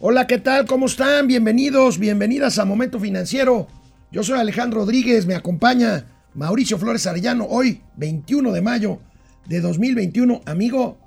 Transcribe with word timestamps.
Hola, 0.00 0.28
¿qué 0.28 0.38
tal? 0.38 0.64
¿Cómo 0.64 0.86
están? 0.86 1.26
Bienvenidos, 1.26 1.98
bienvenidas 1.98 2.60
a 2.60 2.64
Momento 2.64 3.00
Financiero. 3.00 3.66
Yo 4.12 4.22
soy 4.22 4.38
Alejandro 4.38 4.82
Rodríguez, 4.82 5.26
me 5.26 5.34
acompaña 5.34 6.06
Mauricio 6.34 6.78
Flores 6.78 7.04
Arellano, 7.08 7.46
hoy 7.46 7.80
21 7.96 8.52
de 8.52 8.62
mayo 8.62 9.00
de 9.48 9.60
2021. 9.60 10.42
Amigo, 10.46 10.98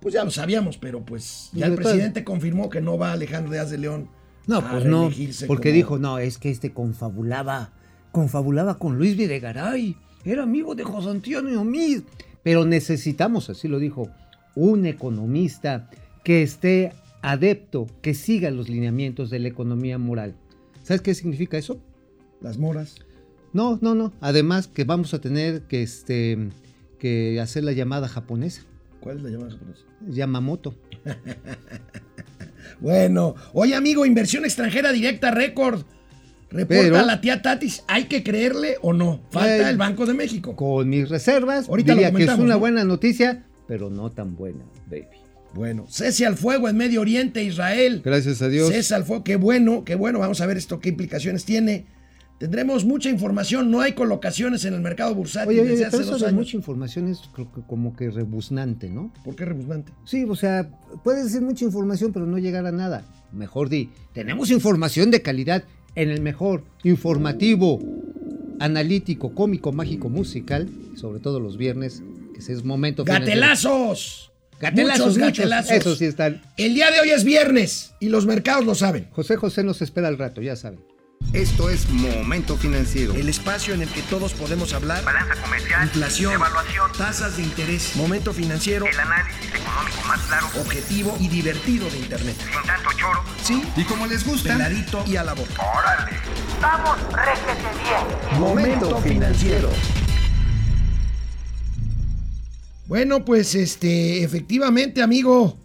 pues 0.00 0.14
ya 0.14 0.24
lo 0.24 0.30
sabíamos, 0.30 0.78
pero 0.78 1.04
pues 1.04 1.50
ya 1.52 1.66
el 1.66 1.74
presidente 1.74 2.24
confirmó 2.24 2.70
que 2.70 2.80
no 2.80 2.96
va 2.96 3.12
Alejandro 3.12 3.52
Díaz 3.52 3.68
de 3.68 3.76
León. 3.76 4.08
No, 4.46 4.66
pues 4.66 4.86
no, 4.86 5.10
porque 5.46 5.72
dijo, 5.72 5.98
no, 5.98 6.16
es 6.16 6.38
que 6.38 6.48
este 6.48 6.72
confabulaba, 6.72 7.72
confabulaba 8.10 8.78
con 8.78 8.96
Luis 8.96 9.18
Videgaray, 9.18 9.98
era 10.24 10.44
amigo 10.44 10.74
de 10.74 10.84
José 10.84 11.10
Antonio 11.10 11.62
Mid. 11.62 12.04
Pero 12.42 12.64
necesitamos, 12.64 13.50
así 13.50 13.68
lo 13.68 13.78
dijo, 13.78 14.08
un 14.54 14.86
economista 14.86 15.90
que 16.22 16.42
esté 16.42 16.94
adepto, 17.24 17.86
que 18.02 18.12
siga 18.12 18.50
los 18.50 18.68
lineamientos 18.68 19.30
de 19.30 19.38
la 19.38 19.48
economía 19.48 19.96
moral. 19.96 20.36
¿Sabes 20.82 21.00
qué 21.00 21.14
significa 21.14 21.56
eso? 21.56 21.80
Las 22.42 22.58
moras. 22.58 22.96
No, 23.54 23.78
no, 23.80 23.94
no. 23.94 24.12
Además 24.20 24.68
que 24.68 24.84
vamos 24.84 25.14
a 25.14 25.20
tener 25.20 25.62
que, 25.62 25.82
este, 25.82 26.50
que 26.98 27.40
hacer 27.40 27.64
la 27.64 27.72
llamada 27.72 28.08
japonesa. 28.08 28.62
¿Cuál 29.00 29.16
es 29.18 29.22
la 29.22 29.30
llamada 29.30 29.52
japonesa? 29.52 29.82
Yamamoto. 30.06 30.74
bueno, 32.80 33.34
oye 33.54 33.74
amigo, 33.74 34.04
inversión 34.04 34.44
extranjera 34.44 34.92
directa 34.92 35.30
récord. 35.30 35.82
Reporta 36.50 37.02
la 37.02 37.20
tía 37.20 37.40
Tatis, 37.40 37.84
¿hay 37.88 38.04
que 38.04 38.22
creerle 38.22 38.76
o 38.82 38.92
no? 38.92 39.22
Falta 39.30 39.70
el 39.70 39.76
Banco 39.78 40.04
de 40.04 40.14
México. 40.14 40.54
Con 40.54 40.88
mis 40.88 41.08
reservas, 41.08 41.68
Ahorita 41.68 41.94
diría 41.94 42.12
que 42.12 42.24
es 42.24 42.38
una 42.38 42.56
buena 42.56 42.84
noticia, 42.84 43.44
pero 43.66 43.88
no 43.88 44.10
tan 44.10 44.36
buena, 44.36 44.64
baby. 44.88 45.23
Bueno, 45.54 45.86
cese 45.88 46.26
al 46.26 46.36
fuego 46.36 46.68
en 46.68 46.76
Medio 46.76 47.00
Oriente, 47.00 47.44
Israel. 47.44 48.02
Gracias 48.04 48.42
a 48.42 48.48
Dios. 48.48 48.70
Cese 48.70 48.94
al 48.94 49.04
fuego, 49.04 49.22
qué 49.22 49.36
bueno, 49.36 49.84
qué 49.84 49.94
bueno. 49.94 50.18
Vamos 50.18 50.40
a 50.40 50.46
ver 50.46 50.56
esto, 50.56 50.80
qué 50.80 50.88
implicaciones 50.88 51.44
tiene. 51.44 51.86
Tendremos 52.38 52.84
mucha 52.84 53.08
información, 53.08 53.70
no 53.70 53.80
hay 53.80 53.92
colocaciones 53.92 54.64
en 54.64 54.74
el 54.74 54.80
mercado 54.80 55.14
bursátil 55.14 55.60
oye, 55.60 55.70
desde 55.70 55.84
hace 55.86 56.02
dos 56.02 56.20
años. 56.24 56.34
mucha 56.34 56.56
información 56.56 57.06
es 57.08 57.20
creo 57.32 57.52
que 57.52 57.60
como 57.62 57.94
que 57.94 58.10
rebuznante, 58.10 58.90
¿no? 58.90 59.12
¿Por 59.24 59.36
qué 59.36 59.44
rebuznante? 59.44 59.92
Sí, 60.04 60.24
o 60.28 60.34
sea, 60.34 60.68
puede 61.04 61.28
ser 61.28 61.42
mucha 61.42 61.64
información, 61.64 62.12
pero 62.12 62.26
no 62.26 62.38
llegar 62.38 62.66
a 62.66 62.72
nada. 62.72 63.04
Mejor 63.32 63.68
di, 63.68 63.90
tenemos 64.12 64.50
información 64.50 65.12
de 65.12 65.22
calidad 65.22 65.62
en 65.94 66.10
el 66.10 66.20
mejor 66.20 66.64
informativo, 66.82 67.80
analítico, 68.58 69.32
cómico, 69.32 69.72
mágico, 69.72 70.08
musical, 70.08 70.68
sobre 70.96 71.20
todo 71.20 71.38
los 71.38 71.56
viernes, 71.56 72.02
que 72.34 72.40
es 72.40 72.64
momento. 72.64 73.04
¡Gatelazos! 73.04 74.33
Gatelazos, 74.64 75.18
gatelazos. 75.18 75.70
Eso 75.70 75.96
sí 75.96 76.06
están. 76.06 76.42
El 76.56 76.74
día 76.74 76.90
de 76.90 77.00
hoy 77.00 77.10
es 77.10 77.24
viernes 77.24 77.94
y 78.00 78.08
los 78.08 78.26
mercados 78.26 78.64
lo 78.64 78.74
saben. 78.74 79.08
José 79.10 79.36
José 79.36 79.62
nos 79.62 79.82
espera 79.82 80.08
al 80.08 80.18
rato, 80.18 80.40
ya 80.40 80.56
saben. 80.56 80.80
Esto 81.32 81.68
es 81.68 81.88
Momento 81.88 82.56
Financiero. 82.56 83.14
El 83.14 83.28
espacio 83.28 83.74
en 83.74 83.82
el 83.82 83.88
que 83.88 84.02
todos 84.02 84.34
podemos 84.34 84.72
hablar. 84.72 85.02
Balanza 85.04 85.34
comercial. 85.42 85.82
Inflación. 85.84 86.32
Evaluación. 86.34 86.92
Tasas 86.96 87.36
de 87.36 87.42
interés. 87.42 87.96
Momento 87.96 88.32
Financiero. 88.32 88.86
El 88.86 89.00
análisis 89.00 89.48
económico 89.48 90.02
más 90.06 90.20
claro. 90.22 90.46
Objetivo 90.60 91.16
y 91.18 91.28
divertido 91.28 91.90
de 91.90 91.98
Internet. 91.98 92.36
Sin 92.38 92.62
tanto 92.66 92.90
choro. 92.96 93.24
Sí. 93.42 93.62
Y 93.76 93.84
como 93.84 94.06
les 94.06 94.24
gusta. 94.24 94.52
Peladito 94.52 95.02
y 95.06 95.16
a 95.16 95.24
la 95.24 95.34
boca. 95.34 95.62
¡Órale! 95.76 96.12
¡Vamos, 96.60 96.98
réjete 97.12 97.68
bien! 97.82 98.40
Momento 98.40 98.98
Financiero. 98.98 99.70
Bueno, 102.86 103.24
pues 103.24 103.54
este, 103.54 104.22
efectivamente, 104.22 105.02
amigo. 105.02 105.56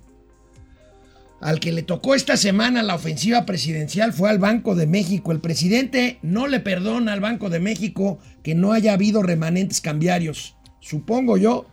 Al 1.41 1.59
que 1.59 1.71
le 1.71 1.83
tocó 1.83 2.15
esta 2.15 2.35
semana 2.35 2.83
la 2.83 2.95
ofensiva 2.95 3.45
presidencial 3.45 4.11
fue 4.11 4.29
al 4.29 4.39
Banco 4.39 4.75
de 4.75 4.87
México. 4.87 5.31
El 5.31 5.39
presidente 5.39 6.19
no 6.21 6.47
le 6.47 6.59
perdona 6.59 7.13
al 7.13 7.21
Banco 7.21 7.49
de 7.49 7.59
México 7.59 8.19
que 8.43 8.55
no 8.55 8.73
haya 8.73 8.93
habido 8.93 9.23
remanentes 9.23 9.79
cambiarios. 9.79 10.55
Supongo 10.81 11.37
yo 11.37 11.65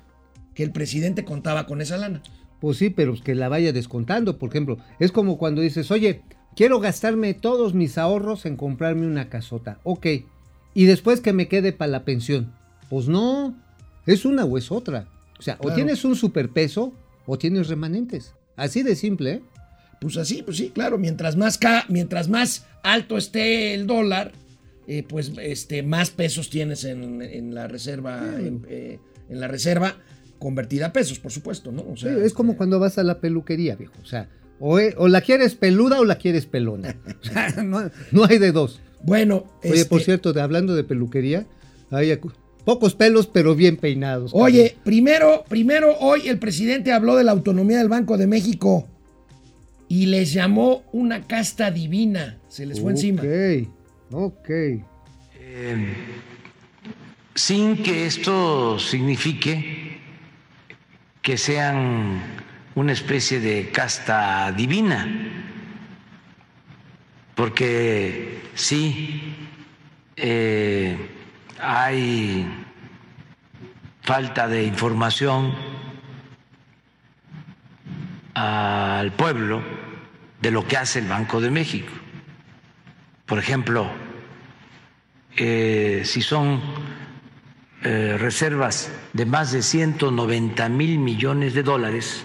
que 0.54 0.62
el 0.62 0.72
presidente 0.72 1.24
contaba 1.24 1.66
con 1.66 1.80
esa 1.80 1.96
lana. 1.96 2.22
Pues 2.60 2.78
sí, 2.78 2.90
pero 2.90 3.14
que 3.22 3.34
la 3.34 3.48
vaya 3.48 3.72
descontando. 3.72 4.38
Por 4.38 4.50
ejemplo, 4.50 4.78
es 5.00 5.10
como 5.10 5.36
cuando 5.36 5.60
dices, 5.62 5.90
oye, 5.90 6.22
quiero 6.54 6.80
gastarme 6.80 7.34
todos 7.34 7.74
mis 7.74 7.98
ahorros 7.98 8.46
en 8.46 8.56
comprarme 8.56 9.06
una 9.06 9.28
casota. 9.28 9.80
Ok. 9.82 10.06
Y 10.74 10.84
después 10.84 11.20
que 11.20 11.32
me 11.32 11.48
quede 11.48 11.72
para 11.72 11.90
la 11.90 12.04
pensión. 12.04 12.52
Pues 12.88 13.08
no, 13.08 13.54
es 14.06 14.24
una 14.24 14.44
o 14.44 14.58
es 14.58 14.70
otra. 14.70 15.08
O 15.38 15.42
sea, 15.42 15.58
o 15.60 15.72
tienes 15.72 16.04
un 16.04 16.16
superpeso 16.16 16.92
o 17.26 17.38
tienes 17.38 17.68
remanentes. 17.68 18.34
Así 18.56 18.82
de 18.82 18.96
simple, 18.96 19.32
¿eh? 19.32 19.42
Pues 20.00 20.16
así, 20.16 20.42
pues 20.42 20.58
sí, 20.58 20.70
claro, 20.70 20.98
mientras 20.98 21.36
más, 21.36 21.58
mientras 21.88 22.28
más 22.28 22.66
alto 22.82 23.16
esté 23.16 23.74
el 23.74 23.86
dólar, 23.86 24.32
eh, 24.86 25.02
pues 25.06 25.32
este, 25.40 25.82
más 25.82 26.10
pesos 26.10 26.50
tienes 26.50 26.84
en, 26.84 27.54
la 27.54 27.66
reserva, 27.66 28.22
eh, 28.38 28.98
en, 29.28 29.40
la 29.40 29.48
reserva 29.48 29.96
convertida 30.38 30.86
a 30.86 30.92
pesos, 30.92 31.18
por 31.18 31.32
supuesto, 31.32 31.72
¿no? 31.72 31.82
O 31.90 31.96
sea, 31.96 32.12
es 32.12 32.34
como 32.34 32.52
este 32.52 32.58
cuando 32.58 32.78
vas 32.78 32.98
a 32.98 33.02
la 33.02 33.20
peluquería, 33.20 33.74
viejo. 33.74 33.94
O 34.02 34.06
sea, 34.06 34.28
o, 34.60 34.78
eh, 34.78 34.94
la 34.98 35.22
quieres 35.22 35.54
peluda 35.54 35.98
o 35.98 36.04
la 36.04 36.18
quieres 36.18 36.46
pelona. 36.46 36.96
O 37.20 37.24
sea, 37.24 37.62
no, 37.62 38.24
hay 38.24 38.38
de 38.38 38.52
dos. 38.52 38.80
Bueno, 39.02 39.46
Oye, 39.64 39.84
por 39.86 40.00
este 40.00 40.12
cierto, 40.12 40.40
hablando 40.40 40.74
de 40.74 40.84
peluquería, 40.84 41.46
hay 41.90 42.10
pocos 42.66 42.96
pelos, 42.96 43.28
pero 43.28 43.54
bien 43.54 43.76
peinados. 43.76 44.32
Oye, 44.34 44.76
primero, 44.82 45.44
primero 45.48 45.96
hoy 46.00 46.26
el 46.26 46.40
presidente 46.40 46.92
habló 46.92 47.14
de 47.14 47.22
la 47.22 47.30
autonomía 47.30 47.78
del 47.78 47.88
Banco 47.88 48.18
de 48.18 48.26
México 48.26 48.88
y 49.88 50.06
les 50.06 50.32
llamó 50.32 50.82
una 50.92 51.28
casta 51.28 51.70
divina. 51.70 52.38
Se 52.48 52.66
les 52.66 52.80
fue 52.80 52.90
encima. 52.90 53.22
Ok, 53.22 53.68
ok. 54.10 54.50
Em, 55.40 55.94
sin 57.36 57.84
que 57.84 58.04
esto 58.06 58.80
signifique 58.80 60.00
que 61.22 61.38
sean 61.38 62.20
una 62.74 62.92
especie 62.92 63.38
de 63.38 63.70
casta 63.70 64.50
divina, 64.50 65.06
porque 67.36 68.40
sí 68.56 69.22
eh, 70.16 70.96
hay 71.60 72.46
falta 74.02 74.48
de 74.48 74.64
información 74.64 75.54
al 78.34 79.12
pueblo 79.12 79.62
de 80.40 80.50
lo 80.50 80.66
que 80.66 80.76
hace 80.76 80.98
el 80.98 81.08
Banco 81.08 81.40
de 81.40 81.50
México. 81.50 81.92
Por 83.24 83.38
ejemplo, 83.38 83.90
eh, 85.36 86.02
si 86.04 86.22
son 86.22 86.60
eh, 87.82 88.16
reservas 88.18 88.92
de 89.12 89.26
más 89.26 89.52
de 89.52 89.62
190 89.62 90.68
mil 90.68 90.98
millones 90.98 91.54
de 91.54 91.62
dólares, 91.62 92.24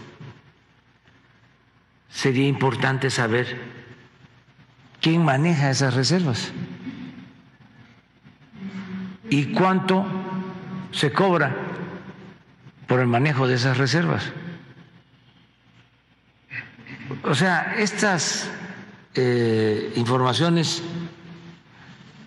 sería 2.09 2.48
importante 2.48 3.09
saber 3.09 3.59
quién 5.00 5.24
maneja 5.24 5.72
esas 5.72 5.94
reservas 5.94 6.52
y 9.31 9.46
cuánto 9.46 10.06
se 10.92 11.14
cobra 11.14 11.56
por 12.86 13.00
el 13.00 13.08
manejo 13.08 13.47
de 13.47 13.56
esas 13.56 13.78
reservas. 13.78 14.30
O 17.24 17.34
sea, 17.34 17.75
estas 17.78 18.52
eh, 19.16 19.94
informaciones 19.96 20.84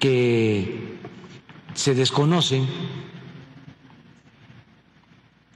que 0.01 0.97
se 1.75 1.95
desconocen, 1.95 2.67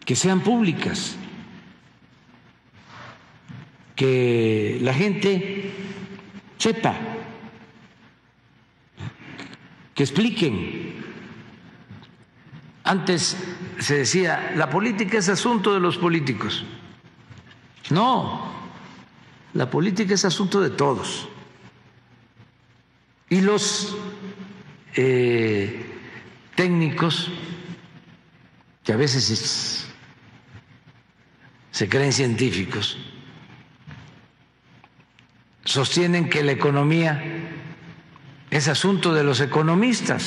que 0.05 0.15
sean 0.15 0.41
públicas, 0.41 1.17
que 3.97 4.79
la 4.83 4.93
gente 4.93 5.73
sepa, 6.59 6.95
que 9.95 10.03
expliquen. 10.03 11.08
Antes 12.89 13.37
se 13.81 13.99
decía, 13.99 14.55
la 14.57 14.71
política 14.71 15.19
es 15.19 15.29
asunto 15.29 15.75
de 15.75 15.79
los 15.79 15.99
políticos. 15.99 16.65
No, 17.91 18.51
la 19.53 19.69
política 19.69 20.15
es 20.15 20.25
asunto 20.25 20.59
de 20.63 20.71
todos. 20.71 21.29
Y 23.29 23.43
los 23.43 23.95
eh, 24.97 25.85
técnicos, 26.55 27.31
que 28.83 28.95
a 28.95 28.97
veces 28.97 29.87
se 31.71 31.89
creen 31.91 32.15
científicos, 32.15 32.97
sostienen 35.67 36.31
que 36.31 36.43
la 36.43 36.53
economía 36.53 37.23
es 38.51 38.67
asunto 38.67 39.13
de 39.13 39.25
los 39.25 39.43
economistas. 39.43 40.27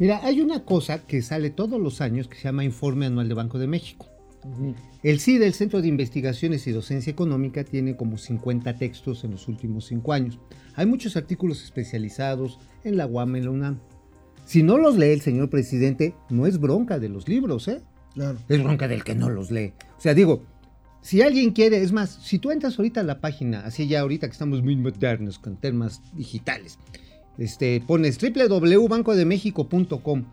Mira, 0.00 0.20
hay 0.24 0.40
una 0.40 0.64
cosa 0.64 1.06
que 1.06 1.20
sale 1.20 1.50
todos 1.50 1.78
los 1.78 2.00
años 2.00 2.26
que 2.26 2.38
se 2.38 2.44
llama 2.44 2.64
Informe 2.64 3.04
Anual 3.04 3.28
de 3.28 3.34
Banco 3.34 3.58
de 3.58 3.66
México. 3.66 4.06
El 5.02 5.20
CIDE, 5.20 5.46
el 5.46 5.52
Centro 5.52 5.82
de 5.82 5.88
Investigaciones 5.88 6.66
y 6.66 6.72
Docencia 6.72 7.10
Económica, 7.10 7.64
tiene 7.64 7.98
como 7.98 8.16
50 8.16 8.78
textos 8.78 9.24
en 9.24 9.32
los 9.32 9.46
últimos 9.46 9.84
5 9.84 10.12
años. 10.14 10.38
Hay 10.74 10.86
muchos 10.86 11.18
artículos 11.18 11.62
especializados 11.62 12.58
en 12.82 12.96
la 12.96 13.06
UAM, 13.06 13.36
en 13.36 13.44
la 13.44 13.50
UNAM. 13.50 13.78
Si 14.46 14.62
no 14.62 14.78
los 14.78 14.96
lee 14.96 15.10
el 15.10 15.20
señor 15.20 15.50
presidente, 15.50 16.14
no 16.30 16.46
es 16.46 16.58
bronca 16.58 16.98
de 16.98 17.10
los 17.10 17.28
libros, 17.28 17.68
¿eh? 17.68 17.82
Claro. 18.14 18.38
Es 18.48 18.62
bronca 18.62 18.88
del 18.88 19.04
que 19.04 19.14
no 19.14 19.28
los 19.28 19.50
lee. 19.50 19.74
O 19.98 20.00
sea, 20.00 20.14
digo, 20.14 20.42
si 21.02 21.20
alguien 21.20 21.50
quiere, 21.50 21.82
es 21.82 21.92
más, 21.92 22.08
si 22.22 22.38
tú 22.38 22.50
entras 22.50 22.78
ahorita 22.78 23.00
a 23.00 23.04
la 23.04 23.20
página, 23.20 23.66
así 23.66 23.86
ya 23.86 24.00
ahorita 24.00 24.28
que 24.28 24.32
estamos 24.32 24.62
muy 24.62 24.76
modernos 24.76 25.38
con 25.38 25.58
temas 25.58 26.00
digitales, 26.14 26.78
este, 27.40 27.82
pones 27.84 28.16
www.bancodemexico.com 28.18 30.24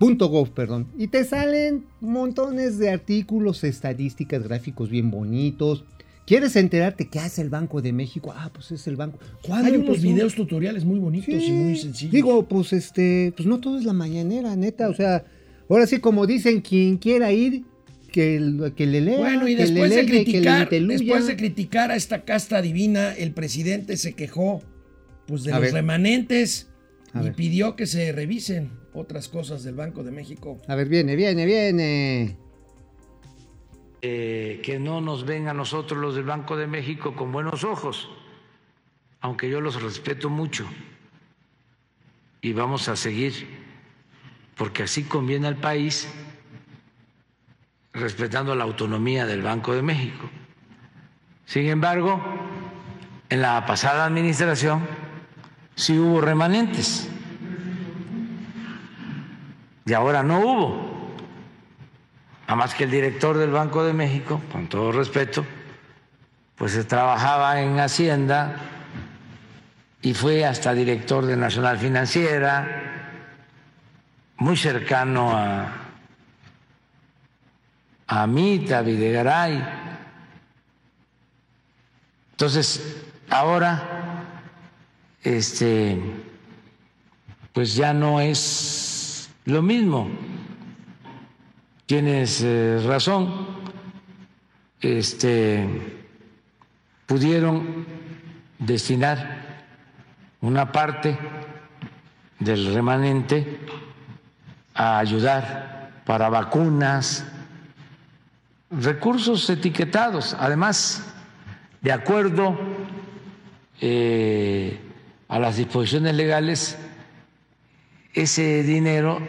.gov, 0.00 0.50
perdón, 0.50 0.88
y 0.98 1.06
te 1.06 1.24
salen 1.24 1.84
montones 2.00 2.78
de 2.78 2.90
artículos, 2.90 3.64
estadísticas, 3.64 4.42
gráficos 4.42 4.90
bien 4.90 5.10
bonitos. 5.10 5.84
¿Quieres 6.26 6.56
enterarte 6.56 7.08
qué 7.08 7.20
hace 7.20 7.40
el 7.42 7.48
Banco 7.48 7.80
de 7.80 7.92
México? 7.92 8.34
Ah, 8.36 8.50
pues 8.52 8.72
es 8.72 8.86
el 8.86 8.96
banco. 8.96 9.18
¿Cuándo 9.42 9.66
Hay 9.68 9.76
unos 9.76 9.96
empezó? 9.96 10.06
videos 10.08 10.34
tutoriales 10.34 10.84
muy 10.84 10.98
bonitos 10.98 11.26
Sí. 11.34 11.46
y 11.46 11.52
muy 11.52 11.76
sencillos. 11.76 12.12
Digo, 12.12 12.44
pues 12.46 12.72
este, 12.72 13.32
pues 13.36 13.46
no 13.46 13.60
todo 13.60 13.78
es 13.78 13.84
la 13.84 13.92
mañanera, 13.94 14.54
neta. 14.56 14.88
O 14.88 14.94
sea, 14.94 15.24
ahora 15.70 15.86
sí, 15.86 16.00
como 16.00 16.26
dicen, 16.26 16.60
quien 16.60 16.96
quiera 16.98 17.32
ir, 17.32 17.62
que, 18.10 18.72
que 18.76 18.86
le 18.86 19.00
lea. 19.02 19.18
Bueno, 19.18 19.48
y 19.48 19.56
que 19.56 19.66
le 19.66 19.70
después 19.70 19.90
de 19.90 19.96
leye, 19.96 20.06
que 20.06 20.12
le 20.18 20.24
criticar, 20.24 20.68
después 20.70 21.26
de 21.26 21.36
criticar 21.36 21.90
a 21.90 21.96
esta 21.96 22.24
casta 22.24 22.60
divina, 22.62 23.12
el 23.14 23.32
presidente 23.32 23.96
se 23.96 24.14
quejó 24.14 24.62
pues 25.26 25.44
de 25.44 25.52
A 25.52 25.56
los 25.56 25.62
ver. 25.66 25.74
remanentes 25.74 26.70
A 27.12 27.20
y 27.20 27.24
ver. 27.24 27.34
pidió 27.34 27.76
que 27.76 27.86
se 27.86 28.12
revisen 28.12 28.72
otras 28.92 29.28
cosas 29.28 29.64
del 29.64 29.74
Banco 29.74 30.02
de 30.04 30.10
México. 30.12 30.60
A 30.68 30.74
ver, 30.74 30.88
viene, 30.88 31.16
viene, 31.16 31.44
viene. 31.46 32.36
eh, 34.02 34.60
que 34.62 34.78
no 34.78 35.00
nos 35.00 35.24
ven 35.24 35.48
a 35.48 35.54
nosotros 35.54 35.98
los 36.00 36.14
del 36.14 36.24
Banco 36.24 36.56
de 36.56 36.66
México 36.66 37.14
con 37.16 37.32
buenos 37.32 37.64
ojos, 37.64 38.08
aunque 39.20 39.48
yo 39.48 39.60
los 39.62 39.80
respeto 39.80 40.28
mucho 40.28 40.66
y 42.42 42.52
vamos 42.52 42.88
a 42.88 42.96
seguir, 42.96 43.32
porque 44.56 44.82
así 44.82 45.04
conviene 45.04 45.46
al 45.48 45.56
país, 45.56 46.06
respetando 47.94 48.54
la 48.54 48.64
autonomía 48.64 49.24
del 49.24 49.40
Banco 49.42 49.74
de 49.74 49.82
México. 49.82 50.28
Sin 51.46 51.66
embargo, 51.66 52.22
en 53.30 53.40
la 53.40 53.64
pasada 53.66 54.04
administración 54.04 54.86
sí 55.74 55.98
hubo 55.98 56.20
remanentes 56.20 57.08
y 59.86 59.92
ahora 59.92 60.22
no 60.22 60.40
hubo. 60.40 60.94
Nada 62.42 62.56
más 62.56 62.74
que 62.74 62.84
el 62.84 62.90
director 62.90 63.36
del 63.36 63.50
Banco 63.50 63.84
de 63.84 63.92
México, 63.92 64.40
con 64.52 64.68
todo 64.68 64.92
respeto, 64.92 65.44
pues 66.56 66.76
eh, 66.76 66.84
trabajaba 66.84 67.60
en 67.60 67.78
Hacienda 67.80 68.56
y 70.02 70.14
fue 70.14 70.44
hasta 70.44 70.74
director 70.74 71.24
de 71.24 71.36
Nacional 71.36 71.78
Financiera, 71.78 73.10
muy 74.36 74.56
cercano 74.56 75.36
a, 75.36 75.72
a 78.06 78.22
Amita 78.22 78.82
Videgaray. 78.82 79.64
Entonces, 82.32 83.04
ahora, 83.30 83.93
este, 85.24 85.98
pues 87.52 87.74
ya 87.74 87.92
no 87.94 88.20
es 88.20 89.30
lo 89.46 89.62
mismo. 89.62 90.08
Tienes 91.86 92.42
eh, 92.42 92.80
razón, 92.86 93.46
este, 94.80 95.66
pudieron 97.06 97.86
destinar 98.58 99.42
una 100.40 100.70
parte 100.70 101.18
del 102.38 102.74
remanente 102.74 103.60
a 104.74 104.98
ayudar 104.98 106.02
para 106.04 106.28
vacunas, 106.28 107.24
recursos 108.70 109.48
etiquetados, 109.48 110.36
además, 110.38 111.14
de 111.80 111.92
acuerdo 111.92 112.58
eh, 113.80 114.80
a 115.28 115.38
las 115.38 115.56
disposiciones 115.56 116.14
legales, 116.14 116.78
ese 118.12 118.62
dinero 118.62 119.20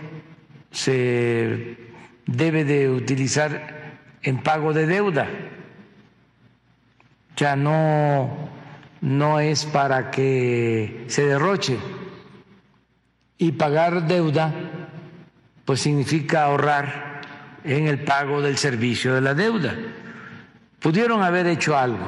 se 0.72 1.78
debe 2.26 2.64
de 2.66 2.90
utilizar 2.90 4.00
en 4.22 4.42
pago 4.44 4.74
de 4.74 4.86
deuda. 4.86 5.28
Sea, 7.36 7.56
no, 7.56 8.50
no 9.02 9.40
es 9.40 9.66
para 9.66 10.12
que 10.12 11.06
se 11.08 11.26
derroche. 11.26 11.78
Y 13.38 13.52
pagar 13.54 14.08
deuda, 14.08 14.54
pues 15.66 15.82
significa 15.82 16.44
ahorrar 16.44 17.22
en 17.64 17.88
el 17.88 18.04
pago 18.04 18.42
del 18.42 18.58
servicio 18.58 19.16
de 19.16 19.22
la 19.22 19.34
deuda. 19.34 19.76
Pudieron 20.80 21.24
haber 21.24 21.48
hecho 21.48 21.78
algo. 21.78 22.06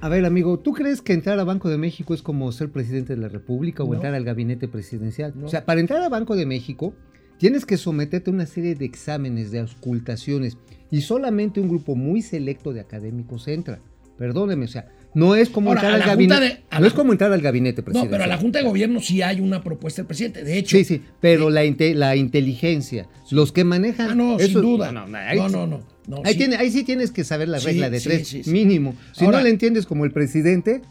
A 0.00 0.08
ver, 0.08 0.24
amigo, 0.26 0.58
¿tú 0.58 0.72
crees 0.72 1.00
que 1.02 1.12
entrar 1.14 1.38
a 1.40 1.44
Banco 1.44 1.68
de 1.68 1.78
México 1.78 2.14
es 2.14 2.22
como 2.22 2.52
ser 2.52 2.70
presidente 2.70 3.14
de 3.16 3.20
la 3.20 3.28
República 3.28 3.82
o 3.82 3.88
No. 3.88 3.94
entrar 3.94 4.14
al 4.14 4.24
gabinete 4.24 4.68
presidencial? 4.68 5.32
No. 5.34 5.46
O 5.46 5.48
sea, 5.48 5.64
para 5.64 5.80
entrar 5.80 6.02
a 6.02 6.08
Banco 6.08 6.36
de 6.36 6.46
México 6.46 6.94
tienes 7.38 7.64
que 7.66 7.76
someterte 7.76 8.30
a 8.30 8.34
una 8.34 8.46
serie 8.46 8.74
de 8.74 8.84
exámenes, 8.84 9.50
de 9.50 9.60
auscultaciones, 9.60 10.58
y 10.90 11.00
solamente 11.00 11.60
un 11.60 11.68
grupo 11.68 11.94
muy 11.96 12.22
selecto 12.22 12.72
de 12.72 12.80
académicos 12.80 13.48
entra. 13.48 13.80
Perdóneme, 14.16 14.64
o 14.66 14.68
sea, 14.68 14.86
no 15.14 15.34
es 15.34 15.50
como 15.50 15.70
Ahora, 15.70 15.80
entrar 15.82 16.00
al 16.02 16.08
gabinete. 16.08 16.40
de- 16.40 16.62
no 16.72 16.80
la 16.80 16.86
es 16.86 16.92
como 16.94 17.12
entrar 17.12 17.32
al 17.32 17.40
gabinete 17.42 17.80
No, 17.82 17.84
presidencial. 17.86 18.10
pero 18.10 18.24
a 18.24 18.26
la 18.26 18.38
Junta 18.38 18.58
de 18.60 18.64
Gobierno 18.64 19.00
sí 19.00 19.20
hay 19.22 19.40
una 19.40 19.62
propuesta 19.62 20.02
del 20.02 20.06
presidente. 20.06 20.44
De 20.44 20.56
hecho, 20.58 20.76
Sí, 20.76 20.84
sí, 20.84 21.02
pero 21.20 21.50
la, 21.50 21.64
inte- 21.64 21.94
la 21.94 22.16
inteligencia, 22.16 23.08
los 23.30 23.52
que 23.52 23.64
manejan. 23.64 24.10
Ah, 24.10 24.14
no, 24.14 24.36
eso- 24.38 24.60
sin 24.60 24.62
duda. 24.62 24.92
No, 24.92 25.06
No, 25.06 25.18
no, 25.34 25.48
no, 25.48 25.66
no. 25.66 25.95
No, 26.06 26.22
Ahí, 26.24 26.32
sí. 26.32 26.38
tiene, 26.38 26.56
ahí 26.56 26.70
sí 26.70 26.84
tienes 26.84 27.10
que 27.10 27.24
saber 27.24 27.48
la 27.48 27.58
Sí, 27.60 27.66
regla 27.66 27.90
de 27.90 28.00
sí, 28.00 28.08
tres, 28.08 28.46
mínimo. 28.46 28.94
Si 29.12 29.24
Ahora- 29.24 29.38
no 29.38 29.44
le 29.44 29.50
entiendes 29.50 29.86
como 29.86 30.04
el 30.04 30.12
presidente, 30.12 30.82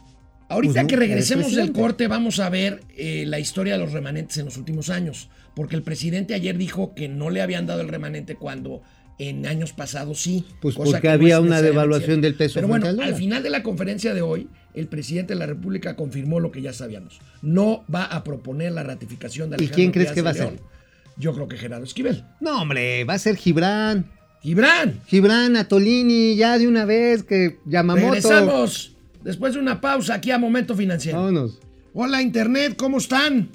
Ahorita 0.48 0.74
Pues 0.82 0.88
que 0.88 0.96
regresemos 0.96 1.56
del 1.56 1.72
corte 1.72 2.08
vamos 2.08 2.40
a 2.40 2.50
ver 2.52 2.82
eh, 2.96 3.24
la 3.26 3.40
historia 3.40 3.74
de 3.74 3.80
los 3.80 3.94
remanentes 3.94 4.38
en 4.38 4.46
los 4.46 4.58
últimos 4.58 4.92
años, 4.92 5.28
porque 5.56 5.76
el 5.76 5.82
presidente 5.82 6.36
ayer 6.36 6.56
dijo 6.56 6.94
que 6.94 7.08
no 7.08 7.32
le 7.32 7.42
habían 7.42 7.66
dado 7.66 7.82
el 7.82 7.88
remanente 7.88 8.36
cuando 8.36 8.84
en 9.18 9.48
años 9.48 9.74
pasados 9.74 10.22
sí. 10.22 10.46
Pues 10.62 10.76
cosa 10.76 10.86
porque 10.92 11.02
que 11.02 11.08
no 11.08 11.14
había 11.16 11.40
una 11.42 11.64
devaluación 11.64 12.22
del 12.22 12.36
peso 12.36 12.56
Pero 12.56 12.68
bueno, 12.68 12.86
al 12.86 13.16
final 13.16 13.42
de 13.42 13.50
la 13.50 13.64
conferencia 13.64 14.14
de 14.14 14.22
hoy, 14.22 14.48
el 14.76 14.88
presidente 14.88 15.34
de 15.34 15.40
la 15.40 15.48
República 15.48 15.95
confirmó 15.95 16.40
lo 16.40 16.52
que 16.52 16.62
ya 16.62 16.74
sabíamos. 16.74 17.19
No 17.42 17.84
va 17.94 18.04
a 18.04 18.24
proponer 18.24 18.72
la 18.74 18.84
ratificación 18.84 19.50
de 19.50 19.56
¿Y 19.56 19.57
Alejandro 19.57 19.76
quién 19.78 19.92
crees 19.94 20.12
que 20.12 20.22
va 20.22 20.30
a 20.30 20.34
León. 20.34 20.60
Yo 21.18 21.34
creo 21.34 21.48
que 21.48 21.57
Gerardo 21.57 21.86
Esquivel. 21.86 22.24
no, 22.40 22.62
hombre, 22.62 23.04
va 23.06 23.16
a 23.16 23.19
ser 23.19 23.36
Gibran. 23.36 24.12
Gibran, 24.45 25.02
Gibran, 25.07 25.56
Atolini, 25.56 26.35
ya 26.35 26.59
de 26.59 26.68
una 26.68 26.85
vez 26.85 27.23
que 27.23 27.57
Yamamoto. 27.66 28.11
regresamos 28.11 28.95
después 29.23 29.56
de 29.56 29.59
una 29.59 29.81
pausa 29.81 30.14
aquí 30.14 30.30
a 30.30 30.37
Momento 30.37 30.75
Financiero. 30.75 31.18
Vámonos. 31.18 31.59
Hola 31.95 32.21
Internet, 32.21 32.75
¿cómo 32.78 32.99
están? 32.99 33.49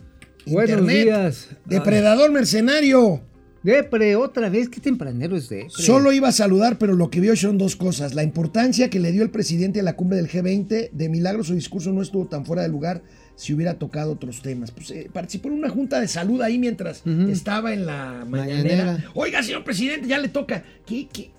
Buenos 0.47 0.81
Internet, 0.81 1.05
días. 1.05 1.49
Depredador 1.65 2.33
mercenario. 2.33 3.21
Depre, 3.63 4.17
otra 4.17 4.49
vez, 4.49 4.69
qué 4.69 4.81
tempranero 4.81 5.37
es 5.37 5.49
Depre. 5.49 5.71
Solo 5.71 6.11
iba 6.13 6.27
a 6.27 6.33
saludar, 6.33 6.77
pero 6.77 6.95
lo 6.95 7.09
que 7.09 7.21
vio 7.21 7.37
son 7.37 7.57
dos 7.57 7.77
cosas. 7.77 8.17
La 8.17 8.25
importancia 8.25 8.91
que 8.91 8.99
le 8.99 9.13
dio 9.13 9.23
el 9.23 9.31
presidente 9.31 9.79
a 9.79 9.85
la 9.85 9.95
cumbre 9.95 10.17
del 10.17 10.29
G20. 10.29 10.91
De 10.91 11.09
milagro 11.09 11.45
su 11.45 11.55
discurso 11.55 11.93
no 11.93 12.03
estuvo 12.03 12.27
tan 12.27 12.45
fuera 12.45 12.63
de 12.63 12.69
lugar 12.69 13.05
si 13.41 13.55
hubiera 13.55 13.79
tocado 13.79 14.13
otros 14.13 14.43
temas. 14.43 14.71
Pues, 14.71 14.91
eh, 14.91 15.09
participó 15.11 15.49
en 15.49 15.55
una 15.55 15.71
junta 15.71 15.99
de 15.99 16.09
salud 16.09 16.43
ahí 16.43 16.59
mientras 16.59 17.03
estaba 17.07 17.73
en 17.73 17.87
la 17.87 18.27
mañanera. 18.29 18.85
Mañanera. 18.85 19.11
Oiga, 19.15 19.43
señor 19.43 19.65
presidente, 19.65 20.07
ya 20.07 20.19
le 20.19 20.29
toca. 20.29 20.63
¿Qué, 20.85 21.09
qué, 21.11 21.31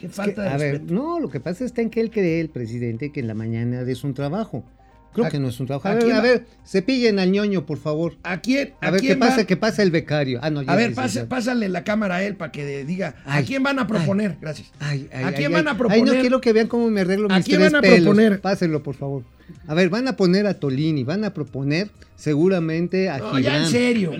qué 0.00 0.08
falta 0.08 0.42
de 0.44 0.48
a 0.48 0.56
ver, 0.56 0.82
no, 0.90 1.20
lo 1.20 1.28
que 1.28 1.40
pasa 1.40 1.64
está 1.66 1.82
en 1.82 1.90
que 1.90 2.00
él 2.00 2.10
cree, 2.10 2.40
el 2.40 2.48
presidente, 2.48 3.12
que 3.12 3.20
en 3.20 3.26
la 3.26 3.34
mañana 3.34 3.82
es 3.82 4.02
un 4.02 4.14
trabajo. 4.14 4.64
Creo 5.12 5.26
¿A- 5.26 5.28
que 5.30 5.38
no 5.38 5.48
es 5.50 5.60
un 5.60 5.66
trabajo. 5.66 5.88
a 5.88 5.90
A 5.90 5.94
ver, 5.96 6.10
a 6.12 6.20
ver, 6.22 6.46
cepillen 6.66 7.18
al 7.18 7.30
ñoño, 7.30 7.66
por 7.66 7.76
favor. 7.76 8.16
¿A 8.22 8.40
quién? 8.40 8.72
A, 8.80 8.90
ver 8.90 9.02
qué 9.02 9.08
quién 9.08 9.18
pasa, 9.18 9.36
va? 9.38 9.44
qué 9.44 9.58
pasa 9.58 9.82
el 9.82 9.90
becario. 9.90 10.38
Ah, 10.42 10.48
no, 10.48 10.62
ya 10.62 10.72
A 10.72 10.76
ver, 10.76 10.94
pase- 10.94 11.26
pásale 11.26 11.68
la 11.68 11.84
cámara 11.84 12.14
a 12.16 12.22
él 12.24 12.34
para 12.36 12.50
que 12.50 12.82
diga. 12.86 13.16
¿A 13.26 13.34
Ay, 13.36 13.44
quién 13.44 13.62
van 13.62 13.78
a 13.78 13.86
proponer? 13.86 14.38
Gracias. 14.40 14.72
Ay, 14.80 15.10
ay, 15.12 15.22
¿A 15.24 15.28
ay, 15.28 15.34
quién 15.34 15.48
ay, 15.48 15.52
van 15.52 15.68
a 15.68 15.72
ay, 15.72 15.76
proponer? 15.76 16.14
no 16.14 16.18
quiero 16.18 16.40
que 16.40 16.54
vean 16.54 16.66
cómo 16.66 16.88
me 16.88 17.02
arreglo 17.02 17.28
¿A 17.30 17.36
mis 17.36 17.44
quién 17.44 17.58
tres 17.60 17.72
van 17.72 17.78
a 17.80 17.82
pelos. 17.82 18.00
proponer? 18.06 18.40
Pásenlo, 18.40 18.82
por 18.82 18.94
favor. 18.94 19.22
A 19.66 19.74
ver, 19.74 19.88
van 19.88 20.08
a 20.08 20.16
poner 20.16 20.46
a 20.46 20.54
Tolini, 20.54 21.04
van 21.04 21.24
a 21.24 21.34
proponer 21.34 21.90
seguramente 22.16 23.08
a 23.08 23.18
No, 23.18 23.38
ya 23.38 23.58
en 23.58 23.66
serio. 23.66 24.12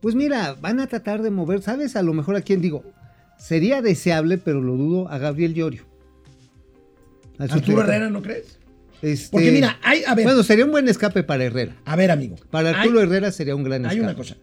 Pues 0.00 0.14
mira, 0.14 0.56
van 0.60 0.80
a 0.80 0.86
tratar 0.86 1.22
de 1.22 1.30
mover, 1.30 1.62
¿sabes? 1.62 1.96
A 1.96 2.02
lo 2.02 2.12
mejor 2.12 2.36
a 2.36 2.42
quién 2.42 2.60
digo. 2.60 2.84
Sería 3.38 3.82
deseable, 3.82 4.38
pero 4.38 4.60
lo 4.60 4.76
dudo, 4.76 5.08
a 5.08 5.18
Gabriel 5.18 5.54
Llorio. 5.54 5.84
Al 7.38 7.50
Arturo. 7.50 7.82
Herrera, 7.82 8.08
¿no 8.10 8.22
crees? 8.22 8.58
Este, 9.02 9.28
Porque 9.30 9.50
mira, 9.50 9.78
hay, 9.82 10.04
a 10.04 10.14
ver, 10.14 10.24
Bueno, 10.24 10.42
sería 10.42 10.64
un 10.64 10.70
buen 10.70 10.88
escape 10.88 11.22
para 11.22 11.44
Herrera. 11.44 11.76
a 11.84 11.96
ver, 11.96 12.10
amigo. 12.10 12.36
Para 12.50 12.70
Arturo 12.70 13.00
hay, 13.00 13.06
Herrera 13.06 13.30
sería 13.30 13.54
un 13.54 13.62
gran 13.62 13.84
hay 13.84 13.96
escape. 13.96 14.04
una 14.04 14.14
cosa. 14.16 14.36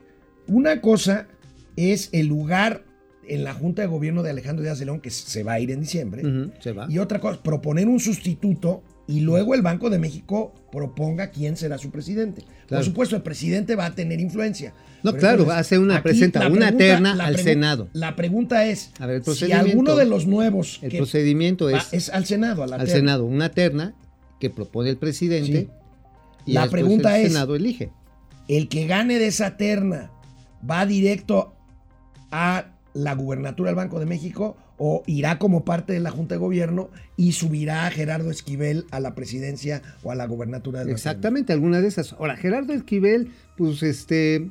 Una 0.47 0.81
cosa 0.81 1.27
es 1.75 2.09
el 2.11 2.27
lugar 2.27 2.83
en 3.27 3.43
la 3.43 3.53
Junta 3.53 3.81
de 3.81 3.87
Gobierno 3.87 4.21
de 4.21 4.29
Alejandro 4.29 4.63
Díaz 4.63 4.79
de 4.79 4.85
León, 4.85 4.99
que 4.99 5.09
se 5.09 5.43
va 5.43 5.53
a 5.53 5.59
ir 5.59 5.71
en 5.71 5.79
diciembre. 5.81 6.51
Se 6.59 6.71
va. 6.71 6.87
Y 6.89 6.99
otra 6.99 7.19
cosa, 7.19 7.41
proponer 7.41 7.87
un 7.87 7.99
sustituto 7.99 8.83
y 9.07 9.19
luego 9.19 9.53
el 9.53 9.61
Banco 9.61 9.89
de 9.89 9.99
México 9.99 10.53
proponga 10.71 11.29
quién 11.31 11.57
será 11.57 11.77
su 11.77 11.91
presidente. 11.91 12.41
Claro. 12.67 12.81
Por 12.81 12.83
supuesto, 12.85 13.15
el 13.17 13.21
presidente 13.21 13.75
va 13.75 13.87
a 13.87 13.95
tener 13.95 14.21
influencia. 14.21 14.73
No, 15.03 15.11
Pero 15.11 15.19
claro, 15.19 15.39
entonces, 15.41 15.59
hace 15.59 15.77
una- 15.79 16.01
presenta 16.01 16.47
una 16.47 16.71
terna 16.77 17.11
al 17.21 17.37
Senado. 17.37 17.89
La 17.93 18.15
pregunta 18.15 18.65
es, 18.65 18.91
A 18.99 19.05
ver, 19.05 19.21
el 19.25 19.35
si 19.35 19.51
alguno 19.51 19.95
de 19.97 20.05
los 20.05 20.25
nuevos 20.25 20.79
El 20.81 20.91
que 20.91 20.97
procedimiento 20.97 21.65
va- 21.65 21.77
es, 21.79 21.93
es 21.93 22.09
al 22.09 22.25
Senado, 22.25 22.63
a 22.63 22.67
la 22.67 22.75
al 22.77 22.81
terna. 22.85 22.93
Senado 22.99 23.25
una 23.25 23.49
terna 23.49 23.93
que 24.39 24.49
propone 24.49 24.89
el 24.89 24.97
presidente 24.97 25.61
Sí. 25.63 25.69
y 26.45 26.53
La 26.53 26.69
pregunta 26.69 27.19
el 27.19 27.25
es- 27.27 27.33
Senado 27.33 27.55
elige. 27.55 27.91
el 28.47 28.69
que 28.69 28.87
gane 28.87 29.19
de 29.19 29.27
esa 29.27 29.57
terna 29.57 30.11
va 30.69 30.85
directo 30.85 31.53
a 32.31 32.67
la 32.93 33.13
gubernatura 33.15 33.69
del 33.69 33.75
Banco 33.75 33.99
de 33.99 34.05
México 34.05 34.55
o 34.77 35.03
irá 35.05 35.39
como 35.39 35.63
parte 35.65 35.93
de 35.93 35.99
la 35.99 36.11
Junta 36.11 36.35
de 36.35 36.39
Gobierno 36.39 36.89
y 37.15 37.33
subirá 37.33 37.85
a 37.85 37.91
Gerardo 37.91 38.31
Esquivel 38.31 38.85
a 38.91 38.99
la 38.99 39.15
presidencia 39.15 39.81
o 40.03 40.11
a 40.11 40.15
la 40.15 40.27
Banco 40.27 40.71
de 40.71 40.91
Exactamente, 40.91 41.53
alguna 41.53 41.81
de 41.81 41.87
esas. 41.87 42.13
Ahora, 42.13 42.35
Gerardo 42.35 42.73
Esquivel, 42.73 43.31
pues 43.57 43.83
este, 43.83 44.49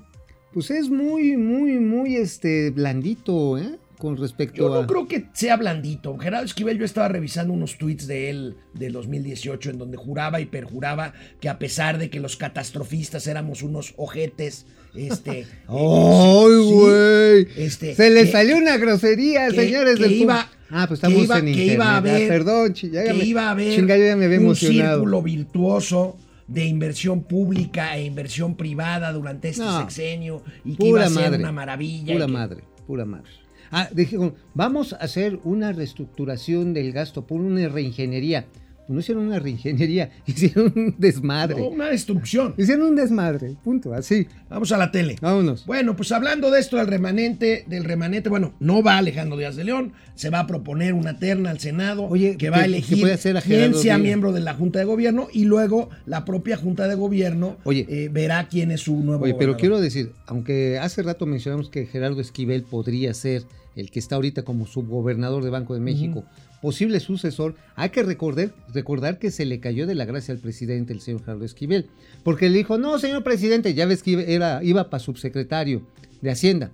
pues 0.52 0.70
es 0.70 0.90
muy, 0.90 1.36
muy, 1.36 1.78
muy 1.78 2.16
este 2.16 2.70
blandito, 2.70 3.58
¿eh? 3.58 3.78
Con 4.02 4.16
respecto 4.16 4.56
Yo 4.56 4.74
a. 4.74 4.80
no 4.80 4.86
creo 4.88 5.06
que 5.06 5.28
sea 5.32 5.56
blandito. 5.56 6.18
Gerardo 6.18 6.44
Esquivel, 6.44 6.76
yo 6.76 6.84
estaba 6.84 7.06
revisando 7.06 7.52
unos 7.52 7.78
tweets 7.78 8.08
de 8.08 8.30
él 8.30 8.56
del 8.74 8.92
2018 8.94 9.70
en 9.70 9.78
donde 9.78 9.96
juraba 9.96 10.40
y 10.40 10.46
perjuraba 10.46 11.12
que 11.40 11.48
a 11.48 11.60
pesar 11.60 11.98
de 11.98 12.10
que 12.10 12.18
los 12.18 12.36
catastrofistas 12.36 13.28
éramos 13.28 13.62
unos 13.62 13.94
ojetes, 13.96 14.66
este... 14.96 15.46
¡Ay, 15.68 16.50
sí, 16.50 16.72
güey! 16.72 17.46
este, 17.56 17.94
Se 17.94 18.10
le 18.10 18.24
que- 18.24 18.32
salió 18.32 18.56
una 18.58 18.76
grosería, 18.76 19.46
que- 19.50 19.54
señores 19.66 19.96
que 19.98 20.02
del 20.02 20.12
iba-. 20.14 20.50
Ah, 20.70 20.86
pues 20.88 20.98
que 20.98 21.06
estamos 21.06 21.24
iba- 21.24 21.38
en 21.38 21.44
que 21.54 21.64
iba 21.66 21.84
a 21.84 21.94
Ah, 21.94 21.96
haber- 21.98 22.26
perdón, 22.28 22.74
ya 22.74 23.04
que 23.04 23.12
me- 23.14 23.24
iba 23.24 23.42
a 23.46 23.50
haber 23.52 23.74
chinga, 23.76 23.96
yo 23.96 24.04
ya 24.04 24.16
me 24.16 24.24
había 24.24 24.38
un 24.38 24.44
emocionado. 24.46 24.94
círculo 24.96 25.22
virtuoso 25.22 26.16
de 26.48 26.64
inversión 26.64 27.22
pública 27.22 27.96
e 27.96 28.02
inversión 28.04 28.56
privada 28.56 29.12
durante 29.12 29.50
este 29.50 29.62
No. 29.62 29.78
sexenio 29.80 30.42
y 30.64 30.74
que 30.76 30.86
iba 30.88 31.04
a 31.04 31.08
ser 31.08 31.22
madre. 31.30 31.38
una 31.38 31.52
maravilla. 31.52 32.14
Pura 32.14 32.26
que- 32.26 32.32
madre, 32.32 32.64
pura 32.86 33.04
madre. 33.04 33.30
Ah, 33.72 33.88
dijeron, 33.92 34.34
vamos 34.54 34.92
a 34.92 34.96
hacer 34.96 35.38
una 35.44 35.72
reestructuración 35.72 36.74
del 36.74 36.92
gasto 36.92 37.26
por 37.26 37.40
una 37.40 37.68
reingeniería. 37.68 38.44
No 38.88 38.98
hicieron 38.98 39.28
una 39.28 39.38
reingeniería, 39.38 40.10
hicieron 40.26 40.72
un 40.76 40.94
desmadre. 40.98 41.60
No, 41.60 41.68
una 41.68 41.86
destrucción. 41.88 42.52
Hicieron 42.58 42.88
un 42.88 42.96
desmadre, 42.96 43.56
punto, 43.62 43.94
así. 43.94 44.26
Vamos 44.50 44.72
a 44.72 44.76
la 44.76 44.90
tele. 44.90 45.16
Vámonos. 45.20 45.64
Bueno, 45.66 45.96
pues 45.96 46.10
hablando 46.12 46.50
de 46.50 46.60
esto 46.60 46.76
del 46.76 46.88
remanente, 46.88 47.64
del 47.68 47.84
remanente, 47.84 48.28
bueno, 48.28 48.54
no 48.58 48.82
va 48.82 48.98
Alejandro 48.98 49.38
Díaz 49.38 49.54
de 49.56 49.64
León, 49.64 49.92
se 50.16 50.30
va 50.30 50.40
a 50.40 50.46
proponer 50.46 50.92
una 50.94 51.16
terna 51.18 51.50
al 51.50 51.60
Senado 51.60 52.04
Oye, 52.04 52.36
que 52.36 52.50
va 52.50 52.58
a 52.58 52.64
elegir 52.64 53.00
puede 53.00 53.14
hacer 53.14 53.36
a 53.36 53.40
quién 53.40 53.60
Gerardo 53.60 53.78
sea 53.78 53.98
miembro 53.98 54.32
de 54.32 54.40
la 54.40 54.52
Junta 54.52 54.80
de 54.80 54.84
Gobierno 54.84 55.28
y 55.32 55.44
luego 55.44 55.88
la 56.04 56.24
propia 56.24 56.56
Junta 56.56 56.86
de 56.88 56.96
Gobierno 56.96 57.56
Oye. 57.64 57.86
eh, 57.88 58.10
verá 58.12 58.48
quién 58.48 58.72
es 58.72 58.80
su 58.80 58.96
nuevo 58.96 59.24
Oye, 59.24 59.34
pero 59.34 59.52
gobernador. 59.52 59.60
quiero 59.60 59.80
decir, 59.80 60.12
aunque 60.26 60.78
hace 60.78 61.02
rato 61.02 61.24
mencionamos 61.24 61.70
que 61.70 61.86
Gerardo 61.86 62.20
Esquivel 62.20 62.64
podría 62.64 63.14
ser 63.14 63.44
el 63.76 63.90
que 63.90 63.98
está 63.98 64.16
ahorita 64.16 64.42
como 64.42 64.66
subgobernador 64.66 65.42
de 65.44 65.50
Banco 65.50 65.74
de 65.74 65.80
México, 65.80 66.24
posible 66.60 67.00
sucesor, 67.00 67.54
hay 67.74 67.90
que 67.90 68.02
recordar, 68.02 68.54
recordar 68.72 69.18
que 69.18 69.30
se 69.30 69.44
le 69.46 69.60
cayó 69.60 69.86
de 69.86 69.94
la 69.94 70.04
gracia 70.04 70.32
al 70.34 70.40
presidente, 70.40 70.92
el 70.92 71.00
señor 71.00 71.20
Gerardo 71.20 71.44
Esquivel, 71.44 71.86
porque 72.22 72.48
le 72.50 72.58
dijo, 72.58 72.78
no, 72.78 72.98
señor 72.98 73.22
presidente, 73.24 73.74
ya 73.74 73.86
ves 73.86 74.02
que 74.02 74.34
era, 74.34 74.62
iba 74.62 74.90
para 74.90 75.02
subsecretario 75.02 75.82
de 76.20 76.30
Hacienda. 76.30 76.70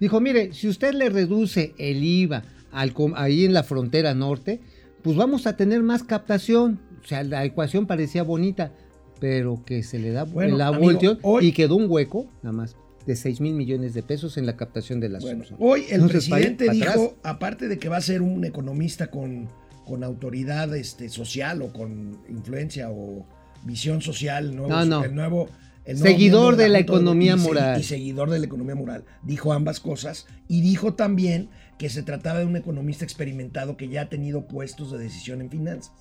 Dijo, 0.00 0.20
mire, 0.20 0.52
si 0.52 0.68
usted 0.68 0.92
le 0.92 1.08
reduce 1.08 1.74
el 1.78 2.02
IVA 2.04 2.42
al, 2.72 2.92
ahí 3.16 3.44
en 3.44 3.52
la 3.54 3.62
frontera 3.62 4.12
norte, 4.14 4.60
pues 5.02 5.16
vamos 5.16 5.46
a 5.46 5.56
tener 5.56 5.82
más 5.82 6.02
captación. 6.02 6.80
O 7.02 7.06
sea, 7.06 7.22
la 7.22 7.44
ecuación 7.44 7.86
parecía 7.86 8.22
bonita, 8.24 8.72
pero 9.20 9.62
que 9.64 9.82
se 9.82 9.98
le 9.98 10.10
da 10.10 10.24
Bueno, 10.24 10.56
la 10.56 10.66
amigo, 10.68 10.82
volteó 10.84 11.18
hoy- 11.22 11.46
y 11.46 11.52
quedó 11.52 11.76
un 11.76 11.86
hueco, 11.88 12.26
nada 12.42 12.52
más, 12.56 12.76
de 13.06 13.16
6 13.16 13.40
mil 13.40 13.54
millones 13.54 13.94
de 13.94 14.02
pesos 14.02 14.36
en 14.36 14.46
la 14.46 14.56
captación 14.56 15.00
de 15.00 15.08
las 15.10 15.22
Bueno, 15.22 15.44
hoy 15.58 15.84
el 15.88 16.02
Entonces, 16.02 16.28
presidente 16.28 16.70
dijo, 16.70 16.88
atrás. 16.88 17.10
aparte 17.22 17.68
de 17.68 17.78
que 17.78 17.88
va 17.88 17.98
a 17.98 18.00
ser 18.00 18.22
un 18.22 18.44
economista 18.44 19.10
con, 19.10 19.48
con 19.84 20.04
autoridad 20.04 20.74
este, 20.76 21.08
social 21.08 21.62
o 21.62 21.72
con 21.72 22.18
influencia 22.28 22.90
o 22.90 23.26
visión 23.64 24.00
social, 24.00 24.50
el 24.50 24.56
nuevo, 24.56 24.70
No, 24.70 24.84
no. 24.84 25.04
el 25.04 25.14
nuevo 25.14 25.48
el 25.84 25.98
nuevo 25.98 26.10
Seguidor 26.14 26.56
de 26.56 26.68
la 26.70 26.78
economía 26.78 27.34
y 27.34 27.40
moral. 27.40 27.78
Y 27.78 27.84
seguidor 27.84 28.30
de 28.30 28.38
la 28.38 28.46
economía 28.46 28.74
moral. 28.74 29.04
Dijo 29.22 29.52
ambas 29.52 29.80
cosas 29.80 30.26
y 30.48 30.62
dijo 30.62 30.94
también 30.94 31.50
que 31.78 31.90
se 31.90 32.02
trataba 32.02 32.38
de 32.38 32.46
un 32.46 32.56
economista 32.56 33.04
experimentado 33.04 33.76
que 33.76 33.88
ya 33.88 34.02
ha 34.02 34.08
tenido 34.08 34.46
puestos 34.46 34.90
de 34.92 34.98
decisión 34.98 35.42
en 35.42 35.50
finanzas. 35.50 35.92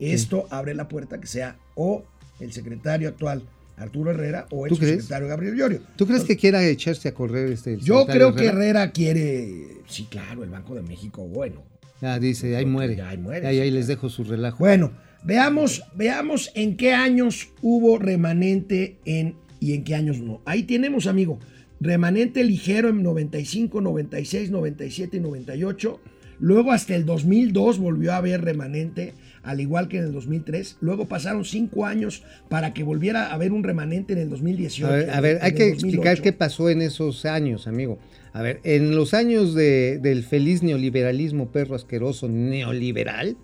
Esto 0.00 0.48
abre 0.50 0.74
la 0.74 0.88
puerta 0.88 1.20
que 1.20 1.28
sea 1.28 1.56
o 1.76 2.02
el 2.40 2.52
secretario 2.52 3.08
actual 3.08 3.44
Arturo 3.76 4.10
Herrera 4.10 4.46
o 4.50 4.66
el 4.66 4.76
secretario 4.76 5.28
Gabriel 5.28 5.56
Llorio. 5.56 5.80
¿Tú 5.96 6.06
crees 6.06 6.24
que 6.24 6.36
quiera 6.36 6.64
echarse 6.64 7.08
a 7.08 7.14
correr 7.14 7.50
este 7.50 7.78
Yo 7.78 8.06
creo 8.06 8.34
que 8.34 8.46
Herrera? 8.46 8.90
Quiere, 8.92 9.82
sí, 9.88 10.06
claro, 10.08 10.44
el 10.44 10.50
Banco 10.50 10.74
de 10.74 10.82
México, 10.82 11.26
bueno. 11.26 11.62
Ya 12.00 12.18
dice, 12.18 12.56
ahí 12.56 12.66
muere. 12.66 12.96
ya 12.96 13.08
ahí 13.08 13.18
muere, 13.18 13.46
Ahí, 13.46 13.70
les 13.70 13.86
dejo 13.86 14.08
su 14.08 14.24
relajo. 14.24 14.58
Bueno, 14.58 14.92
veamos, 15.24 15.82
veamos 15.94 16.50
en 16.54 16.76
qué 16.76 16.92
años 16.92 17.48
hubo 17.62 17.98
remanente 17.98 18.98
en 19.04 19.36
y 19.64 19.72
en 19.72 19.84
qué 19.84 19.94
años 19.94 20.20
no. 20.20 20.42
Ahí 20.44 20.64
tenemos, 20.64 21.06
amigo, 21.06 21.38
remanente 21.80 22.44
ligero 22.44 22.90
en 22.90 23.02
95, 23.02 23.80
96, 23.80 24.50
97 24.50 25.16
y 25.16 25.20
98. 25.20 26.00
Luego 26.38 26.72
hasta 26.72 26.94
el 26.94 27.06
2002 27.06 27.78
volvió 27.78 28.12
a 28.12 28.16
haber 28.18 28.42
remanente, 28.42 29.14
al 29.44 29.60
igual 29.60 29.88
que 29.88 29.98
en 29.98 30.04
el 30.04 30.12
2003. 30.12 30.78
Luego 30.80 31.06
pasaron 31.06 31.44
cinco 31.44 31.84
años 31.86 32.22
para 32.48 32.72
que 32.74 32.82
volviera 32.82 33.26
a 33.28 33.34
haber 33.34 33.52
un 33.52 33.62
remanente 33.62 34.12
en 34.14 34.18
el 34.20 34.30
2018. 34.30 34.86
A 34.86 34.90
ver, 34.96 35.10
a 35.10 35.20
ver, 35.20 35.38
hay 35.42 35.52
que 35.52 35.68
explicar 35.68 35.96
2008. 36.16 36.22
qué 36.22 36.32
pasó 36.32 36.68
en 36.70 36.82
esos 36.82 37.24
años, 37.24 37.66
amigo. 37.66 37.98
A 38.32 38.42
ver, 38.42 38.60
en 38.64 38.96
los 38.96 39.14
años 39.14 39.54
de- 39.54 39.98
del 40.02 40.24
feliz 40.24 40.62
neoliberalismo 40.62 41.52
perro 41.52 41.76
asqueroso 41.76 42.28
neoliberal, 42.28 43.36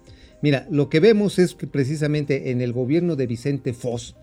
mira, 0.42 0.66
lo 0.70 0.88
que 0.88 1.00
vemos 1.00 1.38
es 1.38 1.54
que 1.54 1.66
precisamente 1.66 2.50
en 2.50 2.60
el 2.60 2.72
gobierno 2.72 3.14
de 3.16 3.26
Vicente 3.26 3.72
Fox, 3.72 4.16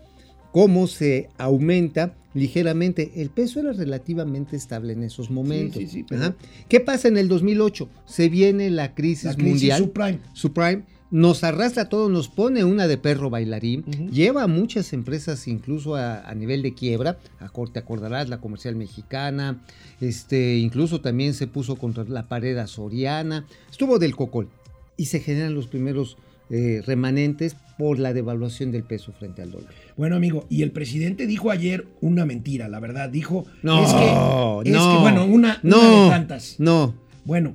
cómo 0.52 0.86
se 0.86 1.28
aumenta 1.38 2.14
ligeramente. 2.34 3.12
El 3.16 3.30
peso 3.30 3.60
era 3.60 3.72
relativamente 3.72 4.56
estable 4.56 4.92
en 4.92 5.02
esos 5.04 5.30
momentos. 5.30 5.78
sí, 5.82 5.86
sí, 5.88 6.04
pero- 6.08 6.20
Ajá. 6.22 6.36
¿Qué 6.68 6.80
pasa 6.80 7.08
en 7.08 7.16
el 7.16 7.28
2008? 7.28 7.88
Se 8.06 8.28
viene 8.28 8.70
la 8.70 8.94
crisis, 8.94 9.24
La 9.24 9.34
crisis 9.34 9.50
mundial 9.52 9.78
subprime. 9.80 10.18
subprime 10.34 10.82
nos 11.10 11.44
arrastra 11.44 11.84
a 11.84 11.88
todos, 11.88 12.10
nos 12.10 12.28
pone 12.28 12.64
una 12.64 12.86
de 12.86 12.98
perro 12.98 13.30
bailarín, 13.30 13.84
lleva 14.10 14.42
a 14.42 14.46
muchas 14.46 14.92
empresas 14.92 15.48
incluso 15.48 15.94
a, 15.94 16.20
a 16.20 16.34
nivel 16.34 16.62
de 16.62 16.74
quiebra, 16.74 17.18
a 17.40 17.48
corte 17.48 17.78
acordarás, 17.78 18.28
la 18.28 18.40
comercial 18.40 18.76
mexicana, 18.76 19.62
este, 20.00 20.56
incluso 20.58 21.00
también 21.00 21.34
se 21.34 21.46
puso 21.46 21.76
contra 21.76 22.04
la 22.04 22.28
pared 22.28 22.58
Soriana, 22.66 23.46
estuvo 23.70 23.98
del 23.98 24.14
cocol 24.14 24.48
y 24.96 25.06
se 25.06 25.20
generan 25.20 25.54
los 25.54 25.66
primeros 25.66 26.16
eh, 26.50 26.82
remanentes 26.86 27.56
por 27.76 27.98
la 27.98 28.12
devaluación 28.12 28.72
del 28.72 28.82
peso 28.82 29.12
frente 29.12 29.42
al 29.42 29.50
dólar. 29.50 29.70
Bueno, 29.96 30.16
amigo, 30.16 30.46
y 30.48 30.62
el 30.62 30.72
presidente 30.72 31.26
dijo 31.26 31.50
ayer 31.50 31.86
una 32.00 32.24
mentira, 32.24 32.68
la 32.68 32.80
verdad. 32.80 33.10
Dijo, 33.10 33.44
No, 33.62 33.84
es 33.84 33.92
que, 33.92 34.70
es 34.70 34.76
no, 34.76 34.92
que, 34.94 35.00
bueno, 35.00 35.26
una, 35.26 35.60
una 35.62 35.76
no, 35.76 36.04
de 36.04 36.10
tantas. 36.10 36.56
No, 36.58 36.94
Bueno, 37.24 37.54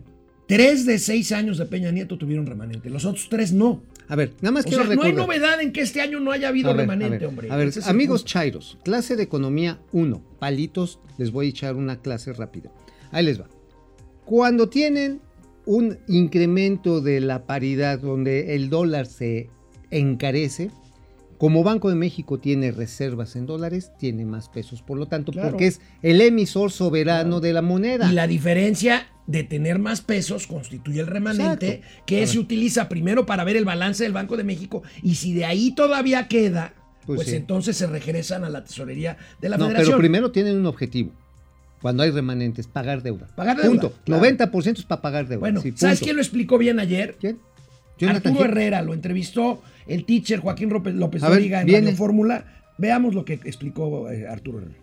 tres 0.56 0.86
de 0.86 1.00
seis 1.00 1.32
años 1.32 1.58
de 1.58 1.66
Peña 1.66 1.92
Nieto 1.92 2.18
tuvieron 2.18 2.46
remanente, 2.46 2.90
los 2.90 3.06
otros 3.06 3.28
tres 3.30 3.52
no. 3.54 3.82
a 4.08 4.16
ver, 4.16 4.34
nada 4.42 4.52
más 4.52 4.66
O 4.66 4.70
quiero 4.70 4.86
sea, 4.86 4.96
no 4.96 5.02
hay 5.04 5.12
recordar. 5.12 5.28
novedad 5.40 5.62
en 5.62 5.72
que 5.72 5.82
este 5.82 6.02
año 6.02 6.20
no 6.20 6.32
haya 6.32 6.50
habido 6.50 6.70
ver, 6.70 6.78
remanente, 6.78 7.16
a 7.16 7.20
ver, 7.20 7.28
hombre. 7.28 7.52
A 7.52 7.56
ver, 7.56 7.68
es 7.70 7.88
amigos. 7.88 8.26
Chairos, 8.26 8.78
clase 8.84 9.16
de 9.16 9.24
economía 9.24 9.80
1, 9.92 10.22
palitos, 10.40 11.00
les 11.18 11.32
voy 11.32 11.48
a 11.48 11.50
echar 11.50 11.76
una 11.76 11.98
clase 12.02 12.34
rápida. 12.34 12.72
Ahí 13.12 13.24
les 13.26 13.40
va. 13.40 13.48
Cuando 14.26 14.70
tienen 14.70 15.22
un 15.66 15.98
incremento 16.08 17.00
de 17.02 17.20
la 17.22 17.46
paridad 17.46 18.00
donde 18.00 18.56
el 18.56 18.70
dólar 18.70 19.06
se 19.06 19.50
encarece, 19.92 20.70
como 21.38 21.64
Banco 21.64 21.90
de 21.90 21.96
México 21.96 22.40
tiene 22.40 22.72
reservas 22.72 23.36
en 23.36 23.46
dólares, 23.46 23.92
tiene 24.00 24.26
más 24.26 24.50
pesos, 24.50 24.82
por 24.82 24.98
lo 24.98 25.08
tanto, 25.08 25.32
Claro. 25.32 25.50
porque 25.52 25.68
es 25.68 25.82
el 26.02 26.22
emisor 26.22 26.72
soberano 26.72 27.24
Claro. 27.24 27.40
de 27.42 27.54
la 27.54 27.62
moneda. 27.62 28.10
Y 28.12 28.14
la 28.16 28.28
diferencia 28.28 29.08
de 29.28 29.44
tener 29.44 29.80
más 29.80 30.02
pesos 30.02 30.48
constituye 30.48 31.00
el 31.00 31.08
remanente, 31.08 31.76
Exacto. 31.76 32.04
que 32.06 32.28
se 32.28 32.40
utiliza 32.40 32.90
primero 32.90 33.26
para 33.26 33.44
ver 33.44 33.56
el 33.56 33.66
balance 33.66 34.04
del 34.04 34.12
Banco 34.14 34.36
de 34.38 34.44
México 34.44 34.84
y 35.02 35.16
si 35.16 35.34
de 35.34 35.46
ahí 35.46 35.74
todavía 35.74 36.28
queda, 36.28 36.74
Pues 37.06 37.18
pues, 37.18 37.28
sí. 37.30 37.36
entonces 37.36 37.78
se 37.78 37.88
regresan 37.88 38.44
a 38.44 38.50
la 38.50 38.64
tesorería 38.64 39.18
de 39.42 39.50
la 39.50 39.58
no, 39.58 39.66
federación. 39.66 39.92
pero 39.92 40.00
primero 40.00 40.32
tienen 40.32 40.58
un 40.58 40.66
objetivo. 40.66 41.12
Cuando 41.82 42.04
hay 42.04 42.12
remanentes, 42.12 42.68
pagar 42.68 43.02
deuda. 43.04 43.28
Pagar 43.36 43.58
deuda, 43.58 43.70
Punto. 43.70 43.94
claro. 44.06 44.24
90% 44.24 44.80
es 44.80 44.86
para 44.86 45.02
pagar 45.02 45.28
deuda. 45.28 45.40
Bueno, 45.40 45.62
Sí, 45.62 45.74
¿sabes 45.76 46.00
quién 46.00 46.16
lo 46.16 46.22
explicó 46.22 46.58
bien 46.58 46.80
ayer? 46.80 47.18
¿Quién? 47.20 47.40
Jonathan 47.98 48.32
Arturo. 48.34 48.50
Herrera 48.50 48.82
lo 48.82 48.94
entrevistó 48.94 49.62
el 49.88 50.06
teacher 50.06 50.40
Joaquín 50.40 50.70
López, 50.70 50.96
López 50.96 51.24
A 51.24 51.30
ver, 51.30 51.40
Dóriga 51.40 51.62
en 51.62 51.96
Fórmula. 51.96 52.46
Veamos 52.78 53.14
lo 53.14 53.24
que 53.26 53.34
explicó 53.34 54.10
eh, 54.10 54.28
Arturo 54.28 54.60
Herrera. 54.60 54.76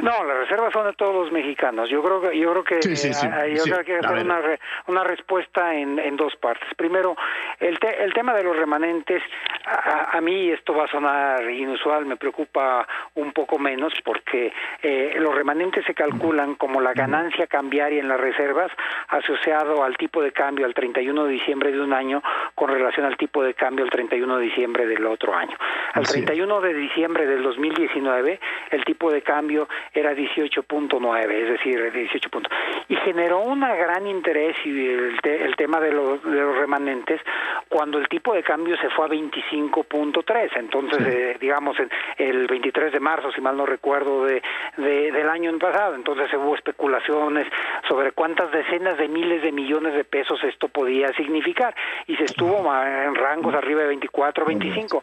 No, 0.00 0.24
las 0.24 0.36
reservas 0.38 0.72
son 0.72 0.86
de 0.86 0.92
todos 0.94 1.14
los 1.14 1.32
mexicanos. 1.32 1.88
Yo 1.90 2.02
creo 2.02 2.20
que 2.20 2.38
yo 2.38 2.50
creo 2.52 2.64
que 2.64 2.82
Sí, 2.82 2.96
sí, 2.96 3.12
sí, 3.12 3.26
eh, 3.26 3.54
yo 3.56 3.64
creo 3.64 3.84
que 3.84 4.06
hay 4.06 4.22
una 4.22 4.38
re- 4.40 4.60
una 4.86 5.04
respuesta 5.04 5.74
en, 5.74 5.98
en 5.98 6.16
dos 6.16 6.34
partes. 6.36 6.68
Primero, 6.76 7.16
el 7.60 7.78
te- 7.78 8.02
el 8.02 8.12
tema 8.12 8.34
de 8.34 8.42
los 8.44 8.56
remanentes 8.56 9.22
a, 9.64 10.16
a 10.16 10.20
mí 10.20 10.50
esto 10.50 10.74
va 10.74 10.84
a 10.84 10.88
sonar 10.88 11.48
inusual, 11.50 12.06
me 12.06 12.16
preocupa 12.16 12.86
un 13.14 13.32
poco 13.32 13.58
menos 13.58 13.92
porque 14.04 14.52
eh, 14.82 15.14
los 15.18 15.34
remanentes 15.34 15.84
se 15.84 15.94
calculan 15.94 16.54
como 16.56 16.80
la 16.80 16.92
ganancia 16.94 17.46
cambiaria 17.46 18.00
en 18.00 18.08
las 18.08 18.20
reservas 18.20 18.70
asociado 19.08 19.84
al 19.84 19.96
tipo 19.96 20.22
de 20.22 20.32
cambio 20.32 20.66
al 20.66 20.74
31 20.74 21.24
de 21.26 21.32
diciembre 21.32 21.70
de 21.72 21.80
un 21.80 21.92
año 21.92 22.22
con 22.54 22.70
relación 22.70 23.06
al 23.06 23.16
tipo 23.16 23.42
de 23.42 23.54
cambio 23.54 23.84
al 23.84 23.90
31 23.90 24.38
de 24.38 24.44
diciembre 24.44 24.86
del 24.86 25.06
otro 25.06 25.34
año. 25.34 25.56
Al 25.94 26.02
Así 26.02 26.18
es. 26.20 26.24
31 26.24 26.60
de 26.60 26.74
diciembre 26.74 27.26
del 27.26 27.42
2019 27.42 28.40
el 28.70 28.84
tipo 28.84 29.10
de 29.10 29.22
cambio 29.22 29.68
era 29.94 30.12
18.9, 30.14 31.30
es 31.30 31.48
decir, 31.50 31.92
18 31.92 32.30
puntos. 32.30 32.52
Y 32.88 32.96
generó 32.96 33.40
un 33.40 33.60
gran 33.60 34.06
interés 34.06 34.56
y 34.64 34.86
el, 34.88 35.20
te- 35.22 35.44
el 35.44 35.56
tema 35.56 35.80
de 35.80 35.92
los, 35.92 36.22
de 36.22 36.40
los 36.40 36.56
remanentes 36.58 37.20
cuando 37.68 37.98
el 37.98 38.08
tipo 38.08 38.34
de 38.34 38.42
cambio 38.42 38.76
se 38.78 38.88
fue 38.90 39.06
a 39.06 39.08
25.3. 39.08 40.50
Entonces, 40.56 41.00
eh, 41.06 41.36
digamos, 41.40 41.78
en- 41.78 41.90
el 42.18 42.46
23 42.46 42.92
de 42.92 43.00
marzo, 43.00 43.30
si 43.32 43.40
mal 43.40 43.56
no 43.56 43.66
recuerdo, 43.66 44.24
de, 44.24 44.42
de- 44.76 45.12
del 45.12 45.28
año 45.28 45.56
pasado. 45.58 45.94
Entonces 45.94 46.32
hubo 46.34 46.54
especulaciones 46.54 47.46
sobre 47.88 48.12
cuántas 48.12 48.50
decenas 48.52 48.96
de 48.98 49.08
miles 49.08 49.42
de 49.42 49.52
millones 49.52 49.94
de 49.94 50.04
pesos 50.04 50.42
esto 50.44 50.68
podía 50.68 51.12
significar. 51.14 51.74
Y 52.06 52.16
se 52.16 52.24
estuvo 52.24 52.58
en 52.74 53.14
rangos 53.14 53.54
arriba 53.54 53.82
de 53.82 53.88
24, 53.88 54.44
25 54.44 55.02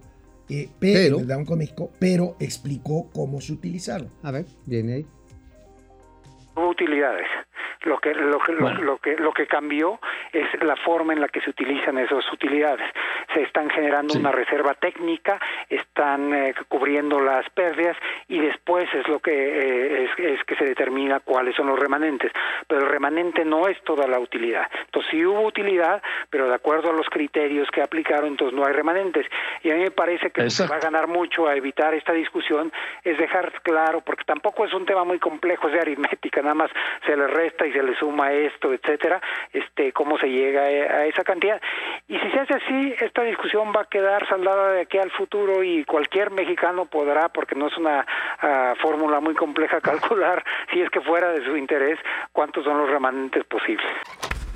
eh, 0.50 0.70
pero, 0.80 1.18
Pero- 1.18 1.28
México, 1.56 1.92
pero 2.00 2.36
explicó 2.40 3.10
cómo 3.14 3.42
se 3.42 3.54
utilizaron. 3.54 4.10
A 4.24 4.32
ver, 4.32 4.46
viene 4.66 4.94
ahí. 4.94 5.06
Hubo 6.56 6.70
utilidades. 6.70 7.28
Lo 7.84 8.00
que, 8.00 8.14
lo, 8.16 8.40
que, 8.40 8.52
lo- 8.54 8.74
lo 8.74 8.98
que, 8.98 9.16
lo 9.18 9.32
que 9.34 9.46
cambió 9.46 10.00
es 10.34 10.46
la 10.64 10.76
forma 10.78 11.14
en 11.14 11.22
la 11.22 11.28
que 11.28 11.42
se 11.42 11.50
utilizan 11.52 11.98
esas 12.00 12.24
utilidades. 12.34 12.88
Se 13.36 13.44
están 13.44 13.70
generando 13.70 14.14
Sí. 14.14 14.20
una 14.20 14.32
reserva 14.32 14.74
técnica, 14.76 15.40
están 15.70 16.34
eh, 16.34 16.56
cubriendo 16.70 17.20
las 17.20 17.48
pérdidas 17.52 17.96
y 18.28 18.40
después 18.40 18.88
es 18.94 19.08
lo 19.08 19.20
que 19.20 19.32
eh, 19.34 20.04
es, 20.06 20.20
es 20.40 20.44
que 20.46 20.56
se 20.56 20.66
determina 20.66 21.20
cuáles 21.20 21.56
son 21.56 21.68
los 21.68 21.78
remanentes. 21.78 22.32
Pero 22.68 22.82
el 22.82 22.88
remanente 22.88 23.46
no 23.46 23.68
es 23.68 23.80
toda 23.84 24.08
la 24.08 24.20
utilidad. 24.20 24.66
Entonces 24.86 25.12
sí 25.12 25.26
hubo 25.26 25.42
utilidad, 25.42 26.02
pero 26.30 26.48
de 26.48 26.56
acuerdo 26.56 26.90
a 26.90 26.94
los 26.94 27.10
criterios 27.10 27.70
que 27.72 27.82
aplicaron, 27.82 28.28
entonces 28.30 28.58
no 28.58 28.66
hay 28.66 28.74
remanentes. 28.74 29.28
Y 29.64 29.70
a 29.72 29.76
mí 29.76 29.82
me 29.82 29.92
parece 29.92 30.32
que 30.32 30.42
Exacto. 30.42 30.72
va 30.74 30.78
a 30.78 30.82
ganar 30.82 31.08
mucho 31.08 31.48
a 31.48 31.56
evitar 31.56 31.94
esta 31.94 32.14
discusión 32.14 32.72
es 33.04 33.18
dejar 33.18 33.52
claro, 33.64 34.00
porque 34.02 34.24
tampoco 34.24 34.64
es 34.66 34.74
un 34.74 34.86
tema 34.86 35.04
muy 35.04 35.20
complejo, 35.20 35.68
es 35.68 35.74
de 35.74 35.82
aritmética, 35.82 36.42
nada 36.42 36.54
más 36.54 36.72
se 37.06 37.18
le 37.18 37.28
resta 37.28 37.68
y 37.68 37.74
se 37.74 37.84
le 37.84 37.96
suma 37.98 38.32
esto, 38.32 38.72
etcétera, 38.72 39.20
este, 39.52 39.92
cómo 39.92 40.18
se 40.18 40.28
llega 40.30 40.62
a, 40.62 40.66
a 41.02 41.06
esa 41.06 41.24
cantidad. 41.26 41.62
Y 42.08 42.18
si 42.20 42.32
se 42.32 42.40
hace 42.40 42.54
así, 42.54 42.96
esta 43.02 43.25
discusión 43.26 43.74
va 43.76 43.82
a 43.82 43.90
quedar 43.90 44.28
saldada 44.28 44.72
de 44.72 44.82
aquí 44.82 44.98
al 44.98 45.12
futuro 45.12 45.64
y 45.64 45.84
cualquier 45.86 46.32
mexicano 46.32 46.86
podrá, 46.86 47.30
porque 47.30 47.56
no 47.56 47.68
es 47.68 47.78
una 47.78 48.06
ah, 48.42 48.74
fórmula 48.82 49.20
muy 49.20 49.36
compleja 49.36 49.82
calcular, 49.82 50.44
si 50.74 50.82
es 50.82 50.90
que 50.90 51.02
fuera 51.02 51.32
de 51.32 51.44
su 51.46 51.58
interés, 51.58 52.00
cuántos 52.32 52.64
son 52.64 52.78
los 52.78 52.90
remanentes 52.90 53.44
posibles. 53.46 53.86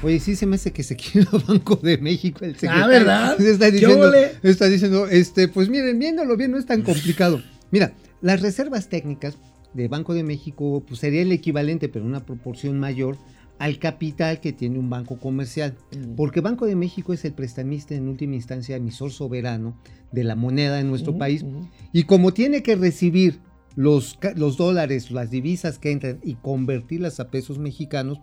Oye, 0.01 0.19
sí 0.19 0.35
se 0.35 0.45
me 0.45 0.55
hace 0.55 0.71
que 0.71 0.83
se 0.83 0.95
quiere 0.95 1.27
el 1.33 1.43
Banco 1.45 1.75
de 1.75 1.97
México 1.97 2.45
el 2.45 2.55
secretario. 2.55 2.87
¿verdad? 2.87 3.41
Está 3.41 3.65
¿Qué 3.65 3.71
diciendo, 3.71 4.07
ole? 4.07 4.31
está 4.43 4.65
diciendo, 4.67 5.07
este, 5.07 5.49
pues 5.49 5.67
miren, 5.69 5.99
viéndolo 5.99 6.37
bien, 6.37 6.51
no 6.51 6.57
es 6.57 6.65
tan 6.65 6.83
complicado. 6.83 7.41
Mira, 7.71 7.91
las 8.21 8.41
reservas 8.41 8.87
técnicas 8.87 9.37
de 9.73 9.87
Banco 9.87 10.13
de 10.13 10.23
México 10.23 10.83
pues 10.87 10.99
sería 11.01 11.21
el 11.21 11.31
equivalente, 11.31 11.89
pero 11.89 12.05
en 12.05 12.11
una 12.11 12.25
proporción 12.25 12.79
mayor, 12.79 13.17
al 13.59 13.77
capital 13.77 14.39
que 14.39 14.53
tiene 14.53 14.79
un 14.79 14.89
banco 14.89 15.19
comercial. 15.19 15.75
Porque 16.15 16.41
Banco 16.41 16.65
de 16.65 16.75
México 16.75 17.13
es 17.13 17.25
el 17.25 17.33
prestamista 17.33 17.93
en 17.93 18.07
última 18.07 18.35
instancia 18.35 18.77
emisor 18.77 19.11
soberano 19.11 19.77
de 20.11 20.23
la 20.23 20.35
moneda 20.35 20.79
en 20.79 20.89
nuestro 20.89 21.17
país. 21.17 21.45
Y 21.93 22.03
como 22.03 22.33
tiene 22.33 22.63
que 22.63 22.75
recibir 22.75 23.39
los, 23.75 24.17
los 24.35 24.57
dólares, 24.57 25.11
las 25.11 25.29
divisas 25.29 25.77
que 25.77 25.91
entran 25.91 26.19
y 26.23 26.35
convertirlas 26.35 27.19
a 27.19 27.29
pesos 27.29 27.59
mexicanos, 27.59 28.19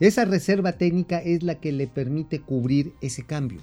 esa 0.00 0.24
reserva 0.24 0.72
técnica 0.72 1.18
es 1.18 1.42
la 1.42 1.54
que 1.56 1.72
le 1.72 1.86
permite 1.86 2.40
cubrir 2.40 2.92
ese 3.00 3.24
cambio. 3.24 3.60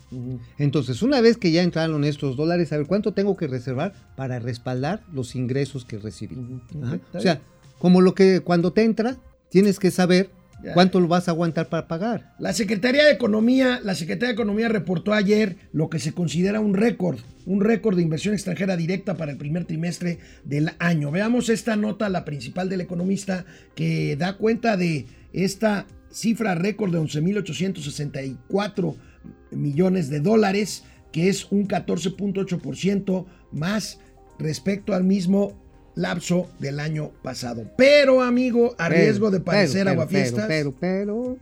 Entonces, 0.58 1.04
una 1.04 1.22
vez 1.22 1.38
que 1.38 1.52
ya 1.52 1.62
entraron 1.62 2.04
estos 2.04 2.36
dólares, 2.36 2.74
a 2.74 2.78
ver 2.78 2.88
cuánto 2.88 3.14
tengo 3.14 3.38
que 3.38 3.48
reservar 3.48 3.94
para 4.16 4.40
respaldar 4.40 5.04
los 5.14 5.36
ingresos 5.36 5.86
que 5.86 6.00
recibí. 6.00 6.36
Está 6.74 7.18
O 7.18 7.22
sea, 7.22 7.42
como 7.78 8.02
lo 8.02 8.16
que 8.16 8.40
cuando 8.40 8.72
te 8.74 8.84
entra, 8.84 9.18
tienes 9.50 9.78
que 9.78 9.92
saber 9.92 10.32
Ya. 10.64 10.74
cuánto 10.74 11.00
lo 11.00 11.08
vas 11.08 11.28
a 11.28 11.32
aguantar 11.32 11.70
para 11.70 11.88
pagar. 11.88 12.36
La 12.40 12.54
Secretaría 12.54 13.06
de 13.06 13.12
Economía, 13.12 13.80
la 13.84 13.96
Secretaría 13.96 14.30
de 14.30 14.34
Economía 14.34 14.70
reportó 14.70 15.14
ayer 15.14 15.58
lo 15.74 15.90
que 15.90 16.00
se 16.00 16.14
considera 16.14 16.60
un 16.60 16.74
récord, 16.74 17.20
un 17.46 17.62
récord 17.62 17.96
de 17.96 18.04
inversión 18.04 18.34
extranjera 18.34 18.78
directa 18.78 19.18
para 19.18 19.32
el 19.32 19.38
primer 19.38 19.66
trimestre 19.66 20.20
del 20.44 20.72
año. 20.80 21.12
Veamos 21.12 21.50
esta 21.50 21.76
nota, 21.76 22.10
la 22.10 22.26
principal 22.26 22.70
del 22.70 22.82
economista, 22.82 23.46
que 23.76 24.16
da 24.16 24.38
cuenta 24.38 24.78
de 24.78 25.08
esta 25.34 25.86
cifra 26.12 26.56
récord 26.56 26.92
de 26.92 27.00
11.864 27.00 28.96
millones 29.52 30.10
de 30.10 30.20
dólares, 30.20 30.84
que 31.12 31.30
es 31.30 31.52
un 31.52 31.68
14.8% 31.68 33.26
más 33.52 34.00
respecto 34.40 34.94
al 34.94 35.04
mismo 35.04 35.61
lapso 35.96 36.50
del 36.60 36.80
año 36.80 37.12
pasado. 37.22 37.66
Pero, 37.78 38.22
amigo, 38.22 38.76
a 38.78 38.88
Pero, 38.90 39.02
riesgo 39.02 39.32
de 39.32 39.40
parecer 39.40 39.86
pero, 39.86 39.92
aguafiestas, 39.92 40.48
Pero, 40.48 40.74
pero, 40.80 41.38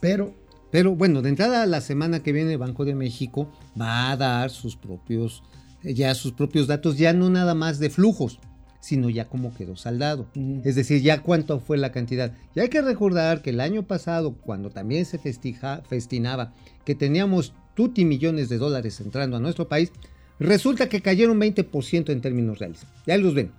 pero, 0.00 0.26
pero 0.30 0.34
Pero 0.70 0.94
bueno, 0.94 1.22
de 1.22 1.30
entrada 1.30 1.64
la 1.66 1.80
semana 1.80 2.22
que 2.22 2.32
viene 2.32 2.56
Banco 2.56 2.84
de 2.84 2.94
México 2.94 3.50
va 3.80 4.10
a 4.10 4.16
dar 4.16 4.50
sus 4.50 4.76
propios, 4.76 5.42
eh, 5.82 5.94
ya 5.94 6.14
sus 6.14 6.32
propios 6.32 6.66
datos, 6.66 6.98
ya 6.98 7.12
no 7.12 7.30
nada 7.30 7.54
más 7.54 7.78
de 7.78 7.88
flujos, 7.88 8.38
sino 8.80 9.08
ya 9.08 9.24
cómo 9.26 9.54
quedó 9.54 9.76
saldado. 9.76 10.28
Ujú. 10.36 10.60
Es 10.64 10.74
decir, 10.74 11.02
ya 11.02 11.22
cuánto 11.22 11.58
fue 11.58 11.78
la 11.78 11.90
cantidad. 11.90 12.32
Y 12.54 12.60
hay 12.60 12.68
que 12.68 12.82
recordar 12.82 13.40
que 13.42 13.50
el 13.50 13.60
año 13.60 13.86
pasado, 13.86 14.34
cuando 14.34 14.70
también 14.70 15.04
se 15.06 15.18
festija, 15.18 15.82
festinaba 15.88 16.52
que 16.84 16.94
teníamos 16.94 17.54
tuti 17.74 18.04
millones 18.04 18.48
de 18.48 18.58
dólares 18.58 19.00
entrando 19.00 19.36
a 19.36 19.40
nuestro 19.40 19.68
país, 19.68 19.90
resulta 20.38 20.88
que 20.88 21.00
cayeron 21.00 21.38
20% 21.40 22.10
en 22.10 22.20
términos 22.20 22.58
reales. 22.58 22.80
Ya 23.06 23.16
los 23.16 23.34
ven. 23.34 23.50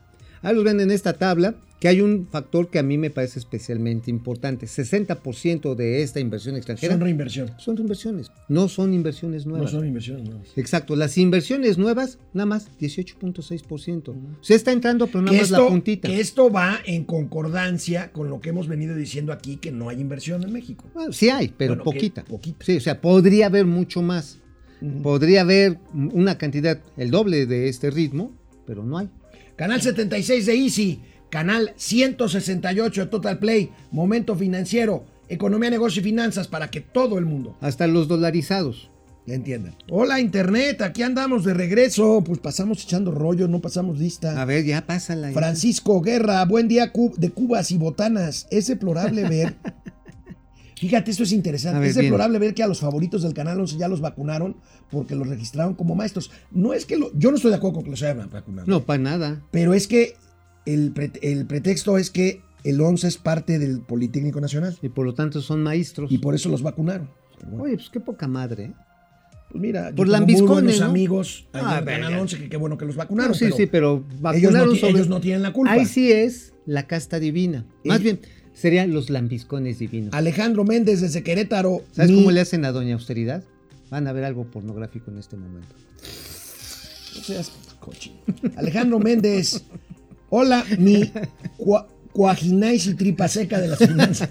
Ahí 0.42 0.56
los 0.56 0.64
ven 0.64 0.80
en 0.80 0.92
esta 0.92 1.14
tabla. 1.14 1.56
que 1.82 1.88
hay 1.88 2.02
un 2.02 2.28
factor 2.30 2.70
que 2.70 2.78
a 2.78 2.84
mí 2.84 2.98
me 2.98 3.10
parece 3.10 3.40
especialmente 3.40 4.12
importante. 4.12 4.66
60% 4.66 5.76
de 5.76 6.02
esta 6.04 6.20
inversión 6.20 6.58
extranjera 6.58 6.94
Son 6.96 7.02
reinversión. 7.02 7.52
son 7.58 7.78
reinversiones, 7.78 8.32
no 8.50 8.68
son 8.68 8.94
inversiones 8.94 9.46
No 9.46 9.52
nuevas. 9.54 9.72
son 9.72 9.88
inversiones 9.88 10.28
nuevas. 10.28 10.50
Exacto, 10.58 10.98
las 10.98 11.18
inversiones 11.18 11.78
nuevas, 11.78 12.20
nada 12.34 12.48
más 12.48 12.68
18.6%. 12.82 14.14
Se 14.42 14.56
está 14.56 14.72
entrando, 14.74 15.08
pero 15.08 15.22
nada 15.22 15.32
Que 15.38 15.42
más 15.42 15.52
la 15.52 15.58
esto, 15.60 15.70
puntita. 15.70 16.08
que 16.10 16.20
esto 16.20 16.52
va 16.52 16.80
en 16.86 17.06
concordancia 17.06 18.12
con 18.12 18.30
lo 18.30 18.42
que 18.42 18.50
hemos 18.50 18.68
venido 18.68 18.94
diciendo 18.96 19.32
aquí, 19.32 19.56
que 19.58 19.72
no 19.72 19.88
hay 19.90 20.02
inversión 20.02 20.44
en 20.44 20.52
México. 20.52 20.86
Bueno, 20.94 21.14
sí 21.14 21.30
hay, 21.30 21.54
pero 21.58 21.72
Bueno, 21.76 21.84
poquita. 21.84 22.26
poquita. 22.26 22.66
Sí, 22.66 22.76
o 22.78 22.82
sea, 22.82 23.00
podría 23.00 23.46
haber 23.46 23.66
mucho 23.66 24.02
más. 24.02 24.40
Podría 25.04 25.42
haber 25.42 25.78
una 25.94 26.38
cantidad, 26.38 26.80
el 26.98 27.12
doble 27.12 27.46
de 27.46 27.68
este 27.70 27.90
ritmo, 27.92 28.32
pero 28.66 28.84
no 28.84 28.98
hay. 28.98 29.10
Canal 29.56 29.82
76 29.82 30.46
de 30.46 30.56
Easy, 30.56 31.02
canal 31.30 31.74
168 31.76 33.02
de 33.02 33.08
Total 33.08 33.40
Play, 33.40 33.72
Momento 33.92 34.36
Financiero, 34.36 35.04
Economía, 35.28 35.70
Negocio 35.70 36.02
y 36.02 36.06
Finanzas 36.06 36.48
para 36.48 36.70
que 36.72 36.82
todo 36.82 37.18
el 37.18 37.26
mundo 37.26 37.58
Hasta 37.62 37.86
los 37.88 38.08
dolarizados. 38.08 38.90
le 39.26 39.36
entienda. 39.36 39.76
Hola 39.90 40.20
Internet, 40.22 40.82
aquí 40.82 41.04
andamos 41.04 41.44
de 41.44 41.54
regreso, 41.54 42.24
pues 42.26 42.40
pasamos 42.40 42.84
echando 42.84 43.12
rollo, 43.12 43.48
no 43.48 43.60
pasamos 43.60 44.00
lista. 44.00 44.42
A 44.42 44.46
ver, 44.46 44.64
ya 44.66 44.86
pásala. 44.86 45.28
ya. 45.28 45.34
Francisco 45.34 46.02
Guerra, 46.02 46.44
buen 46.46 46.68
día 46.68 46.92
de 47.18 47.30
cubas 47.32 47.70
y 47.72 47.78
botanas. 47.78 48.48
Es 48.50 48.68
deplorable 48.68 49.28
ver. 49.28 49.56
Fíjate, 50.80 51.12
esto 51.12 51.24
es 51.24 51.32
interesante. 51.34 51.80
ver, 51.80 51.90
es 51.90 51.96
deplorable 51.96 52.40
ver 52.40 52.54
que 52.54 52.64
a 52.64 52.68
los 52.68 52.80
favoritos 52.80 53.22
del 53.24 53.34
Canal 53.34 53.60
11 53.60 53.78
ya 53.78 53.88
los 53.90 54.00
vacunaron 54.02 54.56
porque 54.90 55.16
los 55.16 55.28
registraron 55.28 55.76
como 55.76 55.94
maestros. 55.96 56.32
No 56.52 56.74
es 56.74 56.86
que 56.86 56.98
lo, 56.98 57.12
yo 57.18 57.32
no 57.32 57.36
estoy 57.36 57.52
de 57.52 57.58
acuerdo 57.58 57.76
con 57.76 57.84
que 57.84 57.90
los 57.92 58.02
hayan 58.04 58.30
vacunado. 58.30 58.66
No, 58.68 58.84
para 58.86 59.00
nada. 59.02 59.42
Pero 59.52 59.74
es 59.74 59.88
que 59.88 60.16
el, 60.66 60.92
pre- 60.92 61.12
el 61.22 61.46
pretexto 61.46 61.98
es 61.98 62.10
que 62.10 62.42
el 62.64 62.80
11 62.80 63.08
es 63.08 63.18
parte 63.18 63.60
del 63.60 63.82
Politécnico 63.82 64.40
Nacional 64.42 64.78
Y 64.82 64.90
por 64.90 65.06
lo 65.06 65.14
tanto 65.14 65.42
son 65.42 65.64
maestros. 65.64 66.12
y 66.12 66.18
por 66.18 66.34
eso 66.36 66.50
los 66.50 66.62
vacunaron. 66.62 67.10
Bueno, 67.46 67.64
Oye, 67.64 67.76
pues 67.76 67.90
qué 67.90 68.00
poca 68.00 68.28
madre. 68.28 68.64
¿eh? 68.66 68.74
pues 69.52 69.62
mira, 69.62 69.90
yo 69.90 69.96
por 69.96 70.08
tengo 70.10 70.26
muy 70.28 70.42
buenos 70.42 70.80
¿no? 70.80 70.86
amigos 70.86 71.48
Ah, 71.54 71.60
en 71.60 71.66
el 71.66 71.86
Canal 71.86 71.86
verga. 72.12 72.22
11 72.22 72.38
que 72.38 72.50
qué 72.50 72.58
bueno 72.58 72.78
que 72.78 72.86
los 72.86 72.96
vacunaron. 72.96 73.32
No, 73.32 73.36
sí, 73.36 73.46
pero 73.46 73.56
sí, 73.58 73.66
pero 73.66 73.96
ellos, 73.96 74.14
no, 74.14 74.22
vacunaron 74.22 74.76
sobre- 74.76 74.94
ellos 74.94 75.08
no 75.10 75.20
tienen 75.22 75.42
la 75.42 75.52
culpa. 75.54 75.72
Ahí 75.74 75.86
sí 75.86 76.12
es 76.12 76.54
la 76.66 76.86
casta 76.86 77.20
divina. 77.20 77.66
Más 77.84 78.00
Y- 78.02 78.04
bien, 78.04 78.20
serían 78.54 78.94
los 78.94 79.10
lambiscones 79.10 79.80
divinos. 79.80 80.14
Alejandro 80.14 80.64
Méndez 80.64 81.02
desde 81.02 81.24
Querétaro. 81.24 81.84
¿Sabes 81.92 82.12
mi- 82.12 82.18
cómo 82.18 82.32
le 82.32 82.42
hacen 82.42 82.66
a 82.66 82.72
Doña 82.72 82.94
Austeridad? 82.96 83.44
Van 83.90 84.08
a 84.08 84.12
ver 84.14 84.24
algo 84.26 84.46
pornográfico 84.46 85.10
en 85.12 85.18
este 85.18 85.36
momento. 85.38 85.74
No 87.16 87.24
seas 87.24 87.52
cochino. 87.80 88.18
Alejandro 88.56 89.00
Méndez. 89.00 89.64
Hola, 90.30 90.64
mi 90.78 91.12
cua, 91.58 91.88
cuajinais 92.12 92.86
y 92.86 92.94
tripa 92.94 93.28
seca 93.28 93.60
de 93.60 93.68
las 93.70 93.80
finanzas. 93.80 94.30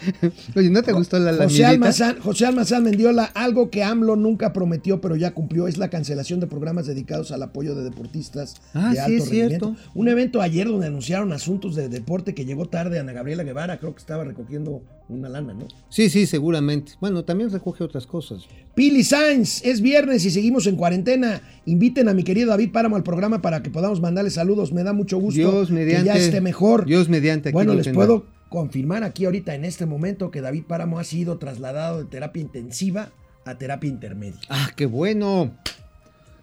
Oye, 0.56 0.70
¿no 0.70 0.82
te 0.82 0.92
gustó 0.92 1.18
la 1.18 1.30
José 1.32 1.40
lamidita? 1.40 1.68
Almazán, 1.68 2.18
José 2.20 2.46
Almazán 2.46 2.82
Mendiola, 2.84 3.24
algo 3.24 3.70
que 3.70 3.82
AMLO 3.84 4.16
nunca 4.16 4.52
prometió, 4.52 5.00
pero 5.00 5.16
ya 5.16 5.32
cumplió, 5.32 5.68
es 5.68 5.78
la 5.78 5.88
cancelación 5.90 6.40
de 6.40 6.46
programas 6.46 6.86
dedicados 6.86 7.32
al 7.32 7.42
apoyo 7.42 7.74
de 7.74 7.84
deportistas 7.84 8.56
Ah, 8.74 8.90
de 8.90 8.96
sí, 8.96 9.00
alto 9.00 9.12
es 9.24 9.28
cierto. 9.28 9.66
rendimiento. 9.66 9.90
Un 9.94 10.08
evento 10.08 10.40
ayer 10.42 10.66
donde 10.68 10.86
anunciaron 10.86 11.32
asuntos 11.32 11.74
de 11.76 11.88
deporte 11.88 12.34
que 12.34 12.44
llegó 12.44 12.66
tarde 12.66 12.98
Ana 12.98 13.12
Gabriela 13.12 13.42
Guevara, 13.42 13.78
creo 13.78 13.92
que 13.94 14.00
estaba 14.00 14.24
recogiendo 14.24 14.82
una 15.08 15.28
lana, 15.28 15.54
¿no? 15.54 15.66
Sí, 15.88 16.08
sí, 16.08 16.26
seguramente. 16.26 16.92
Bueno, 17.00 17.24
también 17.24 17.50
recoge 17.50 17.82
otras 17.82 18.06
cosas. 18.06 18.44
Pili 18.76 19.02
Sainz, 19.02 19.64
es 19.64 19.80
viernes 19.80 20.24
y 20.24 20.30
seguimos 20.30 20.66
en 20.68 20.76
cuarentena. 20.76 21.42
Inviten 21.66 22.08
a 22.08 22.14
mi 22.14 22.22
querido 22.22 22.50
David 22.50 22.70
Páramo 22.72 22.94
al 22.96 23.02
programa 23.02 23.42
para 23.42 23.62
que 23.62 23.70
podamos 23.70 24.00
mandarle 24.00 24.30
saludos. 24.30 24.72
Me 24.72 24.84
da 24.84 24.92
mucho 24.92 25.18
gusto 25.18 25.40
Dios 25.40 25.70
mediante. 25.72 26.12
que 26.12 26.18
ya 26.18 26.24
esté 26.24 26.40
mejor. 26.40 26.86
Dios 26.86 27.08
mediante. 27.08 27.48
aquí 27.48 27.54
Bueno, 27.54 27.74
les 27.74 27.84
tendrá. 27.84 28.06
puedo 28.06 28.24
confirmar 28.50 29.04
aquí 29.04 29.24
ahorita 29.24 29.54
en 29.54 29.64
este 29.64 29.86
momento 29.86 30.30
que 30.30 30.42
David 30.42 30.64
Páramo 30.68 30.98
ha 30.98 31.04
sido 31.04 31.38
trasladado 31.38 32.00
de 32.00 32.04
terapia 32.04 32.42
intensiva 32.42 33.10
a 33.46 33.56
terapia 33.56 33.88
intermedia. 33.88 34.40
Ah, 34.50 34.70
qué 34.76 34.84
bueno. 34.84 35.52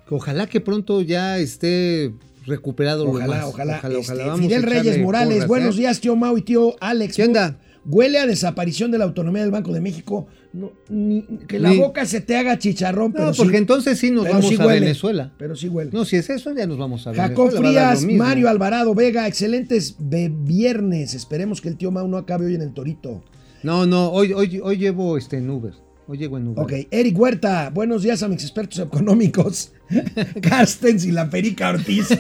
Ojalá 0.10 0.48
que 0.48 0.62
pronto 0.62 1.02
ya 1.02 1.38
esté 1.38 2.14
recuperado 2.46 3.04
lo 3.04 3.12
Ojalá, 3.12 3.36
más. 3.38 3.46
ojalá. 3.46 3.82
Este, 4.00 4.16
Vamos 4.16 4.40
Fidel 4.40 4.64
Reyes 4.64 5.00
Morales, 5.00 5.34
porras, 5.36 5.48
buenos 5.50 5.76
¿eh? 5.76 5.80
días, 5.80 6.00
tío 6.00 6.16
Mau 6.16 6.38
y 6.38 6.42
tío 6.42 6.76
Alex. 6.80 7.18
¿Qué 7.18 7.26
onda? 7.26 7.58
Huele 7.90 8.20
a 8.20 8.26
desaparición 8.28 8.92
de 8.92 8.98
la 8.98 9.06
autonomía 9.06 9.42
del 9.42 9.52
Banco 9.52 9.72
de 9.72 9.80
México. 9.82 10.28
No, 10.52 10.72
ni- 10.90 11.22
que 11.48 11.58
la 11.58 11.72
boca 11.74 12.06
se 12.06 12.20
te 12.20 12.36
haga 12.36 12.60
chicharrón, 12.60 13.14
pero 13.14 13.28
No, 13.28 13.34
sí- 13.34 13.42
porque 13.42 13.58
entonces 13.58 13.98
sí 13.98 14.12
nos 14.12 14.28
vamos 14.28 14.48
sí 14.50 14.56
a 14.60 14.66
huele, 14.66 14.80
Venezuela. 14.82 15.34
Pero 15.38 15.56
sí 15.56 15.70
huele. 15.70 15.92
No, 15.94 16.04
si 16.04 16.18
es 16.18 16.30
eso, 16.30 16.54
ya 16.54 16.68
nos 16.68 16.78
vamos 16.78 17.08
a 17.08 17.14
Jacob 17.14 17.50
Venezuela. 17.52 17.92
lo 17.94 18.00
Frías. 18.00 18.18
Mario 18.20 18.50
Alvarado 18.50 18.94
Vega, 18.94 19.26
excelentes 19.28 19.96
viernes. 20.00 21.14
Esperemos 21.14 21.62
que 21.62 21.70
el 21.70 21.78
tío 21.78 21.92
Mau 21.92 22.08
no 22.08 22.18
acabe 22.18 22.46
hoy 22.48 22.56
en 22.56 22.62
el 22.62 22.74
Torito. 22.74 23.24
No, 23.64 23.86
no, 23.86 24.10
hoy, 24.10 24.34
hoy, 24.34 24.60
hoy 24.62 24.78
llevo 24.78 25.18
este 25.18 25.38
en 25.38 25.50
Uber. 25.50 25.74
Hoy 26.08 26.18
llego 26.18 26.38
en 26.38 26.48
Uber. 26.48 26.64
Ok, 26.64 26.88
Eric 26.92 27.18
Huerta, 27.20 27.70
buenos 27.74 28.02
días 28.04 28.24
a 28.24 28.28
mis 28.28 28.42
expertos 28.42 28.80
económicos. 28.80 29.72
Carstens 30.42 31.06
y 31.06 31.12
la 31.12 31.30
Perica 31.30 31.70
Ortiz. 31.70 32.08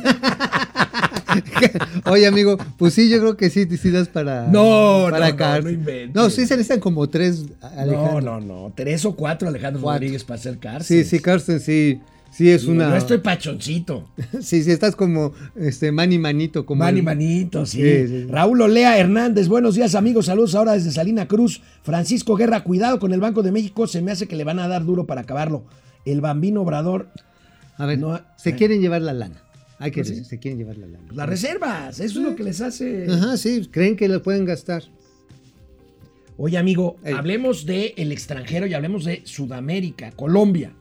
Oye, 2.05 2.27
amigo, 2.27 2.57
pues 2.77 2.93
sí, 2.93 3.09
yo 3.09 3.19
creo 3.19 3.37
que 3.37 3.49
sí, 3.49 3.65
sí 3.77 3.91
das 3.91 4.07
para. 4.07 4.47
No, 4.47 5.07
para 5.09 5.29
no, 5.31 5.61
no, 5.61 5.71
no. 5.71 6.13
No, 6.13 6.29
sí 6.29 6.45
se 6.45 6.55
necesitan 6.55 6.79
como 6.79 7.07
tres, 7.09 7.43
No, 7.61 7.67
Alejandro. 7.77 8.21
no, 8.21 8.39
no. 8.41 8.73
Tres 8.75 9.05
o 9.05 9.15
cuatro 9.15 9.47
Alejandro 9.47 9.81
Cuatro. 9.81 9.99
Rodríguez 9.99 10.23
para 10.23 10.39
hacer 10.39 10.53
Sí, 10.53 10.59
Carstens. 10.59 11.07
sí, 11.07 11.19
Carsten, 11.19 11.59
sí. 11.59 11.99
Sí, 12.29 12.49
es 12.51 12.65
una. 12.65 12.89
Yo 12.89 12.95
estoy 12.97 13.17
pachoncito. 13.19 14.09
Sí, 14.41 14.61
sí, 14.63 14.71
estás 14.71 14.95
como 14.95 15.33
este 15.55 15.91
mani 15.91 16.19
manito. 16.19 16.65
Como 16.65 16.83
Mani 16.83 16.99
el- 16.99 17.05
manito, 17.05 17.65
sí. 17.65 17.81
Sí, 17.81 18.07
sí, 18.07 18.21
sí. 18.23 18.27
Raúl 18.29 18.61
Olea 18.61 18.97
Hernández, 18.97 19.47
buenos 19.47 19.75
días 19.75 19.95
amigos, 19.95 20.25
saludos 20.27 20.53
ahora 20.53 20.73
desde 20.73 20.91
Salina 20.91 21.27
Cruz. 21.27 21.61
Francisco 21.83 22.35
Guerra, 22.35 22.63
cuidado 22.63 22.99
con 22.99 23.13
el 23.13 23.21
Banco 23.21 23.43
de 23.43 23.51
México, 23.51 23.87
se 23.87 24.01
me 24.01 24.11
hace 24.11 24.27
que 24.27 24.35
le 24.35 24.43
van 24.43 24.59
a 24.59 24.67
dar 24.67 24.85
duro 24.85 25.05
para 25.05 25.21
acabarlo. 25.21 25.63
El 26.05 26.21
bambino 26.21 26.61
Obrador, 26.61 27.07
A 27.77 27.85
ver, 27.85 27.97
No, 27.99 28.19
se 28.37 28.49
eh. 28.51 28.55
quieren 28.55 28.81
llevar 28.81 29.01
la 29.01 29.13
lana. 29.13 29.41
Hay 29.79 29.91
que 29.91 30.01
Pues 30.03 30.17
sí. 30.17 30.23
se 30.25 30.39
quieren 30.39 30.57
llevar 30.57 30.77
la 30.77 30.87
lana. 30.87 31.07
las 31.13 31.29
reservas, 31.29 31.99
eso 31.99 32.19
es 32.19 32.25
lo 32.25 32.35
que 32.35 32.43
les 32.43 32.61
hace. 32.61 33.05
Ajá, 33.09 33.37
sí, 33.37 33.67
creen 33.71 33.95
que 33.95 34.07
la 34.07 34.19
pueden 34.19 34.45
gastar. 34.45 34.83
Oye, 36.37 36.57
amigo, 36.57 36.97
Ey. 37.03 37.13
hablemos 37.13 37.65
de 37.65 37.93
el 37.97 38.11
extranjero 38.11 38.67
y 38.67 38.73
hablemos 38.73 39.05
de 39.05 39.21
Sudamérica, 39.25 40.11
Colombia. 40.11 40.71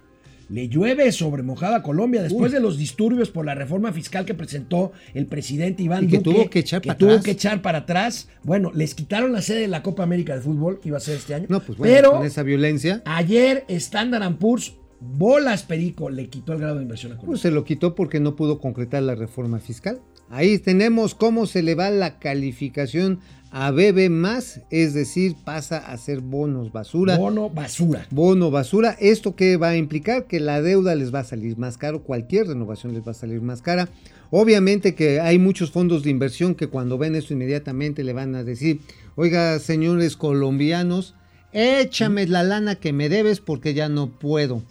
Le 0.49 0.69
llueve 0.69 1.11
sobre 1.11 1.43
mojada 1.43 1.79
a 1.79 1.83
Colombia 1.83 2.23
después 2.23 2.53
de 2.53 2.61
los 2.61 2.79
disturbios 2.79 3.31
por 3.31 3.45
la 3.45 3.57
reforma 3.57 3.93
fiscal 3.93 4.25
que 4.25 4.33
presentó 4.35 4.93
el 5.13 5.27
presidente 5.27 5.83
Iván 5.83 6.05
Y 6.05 6.09
que 6.09 6.19
Duque, 6.19 6.31
tuvo 6.39 6.51
que 6.51 6.59
echar 6.61 6.83
para 6.83 6.97
tuvo 6.99 7.11
atrás. 7.11 7.25
que 7.25 7.31
echar 7.33 7.63
para 7.63 7.79
atrás. 7.79 8.29
Bueno, 8.45 8.71
les 8.73 8.95
quitaron 8.95 9.33
la 9.33 9.43
sede 9.43 9.63
de 9.63 9.69
la 9.69 9.83
Copa 9.83 10.05
América 10.05 10.37
de 10.37 10.43
Fútbol 10.43 10.79
que 10.79 10.89
iba 10.91 10.99
a 10.99 11.01
ser 11.01 11.17
este 11.17 11.35
año. 11.35 11.47
No, 11.49 11.59
pues 11.61 11.77
bueno, 11.77 11.93
pero 11.95 12.13
con 12.13 12.25
esa 12.27 12.45
violencia, 12.45 13.03
ayer 13.07 13.65
Standard 13.69 14.37
Poor's 14.37 14.75
bolas 15.01 15.63
perico 15.63 16.11
le 16.11 16.29
quitó 16.29 16.53
el 16.53 16.61
grado 16.61 16.77
de 16.77 16.83
inversión 16.83 17.13
a 17.13 17.17
Colombia. 17.17 17.33
pues 17.33 17.41
se 17.41 17.51
lo 17.51 17.65
quitó 17.65 17.95
porque 17.95 18.21
no 18.21 18.37
pudo 18.37 18.59
concretar 18.59 19.03
la 19.03 19.15
reforma 19.15 19.59
fiscal. 19.59 20.01
Ahí 20.29 20.59
tenemos 20.59 21.15
cómo 21.15 21.47
se 21.47 21.63
le 21.63 21.75
va 21.75 21.91
la 21.91 22.19
calificación 22.19 23.21
a 23.53 23.71
BB 23.71 24.11
más, 24.11 24.61
es 24.71 24.93
decir, 24.93 25.37
pasa 25.45 25.79
a 25.79 25.97
ser 25.97 26.21
bonos 26.21 26.73
basura. 26.73 27.17
Bono 27.17 27.49
basura. 27.49 28.07
bono 28.11 28.51
basura. 28.51 28.97
¿Esto 28.99 29.37
qué 29.37 29.57
va 29.57 29.71
a 29.71 29.77
implicar? 29.77 30.27
Que 30.27 30.41
la 30.41 30.61
deuda 30.61 30.95
les 30.95 31.15
va 31.15 31.21
a 31.21 31.25
salir 31.25 31.57
más 31.57 31.79
caro, 31.79 32.03
cualquier 32.03 32.49
renovación 32.49 32.93
les 32.93 33.07
va 33.07 33.13
a 33.13 33.15
salir 33.15 33.41
más 33.41 33.63
cara. 33.63 33.89
Obviamente 34.31 34.95
que 34.95 35.21
hay 35.21 35.39
muchos 35.39 35.71
fondos 35.71 36.03
de 36.03 36.11
inversión 36.11 36.55
que 36.55 36.67
cuando 36.67 36.99
ven 36.99 37.15
esto 37.15 37.33
inmediatamente 37.33 38.03
le 38.03 38.13
van 38.13 38.35
a 38.35 38.43
decir, 38.43 38.81
oiga, 39.15 39.59
señores 39.61 40.17
colombianos, 40.17 41.15
échame 41.53 42.27
la 42.27 42.43
lana 42.43 42.75
que 42.75 42.93
me 42.93 43.09
debes 43.09 43.41
porque 43.41 43.73
ya 43.73 43.89
no 43.89 44.19
puedo, 44.19 44.63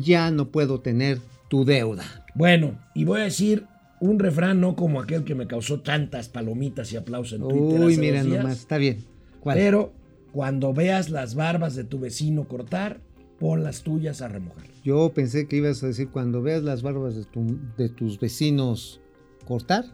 ya 0.00 0.30
no 0.30 0.48
puedo 0.50 0.80
tener 0.80 1.18
tu 1.48 1.64
deuda. 1.64 2.04
Bueno, 2.34 2.78
y 2.94 3.04
voy 3.04 3.20
a 3.20 3.24
decir 3.24 3.64
un 4.00 4.18
refrán 4.18 4.60
no 4.60 4.76
como 4.76 5.00
aquel 5.00 5.24
que 5.24 5.34
me 5.34 5.46
causó 5.46 5.80
tantas 5.80 6.28
palomitas 6.28 6.92
y 6.92 6.96
aplausos 6.96 7.40
en 7.40 7.48
Twitter. 7.48 7.80
Uy, 7.80 7.92
hace 7.94 8.00
mira 8.00 8.18
dos 8.18 8.26
días. 8.26 8.42
nomás, 8.44 8.58
está 8.60 8.78
bien. 8.78 8.98
¿Cuál? 9.40 9.56
Pero 9.58 9.92
cuando 10.32 10.72
veas 10.72 11.10
las 11.10 11.34
barbas 11.34 11.74
de 11.74 11.84
tu 11.84 11.98
vecino 11.98 12.46
cortar, 12.46 13.00
pon 13.40 13.64
las 13.64 13.82
tuyas 13.82 14.20
a 14.22 14.28
remojar. 14.28 14.64
Yo 14.84 15.10
pensé 15.14 15.46
que 15.48 15.56
ibas 15.56 15.82
a 15.82 15.88
decir, 15.88 16.08
cuando 16.10 16.42
veas 16.42 16.62
las 16.62 16.82
barbas 16.82 17.16
de, 17.16 17.24
tu- 17.24 17.58
de 17.76 17.88
tus 17.88 18.20
vecinos 18.20 19.00
cortar, 19.46 19.84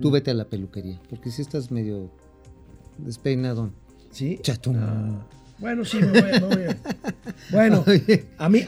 tú 0.00 0.10
vete 0.10 0.30
a 0.30 0.34
la 0.34 0.44
peluquería, 0.44 1.00
porque 1.08 1.30
si 1.30 1.40
estás 1.42 1.70
medio 1.70 2.10
despeinadón. 2.98 3.72
¿Sí? 4.10 4.38
Chato. 4.42 4.72
Bueno, 5.58 5.84
sí, 5.84 5.98
me 5.98 6.06
voy, 6.20 6.32
me 6.32 6.38
voy 6.40 6.76
Bueno, 7.50 7.84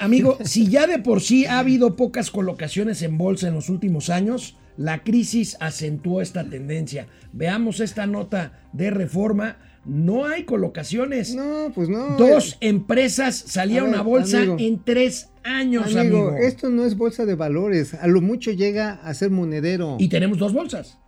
amigo, 0.00 0.38
si 0.44 0.68
ya 0.68 0.86
de 0.86 0.98
por 0.98 1.20
sí 1.20 1.46
ha 1.46 1.58
habido 1.60 1.96
pocas 1.96 2.30
colocaciones 2.30 3.02
en 3.02 3.16
bolsa 3.18 3.48
en 3.48 3.54
los 3.54 3.68
últimos 3.68 4.10
años, 4.10 4.56
la 4.76 5.02
crisis 5.02 5.56
acentuó 5.60 6.20
esta 6.20 6.44
tendencia. 6.48 7.06
Veamos 7.32 7.80
esta 7.80 8.06
nota 8.06 8.60
de 8.72 8.90
reforma. 8.90 9.58
No 9.84 10.26
hay 10.26 10.44
colocaciones. 10.44 11.34
No, 11.34 11.70
pues 11.74 11.88
no. 11.88 12.16
Dos 12.16 12.58
empresas 12.60 13.36
salieron 13.36 13.94
A 13.94 14.02
bolsa 14.02 14.38
amigo. 14.38 14.56
en 14.58 14.82
tres 14.84 15.28
años, 15.42 15.94
amigo, 15.96 16.28
amigo. 16.28 16.36
esto 16.36 16.68
no 16.70 16.84
es 16.84 16.96
bolsa 16.96 17.24
de 17.24 17.34
valores. 17.34 17.94
A 17.94 18.06
lo 18.06 18.20
mucho 18.20 18.50
llega 18.50 18.92
a 19.02 19.14
ser 19.14 19.30
monedero. 19.30 19.96
Y 19.98 20.08
tenemos 20.08 20.38
dos 20.38 20.52
bolsas. 20.52 20.98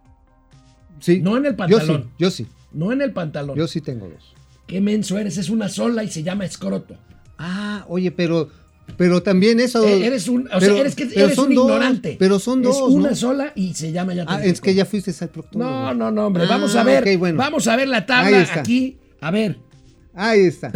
Sí. 1.00 1.20
No 1.20 1.36
en 1.36 1.44
el 1.46 1.52
Yo 1.52 1.56
pantalón. 1.56 2.02
sí, 2.02 2.08
yo 2.18 2.30
sí. 2.30 2.46
No 2.72 2.92
en 2.92 3.02
el 3.02 3.12
pantalón. 3.12 3.56
Yo 3.56 3.66
sí 3.66 3.80
tengo 3.80 4.08
dos. 4.08 4.34
Qué 4.66 4.80
menso 4.80 5.18
eres, 5.18 5.36
es 5.38 5.50
una 5.50 5.68
sola 5.68 6.04
y 6.04 6.08
se 6.10 6.22
llama 6.22 6.44
escroto. 6.44 6.96
Ah, 7.38 7.84
oye, 7.88 8.10
pero, 8.10 8.48
pero 8.96 9.22
también 9.22 9.60
eso. 9.60 9.86
Eh, 9.86 10.06
eres 10.06 10.28
un, 10.28 10.46
o 10.46 10.58
pero- 10.58 10.72
sea, 10.74 10.80
eres 10.80 10.94
que 10.94 11.04
eres 11.14 11.34
son 11.34 11.48
un 11.48 11.54
dos, 11.54 11.64
ignorante. 11.66 12.16
pero 12.18 12.38
son 12.38 12.62
dos. 12.62 12.76
Es 12.76 12.82
una 12.82 13.10
¿no? 13.10 13.16
sola 13.16 13.52
y 13.54 13.74
se 13.74 13.92
llama 13.92 14.14
ya. 14.14 14.24
Ah, 14.28 14.42
es 14.44 14.60
que 14.60 14.74
ya 14.74 14.84
fuiste 14.84 15.12
al 15.20 15.28
proctólogo. 15.30 15.70
No, 15.70 15.94
no, 15.94 16.10
no, 16.10 16.26
hombre. 16.26 16.44
Ah, 16.44 16.48
vamos 16.48 16.74
a 16.76 16.84
ver. 16.84 17.18
bueno. 17.18 17.38
Vamos 17.38 17.66
a 17.68 17.76
ver 17.76 17.88
la 17.88 18.06
tabla 18.06 18.46
aquí. 18.54 18.96
A 19.20 19.30
ver. 19.30 19.58
Ahí 20.14 20.40
está. 20.40 20.72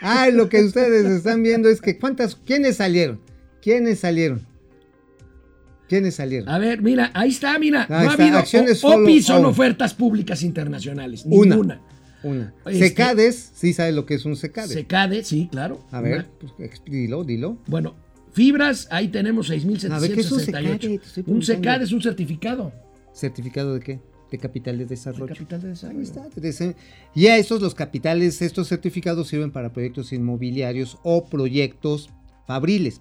Ay, 0.00 0.32
lo 0.32 0.48
que 0.48 0.62
ustedes 0.62 1.06
están 1.06 1.42
viendo 1.42 1.68
es 1.68 1.80
que 1.80 1.98
cuántas, 1.98 2.36
¿quiénes 2.36 2.76
salieron? 2.76 3.20
¿Quiénes 3.62 4.00
salieron? 4.00 4.46
¿Quiénes 5.88 6.16
salieron? 6.16 6.48
A 6.48 6.58
ver, 6.58 6.82
mira, 6.82 7.10
ahí 7.14 7.30
está, 7.30 7.58
mira. 7.58 7.86
Ahí 7.88 8.04
no 8.06 8.10
ha 8.10 8.14
habido. 8.14 8.38
o- 8.82 8.94
OPI 9.02 9.22
son 9.22 9.44
ofertas 9.44 9.94
públicas 9.94 10.42
internacionales. 10.42 11.22
Una. 11.24 11.54
Ninguna. 11.56 11.56
Una. 11.76 11.80
Este- 12.66 12.88
Secades, 12.88 13.50
sí 13.54 13.72
sabe 13.72 13.92
lo 13.92 14.04
que 14.06 14.14
es 14.14 14.24
un 14.24 14.36
secades. 14.36 14.72
Secade, 14.72 15.24
sí, 15.24 15.48
claro. 15.50 15.84
A 15.90 16.00
ver, 16.00 16.26
Una. 16.40 16.50
pues, 16.56 16.82
dilo, 16.84 17.24
dilo. 17.24 17.58
Bueno, 17.66 17.94
fibras, 18.32 18.88
ahí 18.90 19.08
tenemos 19.08 19.48
A 19.50 19.54
ver, 19.54 19.60
¿qué 20.14 20.20
es 20.20 20.32
un 20.32 20.40
6.768. 20.40 21.00
secade? 21.00 21.00
Un 21.30 21.42
secade 21.42 21.84
es 21.84 21.92
un 21.92 22.02
certificado 22.02 22.72
¿Certificado 23.12 23.74
de 23.74 23.80
qué? 23.80 24.00
De 24.30 24.38
capital 24.38 24.76
de 24.76 24.84
de 24.84 24.90
desarrollo. 24.90 25.26
capital 25.32 25.60
de 25.60 25.68
Ahí 25.68 25.72
desarrollo. 25.72 26.02
está. 26.02 26.28
Teresa. 26.30 26.74
Y 27.14 27.28
a 27.28 27.38
estos 27.38 27.62
los 27.62 27.74
capitales, 27.74 28.42
estos 28.42 28.68
certificados 28.68 29.28
sirven 29.28 29.52
para 29.52 29.72
proyectos 29.72 30.12
inmobiliarios 30.12 30.98
o 31.04 31.24
proyectos 31.26 32.10
fabriles. 32.46 33.00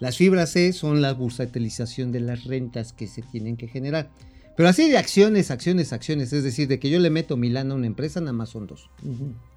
Las 0.00 0.16
fibras 0.16 0.50
C 0.52 0.72
son 0.72 1.02
la 1.02 1.12
bursatilización 1.12 2.12
de 2.12 2.20
las 2.20 2.44
rentas 2.44 2.92
que 2.92 3.06
se 3.08 3.22
tienen 3.22 3.56
que 3.56 3.68
generar. 3.68 4.08
Pero 4.56 4.68
así 4.68 4.90
de 4.90 4.98
acciones, 4.98 5.50
acciones, 5.50 5.92
acciones, 5.92 6.32
es 6.32 6.44
decir, 6.44 6.68
de 6.68 6.78
que 6.78 6.90
yo 6.90 6.98
le 6.98 7.10
meto 7.10 7.36
Milán 7.36 7.70
a 7.70 7.74
una 7.74 7.86
empresa, 7.86 8.20
nada 8.20 8.32
más 8.32 8.50
son 8.50 8.66
dos. 8.66 8.90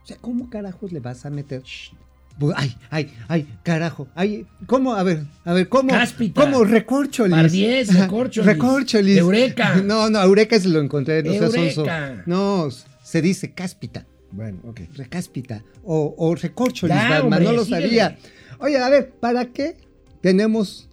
O 0.03 0.05
sea, 0.07 0.17
¿cómo 0.21 0.49
carajos 0.49 0.91
le 0.91 0.99
vas 0.99 1.25
a 1.25 1.29
meter? 1.29 1.61
Shh. 1.63 1.91
Bu- 2.39 2.53
Ay, 2.55 2.75
ay, 2.89 3.13
ay, 3.29 3.47
carajo. 3.63 4.07
Ay, 4.13 4.45
¿cómo? 4.65 4.93
A 4.93 5.03
ver, 5.03 5.23
a 5.45 5.53
ver, 5.53 5.69
¿cómo? 5.69 5.89
Cáspita. 5.89 6.41
¿Cómo? 6.41 6.63
Recorcholis. 6.65 7.33
Pardiez, 7.35 7.93
recorcholis. 7.93 8.45
Recorcholis. 8.45 9.17
Eureka. 9.17 9.75
No, 9.85 10.09
no, 10.09 10.21
Eureka 10.21 10.59
se 10.59 10.67
lo 10.69 10.81
encontré, 10.81 11.23
no. 11.23 11.31
Eureka. 11.31 12.23
No, 12.25 12.67
se 13.03 13.21
dice 13.21 13.53
cáspita, 13.53 14.05
Bueno, 14.31 14.59
ok. 14.65 14.81
recáspita 14.95 15.63
o, 15.83 16.13
o 16.17 16.35
recorcholis, 16.35 16.93
Ya, 16.95 17.03
Batman, 17.09 17.21
hombre, 17.23 17.43
no 17.45 17.51
lo 17.53 17.63
sabía. 17.65 18.17
Oye, 18.59 18.77
a 18.79 18.89
ver, 18.89 19.11
¿para 19.11 19.45
qué 19.53 19.77
tenemos 20.21 20.89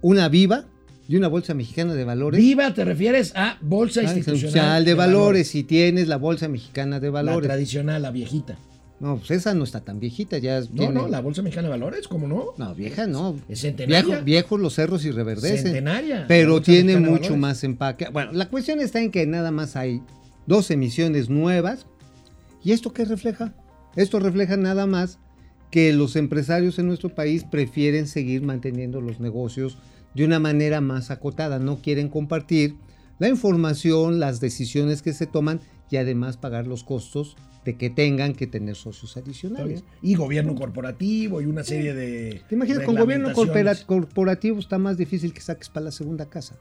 una 0.00 0.28
viva 0.28 0.66
y 1.08 1.16
una 1.16 1.26
bolsa 1.28 1.54
mexicana 1.54 1.94
de 1.94 2.04
valores? 2.04 2.38
Viva, 2.38 2.72
te 2.74 2.84
refieres 2.84 3.32
a 3.34 3.56
Bolsa 3.62 4.00
Ah, 4.00 4.14
Institucional 4.14 4.84
de, 4.84 4.94
valores, 4.94 5.48
si 5.48 5.64
tienes 5.64 6.06
la 6.06 6.18
bolsa 6.18 6.48
mexicana 6.48 7.00
de 7.00 7.06
La 7.08 7.12
valores. 7.12 7.48
tradicional, 7.48 8.02
la 8.02 8.10
viejita. 8.10 8.58
No, 9.00 9.16
pues 9.16 9.30
esa 9.30 9.54
no 9.54 9.62
está 9.64 9.80
tan 9.80 10.00
viejita, 10.00 10.38
ya 10.38 10.60
No, 10.72 10.90
no, 10.90 11.06
la 11.08 11.20
Bolsa 11.20 11.40
Mexicana 11.40 11.68
de 11.68 11.70
Valores, 11.70 12.08
¿cómo 12.08 12.26
no? 12.26 12.46
No, 12.58 12.74
vieja 12.74 13.06
no. 13.06 13.36
Es 13.48 13.60
centenaria. 13.60 14.02
Viejo- 14.04 14.24
viejos 14.24 14.60
los 14.60 14.74
cerros 14.74 15.04
y 15.04 15.12
reverdecen. 15.12 15.58
Centenaria. 15.62 16.20
La 16.20 16.26
Pero 16.26 16.60
tiene 16.60 16.94
Mexicana 16.94 17.06
de 17.06 17.12
mucho 17.12 17.36
más 17.36 17.62
empaque. 17.62 18.08
Bueno, 18.12 18.32
la 18.32 18.48
cuestión 18.48 18.80
está 18.80 19.00
en 19.00 19.12
que 19.12 19.24
nada 19.24 19.52
más 19.52 19.76
hay 19.76 20.02
dos 20.46 20.70
emisiones 20.72 21.30
nuevas. 21.30 21.86
¿Y 22.64 22.72
esto 22.72 22.92
qué 22.92 23.04
refleja? 23.04 23.54
Esto 23.94 24.18
refleja 24.18 24.56
nada 24.56 24.86
más 24.86 25.18
que 25.70 25.92
los 25.92 26.16
empresarios 26.16 26.78
en 26.80 26.88
nuestro 26.88 27.10
país 27.14 27.44
prefieren 27.44 28.08
seguir 28.08 28.42
manteniendo 28.42 29.00
los 29.00 29.20
negocios 29.20 29.78
de 30.14 30.24
una 30.24 30.38
manera 30.38 30.80
más 30.80 31.10
acotada. 31.10 31.58
No 31.58 31.78
quieren 31.78 32.08
compartir 32.08 32.76
la 33.18 33.28
información, 33.28 34.20
las 34.20 34.40
decisiones 34.40 35.02
que 35.02 35.12
se 35.12 35.26
toman 35.26 35.60
y 35.90 35.96
además 35.96 36.36
pagar 36.36 36.66
los 36.66 36.84
costos 36.84 37.36
de 37.64 37.76
que 37.76 37.90
tengan 37.90 38.34
que 38.34 38.46
tener 38.46 38.76
socios 38.76 39.16
adicionales. 39.16 39.84
Y 40.00 40.14
gobierno 40.14 40.54
corporativo 40.54 41.40
y 41.42 41.46
una 41.46 41.64
serie 41.64 41.94
de. 41.94 42.42
¿Te 42.48 42.54
imaginas? 42.54 42.84
Con 42.84 42.96
gobierno 42.96 43.32
corporativo 43.32 44.58
está 44.58 44.78
más 44.78 44.96
difícil 44.96 45.32
que 45.32 45.40
saques 45.40 45.68
para 45.68 45.84
la 45.84 45.90
segunda 45.92 46.26
casa. 46.26 46.56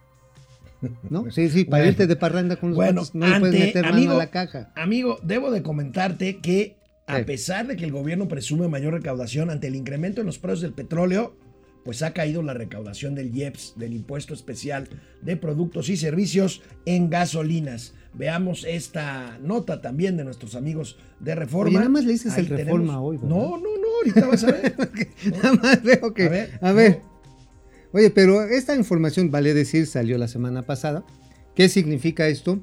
¿No? 1.10 1.26
Sí, 1.32 1.50
sí, 1.50 1.64
para 1.66 1.84
Bueno. 1.84 1.92
irte 1.92 2.08
de 2.08 2.16
parranda 2.16 2.56
con 2.58 2.70
los 2.70 2.76
Bueno, 2.76 3.04
no 3.14 3.28
le 3.28 3.40
puedes 3.40 3.60
meter 3.60 3.84
mano 3.86 3.96
amigo, 3.98 4.12
a 4.14 4.18
la 4.18 4.30
caja. 4.30 4.72
Amigo, 4.76 5.20
debo 5.24 5.50
de 5.52 5.64
comentarte 5.64 6.38
que 6.38 6.78
a 7.08 7.20
pesar 7.24 7.68
de 7.68 7.78
que 7.78 7.86
el 7.86 7.92
gobierno 7.92 8.28
presume 8.28 8.68
mayor 8.68 8.94
recaudación 8.94 9.50
ante 9.50 9.68
el 9.68 9.76
incremento 9.76 10.20
en 10.22 10.28
los 10.28 10.40
precios 10.40 10.62
del 10.62 10.74
petróleo, 10.74 11.38
pues 11.88 12.02
ha 12.02 12.12
caído 12.12 12.44
la 12.44 12.54
recaudación 12.54 13.16
del 13.16 13.34
IEPS, 13.34 13.76
del 13.78 13.94
impuesto 13.94 14.34
especial 14.34 14.90
de 15.22 15.38
productos 15.38 15.88
y 15.88 15.96
servicios 15.96 16.62
en 16.86 17.10
gasolinas. 17.10 17.94
Veamos 18.14 18.66
esta 18.68 19.40
nota 19.42 19.80
también 19.80 20.18
de 20.18 20.26
nuestros 20.26 20.56
amigos 20.56 20.98
de 21.22 21.34
Reforma. 21.34 21.70
Oye, 21.70 21.78
nada 21.78 21.90
más 21.90 22.04
le 22.04 22.12
dices 22.12 22.34
Ahí 22.34 22.42
el 22.42 22.50
Reforma 22.50 23.00
hoy, 23.00 23.16
¿verdad? 23.16 23.30
No, 23.30 23.52
no, 23.52 23.78
no, 23.78 23.88
ahorita 24.00 24.28
vas 24.28 24.44
a 24.44 24.52
ver. 24.52 24.76
Nada 25.42 25.54
más 25.54 25.82
veo 25.82 26.14
que. 26.14 26.24
A 26.24 26.30
ver, 26.30 26.60
a 26.62 26.72
ver. 26.74 27.00
no. 27.02 27.18
Oye, 27.94 28.10
pero 28.10 28.44
esta 28.44 28.76
información, 28.76 29.32
vale 29.32 29.54
decir, 29.54 29.88
salió 29.88 30.18
la 30.18 30.28
semana 30.28 30.64
pasada. 30.64 31.06
¿Qué 31.56 31.70
significa 31.70 32.28
esto? 32.28 32.60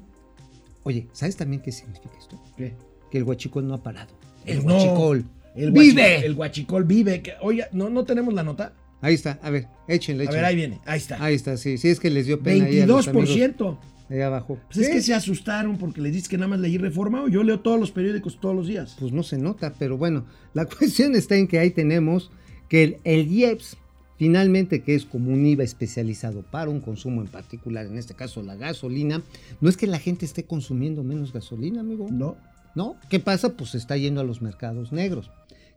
Oye, 0.83 1.07
¿sabes 1.13 1.35
también 1.35 1.63
qué 1.63 1.71
significa 1.71 2.11
esto? 2.19 2.39
¿Qué? 2.55 2.75
Que 3.09 3.17
el 3.17 3.23
huachicol 3.23 3.67
no 3.67 3.73
ha 3.73 3.81
parado. 3.81 4.13
El 4.45 4.63
No, 4.63 4.75
huachicol. 4.75 5.25
El 5.55 5.71
¡Vive! 5.71 6.23
El 6.23 6.35
guachicol 6.35 6.83
vive. 6.83 7.23
Oye, 7.41 7.65
¿no, 7.71 7.89
¿no 7.89 8.05
tenemos 8.05 8.31
la 8.35 8.43
nota? 8.43 8.73
Ahí 9.01 9.13
está, 9.13 9.39
a 9.43 9.49
ver, 9.49 9.67
échenle, 9.87 10.23
A 10.23 10.25
échenle. 10.25 10.37
ver, 10.41 10.45
ahí 10.45 10.55
viene. 10.55 10.79
Ahí 10.85 10.97
está. 10.97 11.23
Ahí 11.23 11.35
está, 11.35 11.57
sí, 11.57 11.77
sí, 11.77 11.89
es 11.89 11.99
que 11.99 12.09
les 12.09 12.25
dio 12.25 12.39
pena 12.41 12.65
ahí 12.65 12.79
a 12.81 12.87
los 12.87 13.07
amigos 13.07 13.29
22%. 13.29 13.77
ahí 14.09 14.21
abajo. 14.21 14.57
Pues 14.71 14.87
es 14.87 14.89
que 14.89 15.01
se 15.01 15.13
asustaron 15.13 15.77
porque 15.77 16.01
les 16.01 16.13
dices 16.13 16.29
que 16.29 16.37
nada 16.37 16.47
más 16.49 16.59
leí 16.59 16.77
Reforma 16.77 17.23
o 17.23 17.27
yo 17.27 17.43
leo 17.43 17.59
todos 17.59 17.79
los 17.79 17.91
periódicos 17.91 18.39
todos 18.39 18.55
los 18.55 18.67
días. 18.67 18.95
pues 18.99 19.11
no 19.11 19.21
se 19.23 19.37
nota, 19.37 19.73
pero 19.77 19.97
bueno, 19.97 20.25
la 20.53 20.65
cuestión 20.77 21.15
está 21.15 21.35
en 21.35 21.47
que 21.47 21.59
ahí 21.59 21.71
tenemos 21.71 22.31
que 22.69 22.83
el, 22.83 22.97
el 23.03 23.31
IEPS, 23.31 23.77
finalmente, 24.17 24.81
que 24.81 24.95
es 24.95 25.05
como 25.05 25.31
un 25.31 25.45
IVA 25.45 25.63
especializado 25.63 26.41
para 26.41 26.69
un 26.71 26.79
consumo 26.81 27.21
en 27.21 27.27
particular, 27.27 27.85
en 27.85 27.97
este 27.97 28.15
caso 28.15 28.41
la 28.41 28.55
gasolina, 28.55 29.21
no 29.61 29.69
es 29.69 29.77
que 29.77 29.85
la 29.87 29.99
gente 29.99 30.25
esté 30.25 30.45
consumiendo 30.45 31.03
menos 31.03 31.31
gasolina, 31.33 31.81
amigo. 31.81 32.07
No. 32.11 32.37
¿No? 32.75 32.95
¿Qué 33.09 33.19
pasa? 33.19 33.55
Pues 33.55 33.73
está 33.75 33.95
yendo 33.97 34.19
a 34.19 34.23
los 34.25 34.41
mercados 34.41 34.91
negros. 34.91 35.29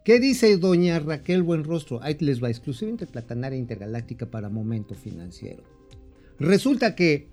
¿Qué 0.09 0.21
dice 0.21 0.57
doña 0.57 0.99
Raquel 1.01 1.43
Buenrostro? 1.43 2.03
Ahí 2.03 2.17
les 2.21 2.43
va, 2.43 2.49
exclusivamente 2.49 3.05
Platanaria 3.07 3.59
Intergaláctica 3.59 4.25
para 4.25 4.49
Momento 4.49 4.95
Financiero. 4.95 5.63
Resulta 6.39 6.95
que 6.97 7.27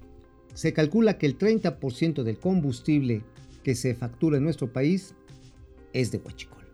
se 0.54 0.74
calcula 0.74 1.18
que 1.18 1.26
el 1.26 1.38
30% 1.38 2.24
del 2.24 2.38
combustible 2.38 3.22
que 3.64 3.76
se 3.76 3.96
factura 3.96 4.40
en 4.40 4.44
nuestro 4.44 4.74
país 4.74 5.14
es 5.94 6.12
de 6.12 6.18
huachicol. 6.18 6.66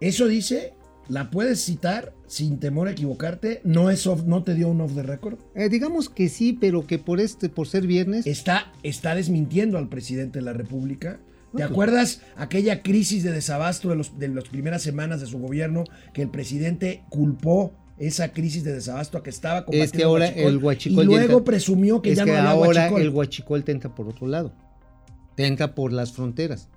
Eso 0.00 0.26
dice, 0.28 0.74
la 1.08 1.30
puedes 1.30 1.64
citar 1.64 2.12
sin 2.26 2.60
temor 2.60 2.88
a 2.88 2.90
equivocarte. 2.90 3.62
No 3.64 3.88
es 3.88 4.06
off- 4.06 4.26
no 4.26 4.44
te 4.44 4.54
dio 4.54 4.68
un 4.68 4.82
off 4.82 4.94
the 4.94 5.02
record. 5.02 5.38
Eh, 5.54 5.70
digamos 5.70 6.10
que 6.10 6.28
sí, 6.28 6.52
pero 6.52 6.86
que 6.86 6.98
por 6.98 7.20
este, 7.20 7.48
por 7.48 7.68
ser 7.68 7.86
viernes, 7.86 8.26
Está, 8.26 8.70
está 8.82 9.14
desmintiendo 9.14 9.78
al 9.78 9.88
presidente 9.88 10.40
de 10.40 10.44
la 10.44 10.52
República. 10.52 11.20
¿Te 11.56 11.62
acuerdas 11.62 12.20
aquella 12.36 12.82
crisis 12.82 13.22
de 13.22 13.32
desabasto 13.32 13.88
de, 13.88 13.96
los, 13.96 14.18
de 14.18 14.28
las 14.28 14.44
primeras 14.44 14.82
semanas 14.82 15.20
de 15.20 15.26
su 15.26 15.38
gobierno 15.38 15.84
que 16.12 16.22
el 16.22 16.28
presidente 16.30 17.04
culpó 17.08 17.72
esa 17.98 18.32
crisis 18.32 18.62
de 18.64 18.72
desabasto 18.74 19.18
a 19.18 19.22
que 19.22 19.30
estaba 19.30 19.64
combatiendo 19.64 19.84
es 19.84 19.92
que 19.92 20.04
ahora 20.04 20.28
el 20.28 20.58
huachicol 20.58 21.02
y 21.02 21.06
luego 21.06 21.22
entra- 21.38 21.44
presumió 21.44 22.00
que 22.02 22.14
ya 22.14 22.24
que 22.24 22.30
no 22.32 22.36
había 22.38 22.50
ahora 22.50 22.80
huachicol. 22.82 23.02
el 23.02 23.08
huachicol 23.10 23.64
te 23.64 23.72
entra 23.72 23.94
por 23.94 24.08
otro 24.08 24.26
lado. 24.26 24.52
Te 25.34 25.46
entra 25.46 25.74
por 25.74 25.92
las 25.92 26.12
fronteras. 26.12 26.68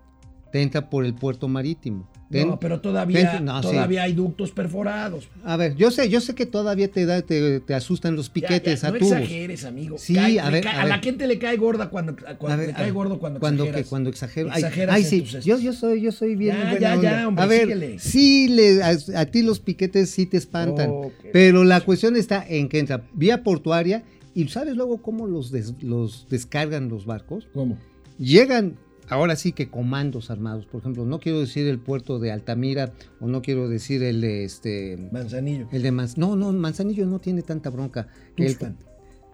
Te 0.51 0.62
entra 0.62 0.89
por 0.89 1.05
el 1.05 1.13
puerto 1.13 1.47
marítimo. 1.47 2.10
No, 2.31 2.59
pero 2.59 2.79
todavía, 2.81 3.19
entra- 3.19 3.39
no, 3.41 3.61
sí. 3.61 3.69
todavía 3.69 4.03
hay 4.03 4.13
ductos 4.13 4.51
perforados. 4.51 5.27
A 5.43 5.57
ver, 5.57 5.75
yo 5.75 5.91
sé, 5.91 6.09
yo 6.09 6.21
sé 6.21 6.33
que 6.33 6.45
todavía 6.45 6.89
te 6.89 7.05
da, 7.05 7.21
te, 7.21 7.59
te 7.59 7.73
asustan 7.73 8.15
los 8.15 8.29
piquetes 8.29 8.81
Ya, 8.81 8.87
ya, 8.87 8.87
a 8.87 8.91
no 8.91 8.97
tubos. 8.99 9.11
exageres, 9.13 9.65
amigo. 9.65 9.97
Sí, 9.97 10.13
Cae- 10.15 10.39
a 10.39 10.45
le 10.45 10.51
ver, 10.51 10.63
cae- 10.63 10.75
a 10.77 10.81
a 10.81 10.85
la 10.85 10.95
ver. 10.95 11.03
gente 11.03 11.27
le 11.27 11.37
cae 11.39 11.57
gorda 11.57 11.89
cuando, 11.89 12.15
cuando 12.37 12.57
ver, 12.57 12.67
le 12.67 12.73
cae 12.73 12.91
gordo 12.91 13.19
cuando 13.19 13.39
cuando 13.39 13.63
exageras. 13.63 13.83
que 13.85 13.89
cuando 13.89 14.09
exagero. 14.09 14.49
Ay, 14.51 14.61
Exageras 14.63 14.95
ay, 14.95 15.03
sí, 15.03 15.23
yo, 15.43 15.59
yo 15.59 15.73
soy, 15.73 16.01
yo 16.01 16.11
soy 16.11 16.35
bien 16.35 16.55
Ya, 16.57 16.79
ya, 16.79 17.01
ya, 17.01 17.27
hombre, 17.27 17.43
A 17.43 17.47
ver, 17.47 17.61
síguele. 17.63 17.99
sí, 17.99 18.47
le, 18.47 18.81
a, 18.83 18.97
a 19.15 19.25
ti 19.25 19.41
los 19.41 19.59
piquetes 19.59 20.09
sí 20.09 20.25
te 20.25 20.37
espantan. 20.37 20.91
Pero 21.33 21.63
la 21.63 21.81
cuestión 21.81 22.15
está 22.15 22.45
en 22.47 22.69
que 22.69 22.79
entra 22.79 23.03
vía 23.13 23.43
portuaria 23.43 24.03
y 24.33 24.47
¿sabes 24.47 24.75
luego 24.77 25.01
cómo 25.01 25.27
los, 25.27 25.51
des- 25.51 25.73
los 25.81 26.27
descargan 26.29 26.87
los 26.89 27.05
barcos? 27.05 27.47
¿Cómo? 27.53 27.77
Llegan, 28.17 28.77
ahora 29.12 29.36
sí 29.36 29.52
que 29.52 29.69
comandos 29.69 30.32
armados, 30.32 30.65
por 30.65 30.80
ejemplo, 30.82 31.06
no 31.06 31.19
quiero 31.19 31.39
decir 31.41 31.67
el 31.67 31.80
puerto 31.80 32.17
de 32.17 32.32
Altamira 32.32 32.93
o 33.19 33.28
no 33.28 33.41
quiero 33.41 33.69
decir 33.69 34.02
el 34.04 34.21
de 34.21 34.43
este... 34.45 34.97
Manzanillo. 35.12 35.67
El 35.71 35.84
de 35.84 35.91
Manz- 35.91 36.17
no, 36.17 36.36
no, 36.36 36.52
Manzanillo 36.54 37.06
no 37.06 37.19
tiene 37.19 37.41
tanta 37.43 37.69
bronca. 37.69 38.08
El- 38.38 38.47
Tuxpan. 38.58 38.78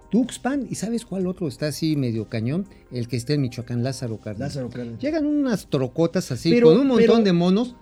Tuxpan, 0.09 0.67
¿y 0.69 0.75
sabes 0.75 1.05
cuál 1.05 1.27
otro 1.27 1.47
está 1.47 1.67
así 1.67 1.95
medio 1.95 2.29
cañón? 2.29 2.65
El 2.91 3.07
que 3.07 3.17
está 3.17 3.33
en 3.33 3.41
Michoacán, 3.41 3.83
Lázaro 3.83 4.17
Cárdenas. 4.19 4.49
Lázaro 4.55 4.69
Cárdenas. 4.69 4.99
Llegan 5.01 5.25
unas 5.25 5.67
trocotas 5.69 6.31
así, 6.31 6.49
Pero- 6.49 6.67
con 6.69 6.79
un 6.79 6.87
montón 6.87 7.07
pero- 7.07 7.23
de 7.23 7.33
monos. 7.33 7.75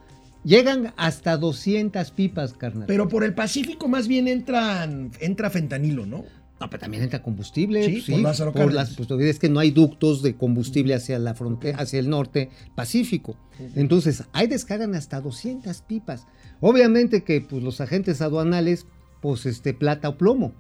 Llegan 0.44 0.94
hasta 0.98 1.38
200 1.38 2.12
pipas, 2.12 2.54
carnal. 2.54 2.86
Pero 2.88 3.08
por 3.08 3.24
el 3.24 3.34
Pacífico 3.34 3.88
más 3.88 4.08
bien 4.08 4.28
entran, 4.28 5.10
entra 5.20 5.50
fentanilo, 5.50 6.06
¿no? 6.06 6.24
No, 6.60 6.70
pero 6.70 6.80
también 6.80 7.04
entra 7.04 7.22
combustible. 7.22 7.84
Sí, 7.84 8.04
pues 8.06 8.06
por 8.06 8.20
Lázaro 8.20 8.52
por 8.54 8.62
Cárdenas. 8.62 8.98
las, 8.98 9.08
pues, 9.08 9.22
es 9.22 9.40
que 9.40 9.50
no 9.50 9.60
hay 9.60 9.72
ductos 9.72 10.22
de 10.22 10.36
combustible 10.36 10.94
hacia 10.94 11.20
la 11.20 11.34
frontera, 11.34 11.80
hacia 11.80 12.00
el 12.00 12.10
norte 12.10 12.50
Pacífico. 12.76 13.36
Entonces, 13.76 14.24
ahí 14.32 14.48
descargan 14.48 14.96
hasta 14.96 15.20
200 15.20 15.82
pipas. 15.82 16.28
Obviamente 16.62 17.24
que 17.24 17.42
pues, 17.42 17.62
los 17.62 17.82
agentes 17.82 18.22
aduanales, 18.22 18.86
pues 19.22 19.46
este 19.46 19.74
plata 19.74 20.10
o 20.10 20.18
plomo. 20.18 20.54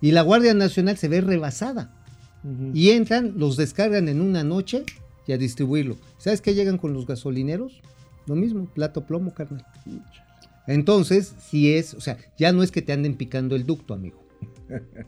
Y 0.00 0.12
la 0.12 0.22
Guardia 0.22 0.54
Nacional 0.54 0.96
se 0.98 1.08
ve 1.08 1.20
rebasada. 1.20 1.94
Y 2.72 2.90
entran, 2.90 3.34
los 3.36 3.56
descargan 3.56 4.08
en 4.08 4.20
una 4.20 4.44
noche 4.44 4.84
y 5.26 5.32
a 5.32 5.38
distribuirlo. 5.38 5.96
¿Sabes 6.18 6.40
qué 6.40 6.54
llegan 6.54 6.78
con 6.78 6.94
los 6.94 7.06
gasolineros? 7.06 7.80
Lo 8.26 8.36
mismo, 8.36 8.66
plata 8.66 9.00
o 9.00 9.06
plomo, 9.06 9.34
carnal. 9.34 9.66
Entonces, 10.66 11.34
si 11.48 11.72
es, 11.72 11.94
o 11.94 12.00
sea, 12.00 12.16
ya 12.38 12.52
no 12.52 12.62
es 12.62 12.70
que 12.70 12.82
te 12.82 12.92
anden 12.92 13.16
picando 13.16 13.56
el 13.56 13.66
ducto, 13.66 13.92
amigo. 13.92 14.27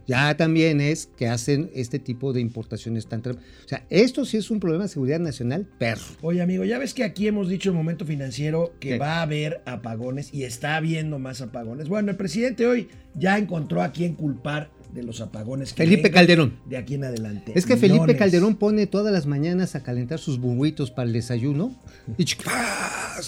Ya 0.06 0.36
también 0.36 0.80
es 0.80 1.08
que 1.16 1.28
hacen 1.28 1.70
este 1.74 1.98
tipo 1.98 2.32
de 2.32 2.40
importaciones 2.40 3.06
tan... 3.06 3.20
O 3.26 3.34
sea, 3.68 3.84
esto 3.90 4.24
sí 4.24 4.36
es 4.36 4.50
un 4.50 4.60
problema 4.60 4.84
de 4.84 4.88
seguridad 4.88 5.20
nacional, 5.20 5.66
perro. 5.78 6.02
Oye, 6.22 6.40
amigo, 6.42 6.64
ya 6.64 6.78
ves 6.78 6.94
que 6.94 7.04
aquí 7.04 7.26
hemos 7.28 7.48
dicho 7.48 7.70
en 7.70 7.76
Momento 7.76 8.04
Financiero 8.06 8.72
que 8.80 8.90
¿Qué? 8.90 8.98
va 8.98 9.18
a 9.18 9.22
haber 9.22 9.60
apagones 9.66 10.32
y 10.32 10.44
está 10.44 10.76
habiendo 10.76 11.18
más 11.18 11.40
apagones. 11.40 11.88
Bueno, 11.88 12.10
el 12.10 12.16
presidente 12.16 12.66
hoy 12.66 12.88
ya 13.14 13.38
encontró 13.38 13.82
a 13.82 13.92
quién 13.92 14.14
culpar 14.14 14.70
de 14.94 15.02
los 15.04 15.20
apagones. 15.20 15.72
que 15.72 15.84
Felipe 15.84 16.10
Calderón. 16.10 16.58
De 16.66 16.76
aquí 16.76 16.94
en 16.94 17.04
adelante. 17.04 17.52
Es 17.54 17.64
que 17.66 17.76
Felipe. 17.76 18.16
Calderón 18.16 18.56
pone 18.56 18.86
todas 18.88 19.12
las 19.12 19.26
mañanas 19.26 19.74
a 19.76 19.82
calentar 19.82 20.18
sus 20.18 20.40
burritos 20.40 20.90
para 20.90 21.06
el 21.06 21.12
desayuno. 21.12 21.76
Y 22.18 22.24
chic- 22.24 22.44
A 22.46 23.20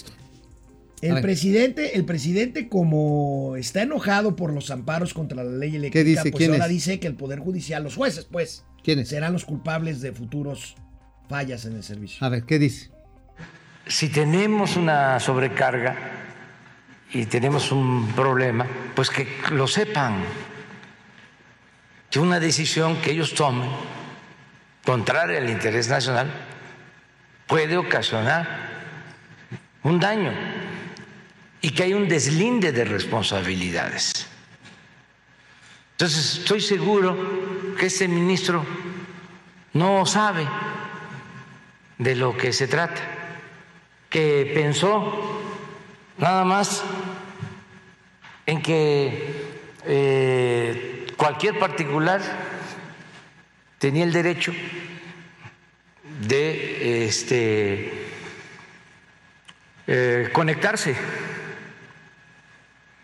El 1.03 1.21
presidente, 1.21 1.97
el 1.97 2.05
presidente 2.05 2.69
como 2.69 3.57
está 3.57 3.83
enojado 3.83 4.37
por 4.37 4.53
los 4.53 4.71
amparos 4.71 5.12
contra 5.12 5.43
la 5.43 5.51
ley 5.51 5.77
eléctrica, 5.77 6.05
dice? 6.05 6.31
pues 6.31 6.35
¿Quién 6.37 6.53
ahora 6.53 6.67
es? 6.67 6.71
dice 6.71 7.01
que 7.01 7.09
el 7.09 7.17
Poder 7.17 7.41
Judicial, 7.41 7.83
los 7.83 7.97
jueces, 7.97 8.25
pues, 8.25 8.65
serán 9.05 9.33
los 9.33 9.45
culpables 9.45 10.01
de 10.01 10.12
futuros 10.12 10.77
fallas 11.29 11.65
en 11.65 11.75
el 11.75 11.83
servicio. 11.83 12.25
A 12.25 12.29
ver, 12.29 12.45
¿qué 12.45 12.59
dice? 12.59 12.91
si 13.87 14.09
tenemos 14.09 14.77
una 14.77 15.19
sobrecarga 15.19 15.97
y 17.12 17.27
tenemos 17.27 17.73
un 17.73 18.12
problema, 18.15 18.67
pues 18.95 19.11
que 19.11 19.27
lo 19.51 19.67
sepan, 19.67 20.23
que 22.11 22.19
una 22.19 22.41
decisión 22.41 22.97
que 23.03 23.11
ellos 23.11 23.35
tomen 23.35 23.69
contraria 24.85 25.38
al 25.38 25.51
interés 25.51 25.88
nacional 25.88 26.31
puede 27.47 27.77
ocasionar 27.77 28.47
un 29.83 30.01
daño 30.01 30.33
y 31.62 31.70
que 31.70 31.85
hay 31.85 31.94
un 31.94 32.09
deslinde 32.09 32.72
de 32.72 32.85
responsabilidades. 32.85 34.27
Entonces, 35.92 36.38
estoy 36.38 36.61
seguro 36.61 37.77
que 37.79 37.87
este 37.87 38.09
ministro 38.09 38.66
no 39.72 40.05
sabe 40.05 40.46
de 41.98 42.16
lo 42.16 42.37
que 42.37 42.53
se 42.53 42.66
trata 42.66 43.01
que 44.11 44.51
pensó 44.53 45.40
nada 46.18 46.44
más 46.44 46.83
en 48.44 48.61
que 48.61 49.57
eh, 49.87 51.07
cualquier 51.16 51.59
particular 51.59 52.20
tenía 53.79 54.05
el 54.05 54.12
derecho 54.12 54.53
de 56.27 57.07
este, 57.07 58.07
eh, 59.87 60.29
conectarse 60.33 60.94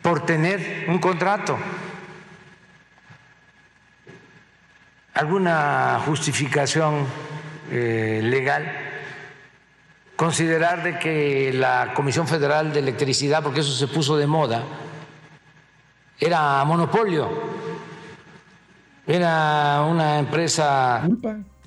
por 0.09 0.25
tener 0.25 0.87
un 0.89 0.99
contrato. 1.01 1.59
¿Alguna 5.13 6.01
justificación 6.07 7.05
eh, 7.71 8.21
legal? 8.25 8.85
considerar 10.17 10.83
de 10.83 10.99
que 10.99 11.53
la 11.53 11.93
Comisión 11.95 12.27
Federal 12.27 12.73
de 12.73 12.81
Electricidad, 12.81 13.41
porque 13.41 13.61
eso 13.61 13.71
se 13.71 13.87
puso 13.87 14.17
de 14.17 14.27
moda, 14.27 14.65
era 16.19 16.65
monopolio, 16.65 17.29
era 19.07 19.87
una 19.89 20.19
empresa. 20.19 21.09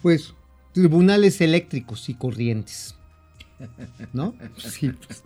Pues 0.01 0.33
tribunales 0.73 1.39
eléctricos 1.39 2.09
y 2.09 2.15
corrientes. 2.15 2.93
¿No? 4.13 4.35
Sí, 4.57 4.91
pues, 4.91 5.23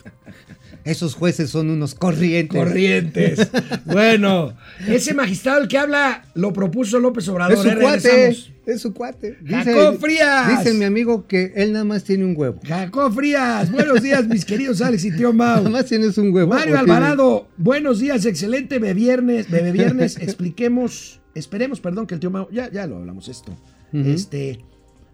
esos 0.84 1.15
jueces 1.15 1.50
son 1.50 1.69
unos 1.69 1.95
corrientes. 1.95 2.58
Corrientes. 2.63 3.48
bueno, 3.86 4.54
ese 4.88 5.13
magistrado 5.13 5.62
el 5.62 5.67
que 5.67 5.78
habla 5.78 6.26
lo 6.36 6.54
propuso 6.54 7.00
López 7.00 7.28
Obrador. 7.28 7.54
Es 7.54 7.62
su 7.62 7.69
¿eh? 7.69 7.78
cuate. 7.82 8.38
Es 8.65 8.82
su 8.82 8.93
cuate. 8.93 9.38
Jacob 9.45 10.00
Frías. 10.00 10.58
Dice 10.58 10.74
mi 10.74 10.86
amigo 10.86 11.28
que 11.28 11.54
él 11.56 11.74
nada 11.74 11.86
más 11.86 12.04
tiene 12.04 12.26
un 12.26 12.36
huevo. 12.36 12.60
Jacob 12.63 13.13
Frías, 13.13 13.71
buenos 13.71 14.02
días, 14.02 14.28
mis 14.28 14.43
queridos 14.45 14.82
Alex 14.82 15.06
y 15.06 15.12
tío 15.15 15.34
Mau. 15.34 15.58
Nada 15.58 15.69
más 15.69 15.86
tienes 15.86 16.17
un 16.17 16.34
huevo. 16.34 16.50
Mario 16.54 16.76
¿o 16.76 16.78
tiene- 16.78 16.91
Alvarado, 16.93 17.48
buenos 17.58 18.00
días, 18.00 18.26
excelente 18.26 18.80
bebé 18.80 18.93
viernes, 18.95 19.48
viernes, 19.50 20.17
expliquemos, 20.17 21.21
esperemos, 21.36 21.80
perdón, 21.80 22.08
que 22.08 22.15
el 22.15 22.19
tío 22.19 22.32
Mau, 22.32 22.50
ya, 22.52 22.71
ya 22.71 22.88
lo 22.88 22.98
hablamos 22.98 23.28
esto. 23.28 23.56
Este, 23.93 24.60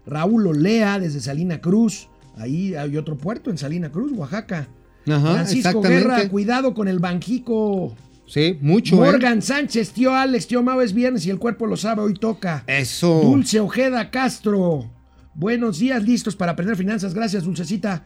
Raúl 0.06 0.46
Olea 0.46 0.98
desde 0.98 1.20
Salina 1.20 1.60
Cruz, 1.60 2.08
ahí 2.36 2.74
hay 2.74 2.96
otro 2.96 3.16
puerto 3.16 3.50
en 3.50 3.58
Salina 3.58 3.90
Cruz, 3.90 4.12
Oaxaca. 4.12 4.68
Ajá, 5.06 5.32
Francisco. 5.32 5.82
Guerra, 5.82 6.28
cuidado 6.28 6.74
con 6.74 6.88
el 6.88 6.98
banjico. 6.98 7.94
Sí, 8.26 8.58
mucho. 8.60 8.96
¿eh? 8.96 8.98
Morgan 8.98 9.42
Sánchez, 9.42 9.90
tío 9.90 10.14
Alex, 10.14 10.46
tío 10.46 10.62
Mau, 10.62 10.80
es 10.80 10.94
viernes 10.94 11.26
y 11.26 11.30
el 11.30 11.38
cuerpo 11.38 11.66
lo 11.66 11.76
sabe, 11.76 12.02
hoy 12.02 12.14
toca. 12.14 12.64
Eso. 12.66 13.20
Dulce 13.22 13.60
Ojeda 13.60 14.10
Castro. 14.10 14.90
Buenos 15.34 15.78
días, 15.78 16.02
listos 16.02 16.36
para 16.36 16.52
aprender 16.52 16.76
finanzas. 16.76 17.14
Gracias, 17.14 17.44
Dulcecita. 17.44 18.04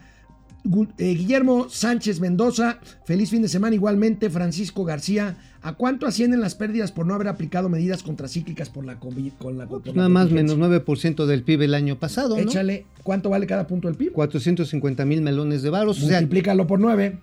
Eh, 0.98 1.14
Guillermo 1.14 1.68
Sánchez 1.68 2.20
Mendoza, 2.20 2.80
feliz 3.04 3.30
fin 3.30 3.42
de 3.42 3.48
semana 3.48 3.74
igualmente. 3.74 4.30
Francisco 4.30 4.84
García, 4.84 5.36
¿a 5.62 5.74
cuánto 5.74 6.06
ascienden 6.06 6.40
las 6.40 6.54
pérdidas 6.54 6.92
por 6.92 7.06
no 7.06 7.14
haber 7.14 7.28
aplicado 7.28 7.68
medidas 7.68 8.02
contracíclicas 8.02 8.68
por 8.68 8.84
la 8.84 8.98
COVID? 8.98 9.32
Con 9.38 9.58
la, 9.58 9.66
Pues 9.66 9.94
Nada 9.94 10.08
más 10.08 10.30
menos 10.30 10.58
9% 10.58 11.26
del 11.26 11.42
PIB 11.42 11.62
el 11.62 11.74
año 11.74 11.98
pasado, 11.98 12.36
¿no? 12.36 12.42
Échale, 12.42 12.86
¿cuánto 13.02 13.30
vale 13.30 13.46
cada 13.46 13.66
punto 13.66 13.88
del 13.88 13.96
PIB? 13.96 14.12
450 14.12 15.04
mil 15.04 15.22
melones 15.22 15.62
de 15.62 15.70
varos, 15.70 16.02
o 16.02 16.06
sea, 16.06 16.20
Multiplícalo 16.20 16.66
por 16.66 16.80
9. 16.80 17.18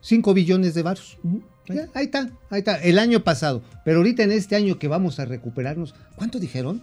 5 0.00 0.34
billones 0.34 0.74
de 0.74 0.82
varos. 0.82 1.18
Ya, 1.68 1.88
ahí 1.94 2.04
está, 2.04 2.30
ahí 2.50 2.58
está, 2.60 2.76
el 2.76 2.98
año 2.98 3.24
pasado. 3.24 3.62
Pero 3.84 3.98
ahorita 3.98 4.22
en 4.22 4.32
este 4.32 4.54
año 4.54 4.78
que 4.78 4.86
vamos 4.86 5.18
a 5.18 5.24
recuperarnos, 5.24 5.94
¿cuánto 6.14 6.38
dijeron? 6.38 6.82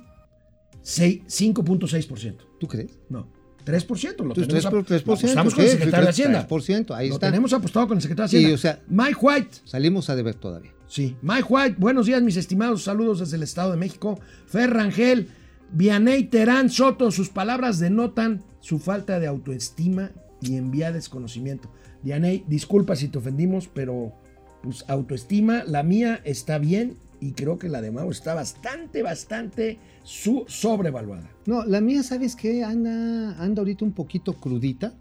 5.6%. 0.83 2.35
¿Tú 2.59 2.67
crees? 2.67 2.91
No, 3.09 3.27
3%. 3.65 4.23
Lo 4.25 4.33
tenemos 4.33 4.47
3 4.47 4.65
por- 4.65 4.79
ap- 4.79 4.85
3%, 4.87 5.05
lo 5.05 5.13
apostamos 5.13 5.53
con 5.55 5.63
el 5.63 5.69
secretario 5.71 6.05
de 6.05 6.09
Hacienda. 6.11 6.47
3%, 6.47 6.95
ahí 6.95 7.09
lo 7.09 7.15
está. 7.15 7.27
tenemos 7.27 7.53
apostado 7.53 7.87
con 7.87 7.97
el 7.97 8.01
secretario 8.01 8.29
de 8.29 8.37
Hacienda. 8.37 8.55
o 8.55 8.57
sea- 8.57 8.79
Mike 8.87 9.17
White, 9.21 9.57
Salimos 9.65 10.09
a 10.09 10.15
deber 10.15 10.35
todavía. 10.35 10.71
Sí. 10.87 11.15
Mike 11.21 11.45
White, 11.49 11.75
buenos 11.79 12.05
días, 12.05 12.21
mis 12.21 12.37
estimados. 12.37 12.83
Saludos 12.83 13.19
desde 13.19 13.37
el 13.37 13.43
Estado 13.43 13.71
de 13.71 13.77
México. 13.77 14.19
Fer 14.45 14.69
Rangel, 14.71 15.29
Vianey 15.71 16.25
Terán 16.25 16.69
Soto, 16.69 17.09
sus 17.09 17.29
palabras 17.29 17.79
denotan 17.79 18.43
su 18.59 18.77
falta 18.79 19.19
de 19.19 19.25
autoestima 19.27 20.11
y 20.41 20.55
envía 20.55 20.91
desconocimiento. 20.91 21.71
Vianey, 22.03 22.43
disculpa 22.47 22.95
si 22.95 23.07
te 23.07 23.17
ofendimos, 23.17 23.67
pero 23.73 24.13
pues 24.61 24.85
autoestima, 24.87 25.63
la 25.65 25.83
mía 25.83 26.21
está 26.25 26.57
bien 26.59 26.97
y 27.23 27.31
creo 27.31 27.57
que 27.57 27.69
la 27.69 27.81
de 27.81 27.89
Mau 27.89 28.11
está 28.11 28.33
bastante, 28.33 29.01
bastante 29.01 29.79
su 30.03 30.43
sobrevaluada. 30.49 31.29
No, 31.45 31.63
la 31.63 31.79
mía, 31.79 32.03
¿sabes 32.03 32.35
qué? 32.35 32.65
Anda, 32.65 33.41
anda 33.41 33.61
ahorita 33.61 33.85
un 33.85 33.93
poquito 33.93 34.33
crudita. 34.33 34.93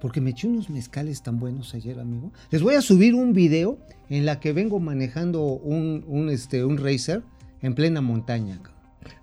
Porque 0.00 0.20
me 0.20 0.30
eché 0.30 0.46
unos 0.46 0.70
mezcales 0.70 1.22
tan 1.22 1.40
buenos 1.40 1.74
ayer, 1.74 1.98
amigo. 1.98 2.30
Les 2.50 2.62
voy 2.62 2.74
a 2.74 2.82
subir 2.82 3.16
un 3.16 3.32
video 3.32 3.78
en 4.08 4.26
la 4.26 4.38
que 4.38 4.52
vengo 4.52 4.78
manejando 4.78 5.42
un, 5.42 6.04
un, 6.06 6.30
este, 6.30 6.64
un 6.64 6.76
racer 6.76 7.24
en 7.62 7.74
plena 7.74 8.00
montaña. 8.00 8.60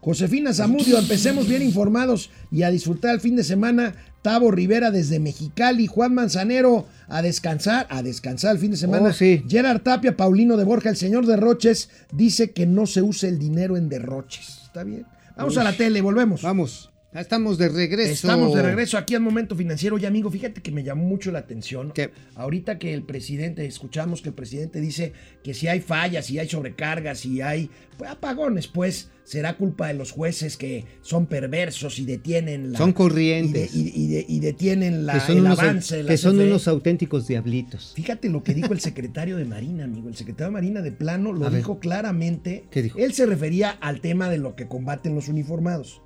Josefina 0.01 0.51
Zamudio, 0.53 0.97
empecemos 0.97 1.47
bien 1.47 1.61
informados 1.61 2.29
y 2.51 2.63
a 2.63 2.71
disfrutar 2.71 3.13
el 3.13 3.21
fin 3.21 3.37
de 3.37 3.45
semana. 3.45 3.95
Tavo 4.23 4.49
Rivera 4.51 4.89
desde 4.89 5.19
Mexicali, 5.19 5.85
Juan 5.85 6.15
Manzanero 6.15 6.87
a 7.09 7.21
descansar, 7.21 7.85
a 7.89 8.01
descansar 8.01 8.53
el 8.53 8.59
fin 8.59 8.71
de 8.71 8.77
semana. 8.77 9.09
Oh, 9.09 9.13
sí. 9.13 9.43
Gerard 9.47 9.81
Tapia, 9.81 10.17
Paulino 10.17 10.57
de 10.57 10.63
Borja, 10.63 10.89
el 10.89 10.95
señor 10.95 11.27
Derroches, 11.27 11.89
dice 12.11 12.51
que 12.51 12.65
no 12.65 12.87
se 12.87 13.01
use 13.01 13.27
el 13.27 13.37
dinero 13.37 13.75
en 13.77 13.89
derroches. 13.89 14.61
¿Está 14.63 14.83
bien? 14.83 15.05
Vamos 15.35 15.57
a 15.57 15.63
la 15.63 15.75
tele, 15.75 16.01
volvemos. 16.01 16.41
Vamos. 16.41 16.92
Estamos 17.15 17.57
de 17.57 17.69
regreso. 17.69 18.11
Estamos 18.11 18.55
de 18.55 18.61
regreso 18.63 18.97
aquí 18.97 19.13
al 19.15 19.21
Momento 19.21 19.55
Financiero. 19.55 19.97
Y 19.97 20.05
amigo, 20.05 20.31
fíjate 20.31 20.61
que 20.61 20.71
me 20.71 20.83
llamó 20.83 21.03
mucho 21.03 21.31
la 21.31 21.39
atención. 21.39 21.91
¿Qué? 21.93 22.09
Ahorita 22.35 22.79
que 22.79 22.93
el 22.93 23.03
presidente, 23.03 23.65
escuchamos 23.65 24.21
que 24.21 24.29
el 24.29 24.35
presidente 24.35 24.79
dice 24.81 25.13
que 25.43 25.53
si 25.53 25.67
hay 25.67 25.79
fallas, 25.81 26.25
si 26.25 26.39
hay 26.39 26.49
sobrecargas, 26.49 27.19
si 27.19 27.41
hay 27.41 27.69
pues, 27.97 28.09
apagones, 28.09 28.67
pues 28.67 29.09
será 29.23 29.55
culpa 29.57 29.87
de 29.87 29.93
los 29.93 30.11
jueces 30.11 30.57
que 30.57 30.85
son 31.01 31.27
perversos 31.27 31.97
y 31.99 32.05
detienen 32.05 32.73
la... 32.73 32.77
Son 32.77 32.91
corrientes. 32.93 33.73
Y, 33.75 33.83
de- 33.85 33.91
y 33.95 34.07
de- 34.07 34.25
y 34.27 34.39
detienen 34.39 35.05
la, 35.05 35.17
el 35.27 35.39
unos, 35.41 35.59
avance 35.59 35.97
de 35.97 36.03
la 36.03 36.09
que 36.09 36.17
son 36.17 36.35
CFE. 36.37 36.47
unos 36.47 36.67
auténticos 36.67 37.27
diablitos. 37.27 37.93
Fíjate 37.95 38.29
lo 38.29 38.43
que 38.43 38.53
dijo 38.53 38.73
el 38.73 38.79
secretario 38.81 39.37
de 39.37 39.45
Marina, 39.45 39.85
amigo. 39.85 40.09
El 40.09 40.15
secretario 40.17 40.47
de 40.47 40.53
Marina 40.53 40.81
de 40.81 40.91
plano 40.91 41.31
lo 41.31 41.45
A 41.45 41.49
ver. 41.49 41.59
dijo 41.59 41.79
claramente. 41.79 42.65
¿Qué 42.69 42.81
dijo? 42.81 42.99
Él 42.99 43.13
se 43.13 43.25
refería 43.25 43.69
al 43.69 44.01
tema 44.01 44.29
de 44.29 44.39
lo 44.39 44.55
que 44.55 44.67
combaten 44.67 45.15
los 45.15 45.29
uniformados. 45.29 46.01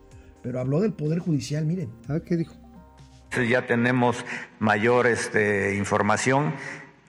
Pero 0.48 0.62
habló 0.62 0.80
del 0.80 0.94
Poder 0.94 1.20
Judicial, 1.20 1.66
miren. 1.66 1.92
A 2.08 2.14
ver 2.14 2.22
qué 2.22 2.38
dijo. 2.38 2.56
Ya 3.50 3.66
tenemos 3.68 4.24
mayor 4.60 5.06
este, 5.06 5.76
información 5.76 6.54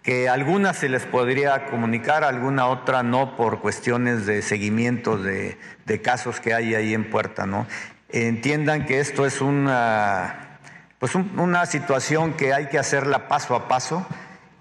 que 0.02 0.28
algunas 0.28 0.76
se 0.76 0.88
les 0.88 1.04
podría 1.06 1.66
comunicar, 1.66 2.24
alguna 2.24 2.66
otra 2.66 3.04
no 3.04 3.36
por 3.36 3.60
cuestiones 3.60 4.26
de 4.26 4.42
seguimiento 4.42 5.18
de, 5.18 5.56
de 5.86 6.02
casos 6.02 6.40
que 6.40 6.52
hay 6.52 6.74
ahí 6.74 6.94
en 6.94 7.08
puerta, 7.10 7.46
¿no? 7.46 7.68
Entiendan 8.08 8.86
que 8.86 8.98
esto 8.98 9.24
es 9.24 9.40
una, 9.40 10.58
pues 10.98 11.14
un- 11.14 11.38
una 11.38 11.64
situación 11.66 12.32
que 12.34 12.52
hay 12.52 12.66
que 12.66 12.80
hacerla 12.80 13.28
paso 13.28 13.54
a 13.54 13.68
paso 13.68 14.04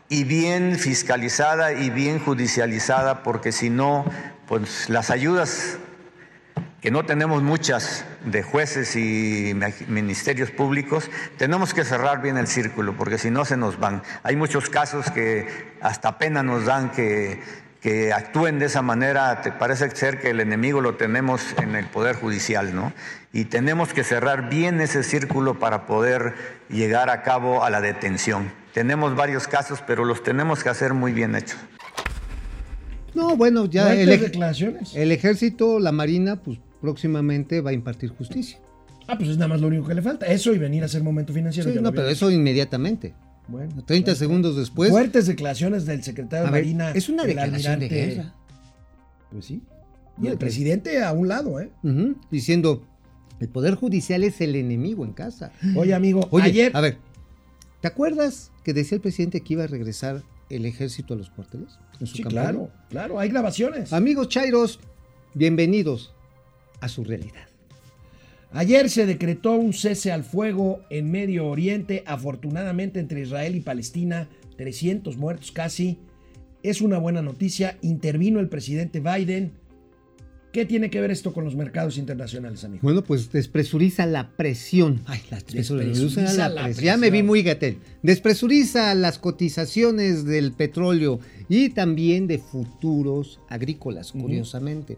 y 0.07 0.23
bien 0.23 0.75
fiscalizada 0.78 1.73
y 1.73 1.89
bien 1.89 2.19
judicializada, 2.19 3.23
porque 3.23 3.51
si 3.51 3.71
no, 3.71 4.05
pues 4.47 4.88
las 4.88 5.09
ayudas 5.09 5.80
que 6.80 6.91
no 6.91 7.05
tenemos 7.07 7.41
muchas 7.41 8.05
de 8.32 8.43
jueces 8.43 8.95
y 8.95 9.55
ministerios 9.88 10.51
públicos, 10.51 11.09
tenemos 11.38 11.73
que 11.73 11.84
cerrar 11.84 12.21
bien 12.21 12.38
el 12.38 12.47
círculo, 12.47 12.95
porque 12.95 13.17
si 13.17 13.32
no 13.32 13.45
se 13.45 13.57
nos 13.57 13.80
van. 13.80 14.03
Hay 14.23 14.36
muchos 14.36 14.69
casos 14.69 15.09
que 15.11 15.47
hasta 15.82 16.17
pena 16.17 16.43
nos 16.43 16.65
dan 16.65 16.91
que, 16.91 17.39
que 17.82 18.11
actúen 18.11 18.59
de 18.59 18.65
esa 18.65 18.82
manera, 18.82 19.41
te 19.41 19.51
parece 19.51 19.89
ser 19.95 20.19
que 20.19 20.32
el 20.32 20.39
enemigo 20.39 20.82
lo 20.82 20.95
tenemos 20.95 21.41
en 21.61 21.75
el 21.75 21.86
Poder 21.86 22.15
Judicial, 22.15 22.75
¿no? 22.75 22.93
Y 23.34 23.45
tenemos 23.45 23.93
que 23.93 24.03
cerrar 24.03 24.49
bien 24.49 24.82
ese 24.82 25.03
círculo 25.03 25.59
para 25.59 25.86
poder 25.86 26.34
llegar 26.69 27.09
a 27.09 27.23
cabo 27.23 27.63
a 27.63 27.69
la 27.69 27.82
detención. 27.82 28.51
Tenemos 28.73 29.15
varios 29.15 29.47
casos, 29.47 29.84
pero 29.86 30.05
los 30.05 30.23
tenemos 30.23 30.63
que 30.63 30.69
hacer 30.69 30.93
muy 30.93 31.13
bien 31.13 31.36
hechos. 31.36 31.59
No, 33.13 33.36
bueno, 33.36 33.65
ya 33.65 33.93
el, 33.93 34.07
declaraciones. 34.07 34.95
el 34.95 35.11
ejército, 35.11 35.80
la 35.80 35.91
marina, 35.91 36.36
pues 36.36 36.59
próximamente 36.82 37.61
va 37.61 37.71
a 37.71 37.73
impartir 37.73 38.09
justicia. 38.09 38.59
Ah, 39.07 39.17
pues 39.17 39.30
es 39.30 39.38
nada 39.38 39.47
más 39.47 39.61
lo 39.61 39.67
único 39.67 39.88
que 39.88 39.93
le 39.95 40.01
falta. 40.01 40.25
Eso 40.28 40.53
y 40.53 40.57
venir 40.57 40.84
a 40.84 40.88
hacer 40.88 41.01
momento 41.03 41.34
financiero. 41.34 41.71
Sí, 41.71 41.80
no, 41.82 41.91
pero 41.91 42.09
eso 42.09 42.30
inmediatamente. 42.30 43.13
Bueno, 43.47 43.84
30 43.86 44.11
bueno. 44.11 44.15
segundos 44.15 44.57
después. 44.57 44.89
Fuertes 44.89 45.28
declaraciones 45.28 45.86
del 45.86 46.03
secretario 46.03 46.45
de 46.45 46.51
Marina. 46.51 46.91
es 46.91 47.07
una 47.07 47.23
declaración 47.23 47.80
de 47.80 47.88
guerra. 47.88 48.34
Pues 49.32 49.45
sí. 49.45 49.61
Y 50.21 50.28
el 50.28 50.38
presidente 50.38 51.03
a 51.03 51.13
un 51.13 51.28
lado, 51.28 51.59
¿eh? 51.59 51.69
Diciendo, 52.32 52.84
el 53.39 53.47
Poder 53.49 53.75
Judicial 53.75 54.23
es 54.23 54.41
el 54.41 54.55
enemigo 54.55 55.05
en 55.05 55.13
casa. 55.13 55.51
Oye, 55.75 55.93
amigo, 55.93 56.28
Oye, 56.32 56.45
ayer. 56.45 56.71
a 56.75 56.82
ver, 56.82 56.97
¿te 57.82 57.88
acuerdas 57.88 58.51
que 58.63 58.73
decía 58.73 58.95
el 58.95 59.01
presidente 59.01 59.41
que 59.41 59.53
iba 59.53 59.63
a 59.63 59.67
regresar 59.67 60.23
el 60.49 60.65
ejército 60.65 61.13
a 61.13 61.17
los 61.17 61.30
cuarteles? 61.30 61.78
En 62.01 62.07
su 62.07 62.17
Sí, 62.17 62.23
campaña? 62.23 62.41
claro, 62.49 62.71
claro, 62.89 63.19
hay 63.19 63.30
grabaciones. 63.30 63.93
Amigos 63.93 64.28
Chairos, 64.30 64.80
bienvenidos 65.36 66.13
a 66.80 66.88
su 66.89 67.03
realidad. 67.03 67.47
Ayer 68.51 68.89
se 68.89 69.05
decretó 69.05 69.53
un 69.53 69.73
cese 69.73 70.11
al 70.11 70.23
fuego 70.23 70.82
en 70.89 71.11
Medio 71.11 71.47
Oriente, 71.47 72.03
afortunadamente 72.05 72.99
entre 72.99 73.21
Israel 73.21 73.55
y 73.55 73.59
Palestina, 73.59 74.30
300 74.55 75.17
muertos 75.17 75.51
casi. 75.51 75.99
Es 76.63 76.82
una 76.82 76.97
buena 76.97 77.21
noticia, 77.21 77.78
intervino 77.82 78.39
el 78.39 78.49
presidente 78.49 78.99
Biden. 78.99 79.51
¿Qué 80.52 80.66
tiene 80.66 80.89
que 80.89 81.02
ver 81.02 81.12
esto 81.12 81.34
con 81.34 81.43
los 81.43 81.56
mercados 81.56 81.98
internacionales, 81.98 82.64
amigo? 82.64 82.80
Bueno, 82.82 83.04
pues 83.04 83.32
despresuriza 83.32 84.06
la 84.06 84.32
presión. 84.32 85.02
Ay, 85.06 85.20
la 85.30 85.38
despresuriza 85.38 85.89
Despresuriza 85.89 86.48
la, 86.48 86.50
la 86.50 86.64
presión. 86.64 86.86
Ya 86.86 86.98
me 86.98 87.12
vi 87.12 87.22
muy 87.22 87.43
gatel. 87.43 87.78
Despresuriza 88.02 88.95
las 88.95 89.20
cotizaciones 89.20 90.26
del 90.26 90.54
petróleo 90.54 91.20
y 91.50 91.70
también 91.70 92.28
de 92.28 92.39
futuros 92.39 93.39
agrícolas, 93.50 94.14
curiosamente. 94.14 94.98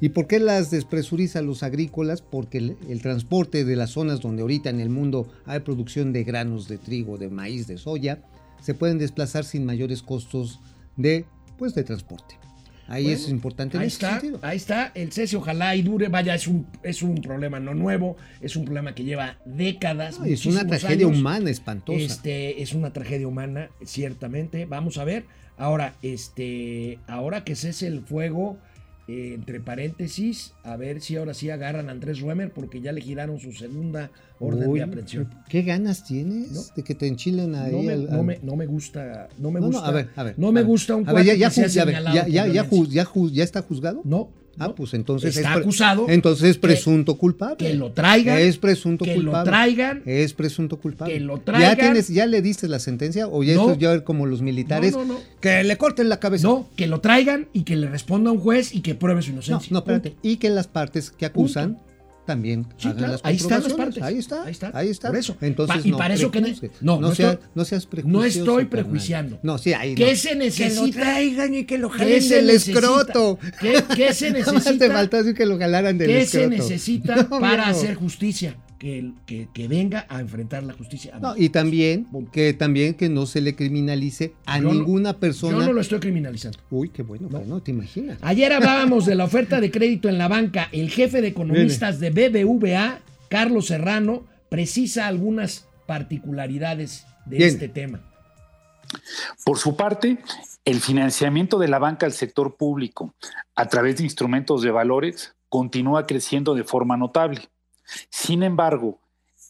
¿Y 0.00 0.08
por 0.08 0.26
qué 0.26 0.40
las 0.40 0.70
despresuriza 0.70 1.42
los 1.42 1.62
agrícolas? 1.62 2.22
Porque 2.22 2.58
el, 2.58 2.76
el 2.88 3.02
transporte 3.02 3.64
de 3.64 3.76
las 3.76 3.90
zonas 3.90 4.20
donde 4.20 4.42
ahorita 4.42 4.70
en 4.70 4.80
el 4.80 4.88
mundo 4.88 5.28
hay 5.44 5.60
producción 5.60 6.12
de 6.12 6.24
granos 6.24 6.66
de 6.66 6.78
trigo, 6.78 7.18
de 7.18 7.28
maíz, 7.28 7.66
de 7.66 7.76
soya, 7.78 8.22
se 8.62 8.74
pueden 8.74 8.98
desplazar 8.98 9.44
sin 9.44 9.64
mayores 9.64 10.02
costos 10.02 10.60
de, 10.96 11.26
pues, 11.58 11.74
de 11.74 11.84
transporte. 11.84 12.36
Ahí 12.88 13.04
Bueno, 13.04 13.18
es 13.18 13.28
importante 13.28 13.76
en 13.76 13.82
Ahí 13.82 13.88
está, 13.88 14.12
sentido. 14.12 14.38
ahí 14.42 14.56
está, 14.56 14.92
el 14.94 15.12
cese 15.12 15.36
ojalá 15.36 15.76
y 15.76 15.82
dure, 15.82 16.08
vaya, 16.08 16.34
es 16.34 16.48
un, 16.48 16.66
es 16.82 17.02
un 17.02 17.16
problema 17.16 17.60
no 17.60 17.74
nuevo, 17.74 18.16
es 18.40 18.56
un 18.56 18.64
problema 18.64 18.94
que 18.94 19.04
lleva 19.04 19.38
décadas. 19.44 20.18
Es 20.24 20.46
una 20.46 20.66
tragedia 20.66 21.06
años. 21.06 21.18
humana 21.18 21.50
espantosa. 21.50 21.98
Este, 21.98 22.62
es 22.62 22.72
una 22.72 22.92
tragedia 22.92 23.28
humana, 23.28 23.68
ciertamente. 23.84 24.64
Vamos 24.64 24.96
a 24.96 25.04
ver. 25.04 25.26
Ahora, 25.58 25.96
este, 26.02 26.98
ahora 27.06 27.44
que 27.44 27.56
cese 27.56 27.88
el 27.88 28.00
fuego, 28.00 28.58
eh, 29.08 29.32
entre 29.34 29.58
paréntesis, 29.58 30.52
a 30.62 30.76
ver 30.76 31.00
si 31.00 31.16
ahora 31.16 31.32
sí 31.34 31.48
agarran 31.50 31.88
a 31.88 31.92
Andrés 31.92 32.20
Ruemer, 32.20 32.52
porque 32.52 32.80
ya 32.82 32.92
le 32.92 33.00
giraron 33.00 33.40
su 33.40 33.52
segunda 33.52 34.10
orden 34.38 34.68
Uy, 34.68 34.78
de 34.80 34.84
aprehensión. 34.84 35.30
¿Qué 35.48 35.62
ganas 35.62 36.04
tienes 36.04 36.52
¿No? 36.52 36.60
de 36.76 36.82
que 36.84 36.94
te 36.94 37.06
enchilen 37.06 37.54
ahí? 37.54 37.72
No 37.72 37.82
me, 37.82 37.92
al- 37.94 38.10
no 38.10 38.22
me- 38.22 38.38
no 38.42 38.54
me 38.56 38.66
gusta, 38.66 39.28
no 39.38 39.50
me 39.50 39.60
No, 39.60 39.66
no, 39.68 39.72
gusta. 39.72 39.88
a 39.88 39.92
ver, 39.92 40.08
a 40.14 40.22
ver. 40.24 40.34
no 40.38 40.52
me 40.52 40.62
gusta 40.62 40.94
un 40.94 41.04
cuate 41.04 41.24
ya, 41.24 41.34
ya, 41.34 41.48
ya, 41.48 41.48
¿ya 43.32 43.44
está 43.44 43.62
juzgado? 43.62 44.02
No. 44.04 44.30
Ah, 44.58 44.68
no. 44.68 44.74
pues 44.74 44.94
entonces 44.94 45.36
Está 45.36 45.52
es 45.54 45.58
acusado. 45.60 46.06
Entonces 46.08 46.50
es 46.50 46.56
Que- 46.56 46.62
presunto 46.62 47.16
culpable. 47.16 47.56
que 47.58 47.74
lo 47.74 47.92
traigan, 47.92 48.38
Es 48.38 48.58
presunto 48.58 49.04
que 49.04 49.16
lo 49.16 49.22
culpable. 49.22 49.50
traigan, 49.50 50.02
Es 50.04 50.32
presunto 50.34 50.78
culpable. 50.78 51.14
que 51.14 51.20
lo 51.20 51.36
¿Ya 51.38 51.44
traigan. 51.44 51.76
tienes, 51.78 52.08
ya 52.08 52.26
le 52.26 52.42
diste 52.42 52.68
la 52.68 52.78
sentencia 52.78 53.28
o 53.28 53.42
ya 53.42 53.54
No. 53.54 53.60
esto 53.62 53.72
es 53.72 53.78
ya 53.78 54.04
como 54.04 54.26
los 54.26 54.42
militares 54.42 54.92
No, 54.92 55.04
no, 55.04 55.14
no. 55.14 55.20
que 55.40 55.62
le 55.64 55.76
corten 55.76 56.08
la 56.08 56.20
cabeza? 56.20 56.46
No, 56.48 56.68
que 56.76 56.86
lo 56.86 57.00
traigan 57.00 57.48
y 57.52 57.62
que 57.62 57.76
le 57.76 57.88
responda 57.88 58.30
a 58.30 58.32
un 58.32 58.40
juez 58.40 58.74
y 58.74 58.80
que 58.80 58.94
pruebe 58.94 59.22
su 59.22 59.28
no, 59.28 59.34
inocencia. 59.36 59.68
no, 59.70 59.78
espérate. 59.78 60.16
Y 60.22 60.36
que 60.36 60.50
las 60.50 60.66
partes 60.66 61.10
que 61.10 61.26
acusan 61.26 61.78
también 62.28 62.66
Sí, 62.76 62.88
hagan 62.88 62.98
claro, 62.98 63.12
las 63.14 63.20
ahí 63.24 63.36
están 63.36 63.62
las 63.62 63.72
partes. 63.72 64.02
Ahí 64.02 64.18
está, 64.18 64.44
Ahí 64.44 64.50
está, 64.52 64.70
ahí 64.74 64.88
está. 64.90 65.08
por 65.08 65.16
eso. 65.18 65.36
Entonces, 65.40 65.76
Pa- 65.82 65.88
y 65.88 65.90
no 65.90 65.96
para 65.96 66.14
eso 66.14 66.30
que 66.30 66.40
no, 66.82 67.00
no 67.00 67.14
sea- 67.14 67.32
estoy- 67.32 67.48
no 67.54 67.64
seas 67.64 67.84
No 67.84 67.90
prejuicioso, 67.90 68.26
estoy 68.38 68.44
carnal. 68.66 68.68
prejuiciando. 68.68 69.38
No, 69.42 69.56
sí, 69.58 69.72
ahí 69.72 69.94
¿Qué 69.94 70.10
no. 70.10 70.16
se 70.16 70.28
Que 70.28 70.34
lo 70.34 70.40
necesita? 70.44 71.00
traigan 71.00 71.54
y 71.54 71.64
que 71.64 71.78
lo 71.78 71.90
¿Qué 71.90 71.98
jalen 71.98 72.22
se 72.22 72.34
del 72.36 72.46
necesita? 72.46 72.78
escroto. 72.78 73.38
¿Qué- 73.60 73.82
qué 73.96 74.14
se 74.14 74.30
Nada 74.32 74.52
más 74.52 74.64
te 74.64 74.70
necesita? 74.72 74.92
faltó 74.92 75.16
decir 75.16 75.34
que 75.34 75.46
lo 75.46 75.58
jalaran 75.58 75.96
del 75.98 76.08
¿Qué 76.08 76.20
escroto. 76.20 76.50
se 76.50 76.56
necesita 76.56 77.16
No, 77.30 77.40
para 77.40 77.68
hacer 77.68 77.94
justicia? 77.94 78.56
Que, 78.78 79.12
que, 79.26 79.48
que 79.52 79.66
venga 79.66 80.06
a 80.08 80.20
enfrentar 80.20 80.62
la 80.62 80.72
justicia. 80.72 81.18
No, 81.20 81.36
y 81.36 81.48
también 81.48 82.06
que 82.30 82.52
también 82.52 82.94
que 82.94 83.08
no 83.08 83.26
se 83.26 83.40
le 83.40 83.56
criminalice 83.56 84.34
a 84.46 84.58
Yo 84.58 84.64
no- 84.68 84.72
ninguna 84.74 85.18
persona. 85.18 85.58
Yo 85.58 85.66
no 85.66 85.72
lo 85.72 85.80
estoy 85.80 85.98
criminalizando. 85.98 86.58
Uy, 86.70 86.90
qué 86.90 87.02
bueno, 87.02 87.26
pero 87.28 87.44
no 87.44 87.60
te 87.60 87.72
imaginas. 87.72 88.18
Ayer 88.22 88.52
hablábamos 88.54 89.04
de 89.04 89.16
la 89.16 89.24
oferta 89.24 89.60
de 89.60 89.72
crédito 89.72 90.08
en 90.08 90.16
la 90.16 90.28
banca. 90.28 90.68
El 90.70 90.90
jefe 90.90 91.20
de 91.20 91.26
economistas 91.28 91.98
de 91.98 92.10
BBVA, 92.10 93.00
Carlos 93.28 93.66
Serrano, 93.66 94.22
precisa 94.48 95.08
algunas 95.08 95.66
particularidades 95.86 97.04
de 97.26 97.38
Bien. 97.38 97.48
este 97.48 97.68
tema. 97.68 98.00
Por 99.44 99.58
su 99.58 99.76
parte, 99.76 100.18
el 100.64 100.80
financiamiento 100.80 101.58
de 101.58 101.68
la 101.68 101.78
banca 101.78 102.06
al 102.06 102.12
sector 102.12 102.56
público 102.56 103.14
a 103.54 103.66
través 103.66 103.96
de 103.98 104.04
instrumentos 104.04 104.62
de 104.62 104.70
valores 104.70 105.34
continúa 105.48 106.06
creciendo 106.06 106.54
de 106.54 106.64
forma 106.64 106.96
notable. 106.96 107.40
Sin 108.10 108.42
embargo, 108.42 109.00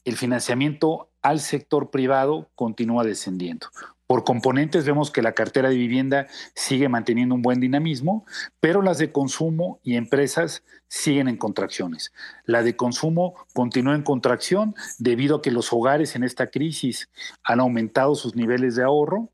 el 0.05 0.17
financiamiento 0.17 1.11
al 1.23 1.41
sector 1.41 1.91
privado 1.91 2.49
continúa 2.55 3.05
descendiendo. 3.05 3.69
Por 4.07 4.25
componentes 4.25 4.87
vemos 4.87 5.11
que 5.11 5.21
la 5.21 5.33
cartera 5.33 5.69
de 5.69 5.77
vivienda 5.77 6.29
sigue 6.55 6.89
manteniendo 6.89 7.35
un 7.35 7.43
buen 7.43 7.61
dinamismo, 7.61 8.25
pero 8.59 8.81
las 8.81 8.97
de 8.97 9.13
consumo 9.13 9.81
y 9.83 9.97
empresas 9.97 10.63
siguen 10.89 11.29
en 11.29 11.37
contracciones. 11.37 12.15
La 12.47 12.63
de 12.63 12.75
consumo 12.75 13.35
continúa 13.53 13.95
en 13.95 14.03
contracción 14.03 14.75
debido 14.99 15.37
a 15.37 15.43
que 15.43 15.51
los 15.51 15.75
hogares 15.75 16.17
en 16.17 16.25
esta 16.25 16.47
crisis 16.47 17.11
han 17.45 17.61
aumentado 17.61 18.15
sus 18.15 18.35
niveles 18.35 18.77
de 18.77 18.85
ahorro 18.85 19.31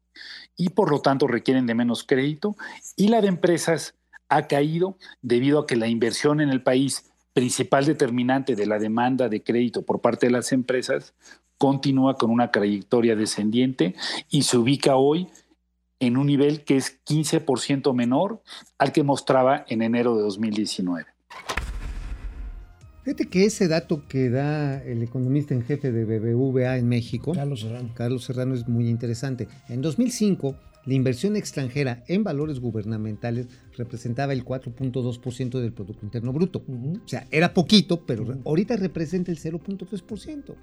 y 0.56 0.70
por 0.70 0.90
lo 0.90 1.00
tanto 1.00 1.28
requieren 1.28 1.66
de 1.66 1.76
menos 1.76 2.02
crédito 2.02 2.56
y 2.96 3.08
la 3.08 3.20
de 3.20 3.28
empresas 3.28 3.94
ha 4.28 4.48
caído 4.48 4.98
debido 5.22 5.60
a 5.60 5.66
que 5.66 5.76
la 5.76 5.86
inversión 5.86 6.40
en 6.40 6.48
el 6.48 6.64
país, 6.64 7.12
principal 7.34 7.84
determinante 7.84 8.56
de 8.56 8.64
la 8.64 8.78
demanda 8.78 9.28
de 9.28 9.42
crédito 9.42 9.82
por 9.82 10.00
parte 10.00 10.26
de 10.26 10.32
las 10.32 10.52
empresas, 10.52 11.12
continúa 11.58 12.16
con 12.16 12.30
una 12.30 12.50
trayectoria 12.50 13.16
descendiente 13.16 13.94
y 14.30 14.42
se 14.42 14.56
ubica 14.56 14.96
hoy 14.96 15.28
en 16.00 16.16
un 16.16 16.26
nivel 16.26 16.64
que 16.64 16.76
es 16.76 17.04
15% 17.04 17.94
menor 17.94 18.42
al 18.78 18.92
que 18.92 19.02
mostraba 19.02 19.64
en 19.68 19.82
enero 19.82 20.16
de 20.16 20.22
2019. 20.22 21.06
Fíjate 23.04 23.26
que 23.26 23.44
ese 23.44 23.68
dato 23.68 24.06
que 24.08 24.30
da 24.30 24.82
el 24.82 25.02
economista 25.02 25.52
en 25.52 25.62
jefe 25.62 25.92
de 25.92 26.04
BBVA 26.06 26.78
en 26.78 26.88
México, 26.88 27.32
Carlos 27.34 27.60
Serrano. 27.60 27.90
Carlos 27.94 28.24
Serrano, 28.24 28.54
es 28.54 28.66
muy 28.66 28.88
interesante. 28.88 29.46
En 29.68 29.82
2005, 29.82 30.56
la 30.86 30.94
inversión 30.94 31.36
extranjera 31.36 32.04
en 32.08 32.24
valores 32.24 32.60
gubernamentales 32.60 33.46
representaba 33.76 34.32
el 34.32 34.44
4.2% 34.44 35.60
del 35.60 35.72
Producto 35.72 36.04
Interno 36.04 36.32
Bruto. 36.32 36.62
O 36.68 37.08
sea, 37.08 37.26
era 37.30 37.54
poquito, 37.54 38.04
pero 38.04 38.38
ahorita 38.44 38.76
representa 38.76 39.30
el 39.30 39.38
0.3%. 39.38 40.54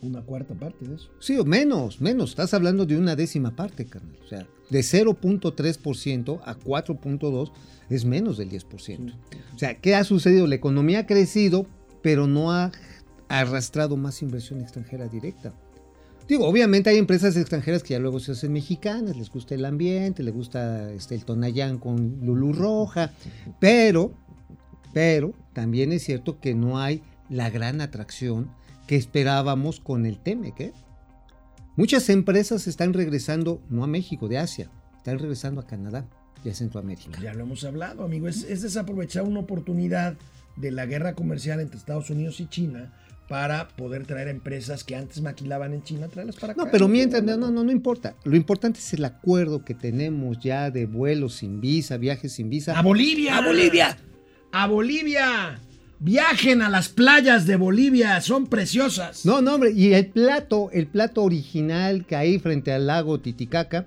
Una 0.00 0.22
cuarta 0.22 0.54
parte 0.54 0.86
de 0.86 0.94
eso. 0.94 1.10
Sí, 1.18 1.36
o 1.38 1.44
menos, 1.44 2.00
menos. 2.00 2.30
Estás 2.30 2.54
hablando 2.54 2.86
de 2.86 2.96
una 2.96 3.16
décima 3.16 3.56
parte, 3.56 3.84
carnal. 3.84 4.16
O 4.24 4.28
sea, 4.28 4.46
de 4.70 4.80
0.3% 4.80 6.40
a 6.44 6.56
4.2% 6.56 7.52
es 7.90 8.04
menos 8.04 8.38
del 8.38 8.50
10%. 8.50 9.14
O 9.54 9.58
sea, 9.58 9.74
¿qué 9.80 9.96
ha 9.96 10.04
sucedido? 10.04 10.46
La 10.46 10.54
economía 10.54 11.00
ha 11.00 11.06
crecido, 11.06 11.66
pero 12.00 12.28
no 12.28 12.52
ha 12.52 12.70
arrastrado 13.28 13.96
más 13.96 14.22
inversión 14.22 14.60
extranjera 14.60 15.08
directa. 15.08 15.52
Obviamente 16.36 16.90
hay 16.90 16.98
empresas 16.98 17.36
extranjeras 17.36 17.82
que 17.82 17.94
ya 17.94 17.98
luego 17.98 18.20
se 18.20 18.32
hacen 18.32 18.52
mexicanas, 18.52 19.16
les 19.16 19.30
gusta 19.30 19.54
el 19.54 19.64
ambiente, 19.64 20.22
les 20.22 20.34
gusta 20.34 20.92
este, 20.92 21.14
el 21.14 21.24
Tonayán 21.24 21.78
con 21.78 22.18
Lulu 22.22 22.52
Roja, 22.52 23.12
pero, 23.60 24.12
pero 24.92 25.32
también 25.54 25.90
es 25.92 26.04
cierto 26.04 26.38
que 26.38 26.54
no 26.54 26.78
hay 26.78 27.02
la 27.30 27.48
gran 27.48 27.80
atracción 27.80 28.50
que 28.86 28.96
esperábamos 28.96 29.80
con 29.80 30.04
el 30.04 30.18
TEMEC. 30.18 30.60
¿eh? 30.60 30.72
Muchas 31.76 32.10
empresas 32.10 32.66
están 32.66 32.92
regresando, 32.92 33.62
no 33.70 33.82
a 33.82 33.86
México, 33.86 34.28
de 34.28 34.38
Asia, 34.38 34.70
están 34.98 35.18
regresando 35.18 35.62
a 35.62 35.66
Canadá 35.66 36.06
y 36.44 36.50
a 36.50 36.54
Centroamérica. 36.54 37.20
Ya 37.22 37.32
lo 37.32 37.44
hemos 37.44 37.64
hablado, 37.64 38.04
amigo, 38.04 38.28
es, 38.28 38.44
es 38.44 38.60
desaprovechar 38.60 39.22
una 39.22 39.40
oportunidad 39.40 40.16
de 40.56 40.72
la 40.72 40.84
guerra 40.84 41.14
comercial 41.14 41.60
entre 41.60 41.78
Estados 41.78 42.10
Unidos 42.10 42.40
y 42.40 42.48
China 42.48 42.92
para 43.28 43.68
poder 43.68 44.06
traer 44.06 44.28
empresas 44.28 44.84
que 44.84 44.96
antes 44.96 45.20
maquilaban 45.20 45.74
en 45.74 45.82
China, 45.82 46.08
traerlas 46.08 46.36
para 46.36 46.54
acá. 46.54 46.64
No, 46.64 46.70
pero 46.70 46.88
mientras, 46.88 47.22
no, 47.22 47.36
no, 47.36 47.50
no 47.50 47.70
importa. 47.70 48.16
Lo 48.24 48.36
importante 48.36 48.78
es 48.78 48.94
el 48.94 49.04
acuerdo 49.04 49.64
que 49.64 49.74
tenemos 49.74 50.38
ya 50.40 50.70
de 50.70 50.86
vuelos 50.86 51.34
sin 51.34 51.60
visa, 51.60 51.98
viajes 51.98 52.32
sin 52.32 52.48
visa. 52.48 52.76
¡A 52.76 52.82
Bolivia! 52.82 53.36
¡A 53.36 53.46
Bolivia! 53.46 53.98
¡A 54.50 54.66
Bolivia! 54.66 55.60
Viajen 56.00 56.62
a 56.62 56.70
las 56.70 56.88
playas 56.88 57.44
de 57.44 57.56
Bolivia, 57.56 58.20
son 58.20 58.46
preciosas. 58.46 59.26
No, 59.26 59.42
no, 59.42 59.56
hombre, 59.56 59.72
y 59.72 59.92
el 59.92 60.06
plato, 60.06 60.70
el 60.72 60.86
plato 60.86 61.22
original 61.22 62.06
que 62.06 62.16
hay 62.16 62.38
frente 62.38 62.72
al 62.72 62.86
lago 62.86 63.20
Titicaca, 63.20 63.86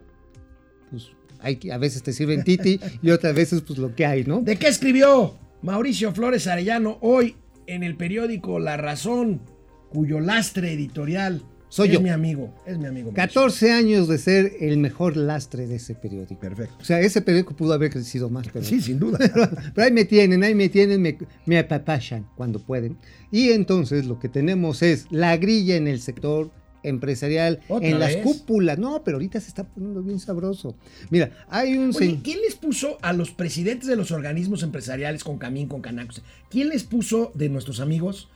pues 0.91 1.07
hay, 1.39 1.57
a 1.71 1.77
veces 1.77 2.03
te 2.03 2.11
sirven 2.11 2.43
titi 2.43 2.79
y 3.01 3.09
otras 3.11 3.33
veces 3.33 3.61
pues 3.61 3.79
lo 3.79 3.95
que 3.95 4.05
hay, 4.05 4.25
¿no? 4.25 4.41
¿De 4.41 4.57
qué 4.57 4.67
escribió 4.67 5.39
Mauricio 5.61 6.13
Flores 6.13 6.47
Arellano 6.47 6.97
hoy 7.01 7.37
en 7.72 7.84
el 7.84 7.95
periódico 7.95 8.59
La 8.59 8.76
Razón, 8.78 9.41
cuyo 9.89 10.19
lastre 10.19 10.74
editorial 10.74 11.43
Soy 11.69 11.88
es 11.88 11.93
yo. 11.93 12.01
mi 12.01 12.09
amigo, 12.09 12.53
es 12.65 12.78
mi 12.78 12.86
amigo. 12.86 13.13
14 13.13 13.72
años 13.72 14.09
de 14.09 14.17
ser 14.17 14.51
el 14.59 14.78
mejor 14.78 15.15
lastre 15.15 15.67
de 15.67 15.76
ese 15.76 15.95
periódico. 15.95 16.41
Perfecto. 16.41 16.76
O 16.82 16.84
sea, 16.84 16.99
ese 16.99 17.22
periódico 17.22 17.55
pudo 17.55 17.72
haber 17.74 17.91
crecido 17.91 18.30
más, 18.30 18.45
pero, 18.51 18.65
Sí, 18.65 18.82
sin 18.82 18.99
duda. 18.99 19.17
pero 19.74 19.86
ahí 19.88 19.91
me 19.93 20.03
tienen, 20.03 20.43
ahí 20.43 20.53
me 20.53 20.67
tienen, 20.67 21.01
me, 21.01 21.17
me 21.45 21.57
apapachan 21.59 22.28
cuando 22.36 22.59
pueden. 22.59 22.97
Y 23.32 23.51
entonces 23.51 24.05
lo 24.05 24.19
que 24.19 24.28
tenemos 24.28 24.82
es 24.82 25.07
la 25.11 25.38
grilla 25.38 25.78
en 25.78 25.88
el 25.88 26.01
sector 26.01 26.51
empresarial, 26.84 27.59
¿Otra 27.67 27.88
en 27.88 27.99
las 27.99 28.15
vez? 28.15 28.23
cúpulas. 28.23 28.77
No, 28.79 29.03
pero 29.03 29.17
ahorita 29.17 29.39
se 29.39 29.47
está 29.49 29.63
poniendo 29.63 30.01
bien 30.01 30.19
sabroso. 30.19 30.75
Mira, 31.09 31.32
hay 31.49 31.77
un... 31.77 31.95
Oye, 31.95 32.19
¿quién 32.23 32.39
les 32.41 32.55
puso 32.55 32.97
a 33.01 33.13
los 33.13 33.32
presidentes 33.32 33.88
de 33.88 33.95
los 33.95 34.11
organismos 34.11 34.63
empresariales 34.63 35.23
con 35.23 35.38
Camín, 35.38 35.67
con 35.67 35.82
Canacos? 35.82 36.21
¿Quién 36.49 36.69
les 36.69 36.84
puso 36.84 37.32
de 37.36 37.49
nuestros 37.49 37.79
amigos 37.79 38.29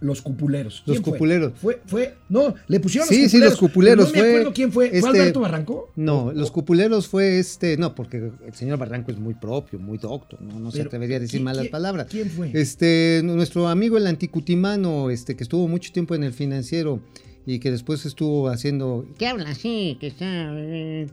los 0.00 0.20
cupuleros? 0.20 0.82
Los 0.84 0.96
¿Quién 0.96 1.02
fue? 1.04 1.12
cupuleros. 1.14 1.52
Fue, 1.56 1.80
fue, 1.86 2.14
no, 2.28 2.54
le 2.68 2.78
pusieron 2.78 3.08
Sí, 3.08 3.22
los 3.22 3.30
sí, 3.30 3.38
cupuleros. 3.38 3.52
los 3.52 3.58
cupuleros. 3.60 4.06
No 4.08 4.12
me 4.12 4.18
fue, 4.20 4.28
acuerdo 4.30 4.52
quién 4.52 4.70
fue. 4.72 4.88
¿Fue 4.90 4.98
este, 4.98 5.08
Alberto 5.08 5.40
Barranco? 5.40 5.90
No, 5.96 6.24
O- 6.26 6.32
los 6.32 6.50
cupuleros 6.50 7.08
fue 7.08 7.38
este, 7.38 7.78
no, 7.78 7.94
porque 7.94 8.18
el 8.46 8.52
señor 8.54 8.76
Barranco 8.78 9.10
es 9.12 9.18
muy 9.18 9.32
propio, 9.32 9.78
muy 9.78 9.96
docto, 9.96 10.36
no, 10.42 10.60
no 10.60 10.70
se 10.70 10.82
atrevería 10.82 11.16
a 11.16 11.20
decir 11.20 11.38
¿quién- 11.38 11.44
malas 11.44 11.62
quién- 11.62 11.70
palabras. 11.72 12.06
quién 12.10 12.28
fue? 12.28 12.50
Este, 12.52 13.22
nuestro 13.24 13.66
amigo 13.68 13.96
el 13.96 14.06
anticutimano, 14.06 15.08
este, 15.08 15.36
que 15.36 15.42
estuvo 15.44 15.66
mucho 15.68 15.90
tiempo 15.90 16.14
en 16.14 16.24
el 16.24 16.34
financiero 16.34 17.00
y 17.46 17.58
que 17.58 17.70
después 17.70 18.04
estuvo 18.06 18.48
haciendo, 18.48 19.06
¿qué 19.18 19.26
habla 19.26 19.50
así? 19.50 19.96
Que 20.00 20.08
está, 20.08 20.26
eh, 20.54 21.06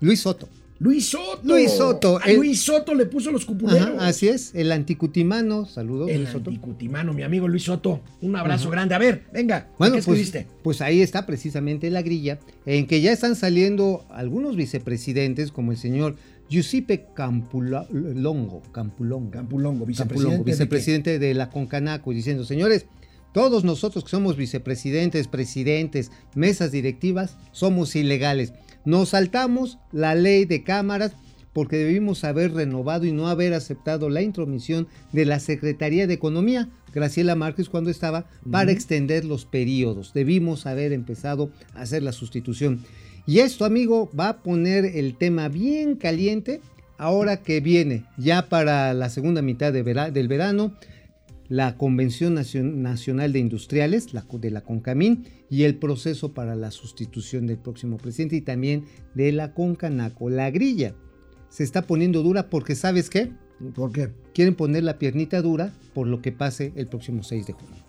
Luis 0.00 0.20
Soto. 0.20 0.48
Luis 0.80 1.08
Soto. 1.08 1.40
Luis 1.42 1.72
Soto, 1.72 2.18
A 2.22 2.30
el- 2.30 2.36
Luis 2.36 2.60
Soto 2.62 2.94
le 2.94 3.06
puso 3.06 3.32
los 3.32 3.44
cupuleros. 3.44 3.96
Ajá, 3.98 4.06
así 4.06 4.28
es, 4.28 4.54
el 4.54 4.70
anticutimano, 4.70 5.66
saludos 5.66 6.08
El 6.08 6.18
Luis 6.18 6.28
Soto. 6.30 6.50
anticutimano, 6.50 7.12
mi 7.12 7.24
amigo 7.24 7.48
Luis 7.48 7.64
Soto. 7.64 8.00
Un 8.20 8.36
abrazo 8.36 8.70
grande. 8.70 8.94
A 8.94 8.98
ver, 8.98 9.24
venga. 9.32 9.68
Bueno, 9.76 9.96
¿qué 9.96 10.02
pues, 10.02 10.20
escribiste? 10.20 10.46
pues 10.62 10.80
ahí 10.80 11.00
está 11.00 11.26
precisamente 11.26 11.90
la 11.90 12.02
grilla, 12.02 12.38
en 12.64 12.86
que 12.86 13.00
ya 13.00 13.10
están 13.12 13.34
saliendo 13.34 14.04
algunos 14.10 14.54
vicepresidentes, 14.54 15.50
como 15.50 15.72
el 15.72 15.78
señor 15.78 16.14
Giuseppe 16.48 17.06
Campulongo, 17.12 18.62
Campulongo, 18.70 19.30
Campulongo, 19.30 19.30
Campulongo, 19.32 19.84
vicepresidente. 19.84 20.36
de 20.38 20.44
vicepresidente 20.44 21.18
de, 21.18 21.34
la 21.34 21.50
Concanaco, 21.50 22.12
diciendo, 22.12 22.44
señores, 22.44 22.86
todos 23.38 23.62
nosotros 23.62 24.02
que 24.02 24.10
somos 24.10 24.36
vicepresidentes, 24.36 25.28
presidentes, 25.28 26.10
mesas 26.34 26.72
directivas, 26.72 27.36
somos 27.52 27.94
ilegales. 27.94 28.52
Nos 28.84 29.10
saltamos 29.10 29.78
la 29.92 30.16
ley 30.16 30.44
de 30.44 30.64
cámaras 30.64 31.12
porque 31.52 31.76
debimos 31.76 32.24
haber 32.24 32.52
renovado 32.52 33.06
y 33.06 33.12
no 33.12 33.28
haber 33.28 33.54
aceptado 33.54 34.10
la 34.10 34.22
intromisión 34.22 34.88
de 35.12 35.24
la 35.24 35.38
Secretaría 35.38 36.08
de 36.08 36.14
Economía, 36.14 36.68
Graciela 36.92 37.36
Márquez, 37.36 37.68
cuando 37.68 37.90
estaba, 37.90 38.26
para 38.50 38.72
extender 38.72 39.24
los 39.24 39.44
periodos. 39.44 40.12
Debimos 40.12 40.66
haber 40.66 40.92
empezado 40.92 41.52
a 41.76 41.82
hacer 41.82 42.02
la 42.02 42.10
sustitución. 42.10 42.82
Y 43.24 43.38
esto, 43.38 43.64
amigo, 43.64 44.10
va 44.18 44.30
a 44.30 44.38
poner 44.38 44.84
el 44.84 45.16
tema 45.16 45.48
bien 45.48 45.94
caliente 45.94 46.60
ahora 46.96 47.36
que 47.36 47.60
viene 47.60 48.02
ya 48.16 48.48
para 48.48 48.92
la 48.94 49.10
segunda 49.10 49.42
mitad 49.42 49.72
de 49.72 49.84
vera- 49.84 50.10
del 50.10 50.26
verano 50.26 50.72
la 51.48 51.76
Convención 51.76 52.34
Nacion- 52.36 52.76
Nacional 52.76 53.32
de 53.32 53.38
Industriales, 53.38 54.12
la, 54.12 54.26
de 54.30 54.50
la 54.50 54.60
CONCAMIN, 54.62 55.24
y 55.50 55.62
el 55.64 55.76
proceso 55.76 56.32
para 56.34 56.54
la 56.56 56.70
sustitución 56.70 57.46
del 57.46 57.58
próximo 57.58 57.96
presidente 57.96 58.36
y 58.36 58.40
también 58.42 58.84
de 59.14 59.32
la 59.32 59.54
CONCANACO. 59.54 60.28
La 60.30 60.50
grilla 60.50 60.94
se 61.48 61.64
está 61.64 61.82
poniendo 61.82 62.22
dura 62.22 62.50
porque, 62.50 62.74
¿sabes 62.74 63.08
qué? 63.08 63.32
¿Por 63.74 63.92
qué? 63.92 64.10
Quieren 64.34 64.54
poner 64.54 64.84
la 64.84 64.98
piernita 64.98 65.40
dura 65.42 65.72
por 65.94 66.06
lo 66.06 66.20
que 66.22 66.30
pase 66.32 66.72
el 66.76 66.86
próximo 66.86 67.22
6 67.22 67.46
de 67.46 67.52
junio. 67.54 67.84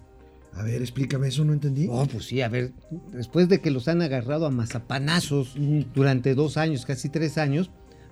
A 0.53 0.64
ver, 0.64 0.82
explícame 0.82 1.28
eso, 1.28 1.45
no 1.45 1.53
entendí. 1.53 1.88
Oh, 1.89 2.07
pues 2.07 2.26
sí, 2.26 2.41
a 2.41 2.49
ver, 2.49 2.72
después 3.14 3.47
de 3.49 3.60
que 3.62 3.70
los 3.70 3.88
han 3.88 4.01
agarrado 4.01 4.45
a 4.47 4.49
mazapanazos 4.49 5.55
durante 5.93 6.34
dos 6.34 6.57
años, 6.57 6.86
casi 6.86 7.07
tres 7.10 7.38
años, 7.38 7.70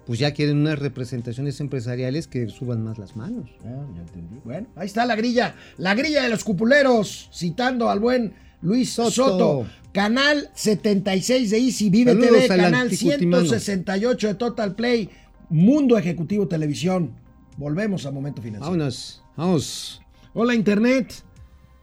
pues 0.08 0.20
ya 0.20 0.34
quieren 0.34 0.60
unas 0.60 0.80
representaciones 0.80 1.60
empresariales 1.60 2.28
que 2.28 2.47
suban 2.47 2.82
más 2.82 2.97
las 2.97 3.18
manos. 3.18 3.49
Ah, 3.66 3.86
ya 3.93 4.01
entendí. 4.01 4.39
Bueno, 4.45 4.68
ahí 4.78 4.88
está 4.88 5.05
la 5.05 5.18
grilla. 5.18 5.55
La 5.78 5.95
grilla 5.95 6.24
de 6.24 6.30
los 6.30 6.45
cupuleros, 6.45 7.30
citando 7.34 7.89
al 7.89 7.99
buen 7.99 8.34
Luis 8.62 8.93
Soto. 8.93 9.12
Soto. 9.12 9.68
Canal 9.91 10.49
76 10.55 11.49
de 11.49 11.58
Easy 11.58 11.89
Vive 11.89 12.14
Saludos 12.14 12.30
TV, 12.30 12.41
al 12.41 12.47
canal 12.47 12.74
anticutimano. 12.76 13.43
168 13.43 14.28
de 14.28 14.36
Total 14.36 14.76
Play, 14.76 15.10
Mundo 15.49 15.97
Ejecutivo 15.97 16.47
Televisión. 16.47 17.12
Volvemos 17.58 18.05
a 18.05 18.12
Momento 18.12 18.41
Financiero. 18.41 18.72
Vámonos, 18.72 19.22
vamos. 19.36 20.01
Hola 20.34 20.55
Internet, 20.55 21.16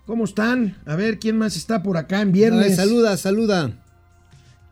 ¿cómo 0.07 0.25
están? 0.25 0.79
A 0.87 0.97
ver, 0.97 1.19
¿quién 1.19 1.37
más 1.37 1.57
está 1.57 1.83
por 1.83 1.99
acá 1.99 2.23
en 2.23 2.33
viernes? 2.33 2.71
Ay, 2.71 2.75
saluda, 2.75 3.19
saluda. 3.19 3.84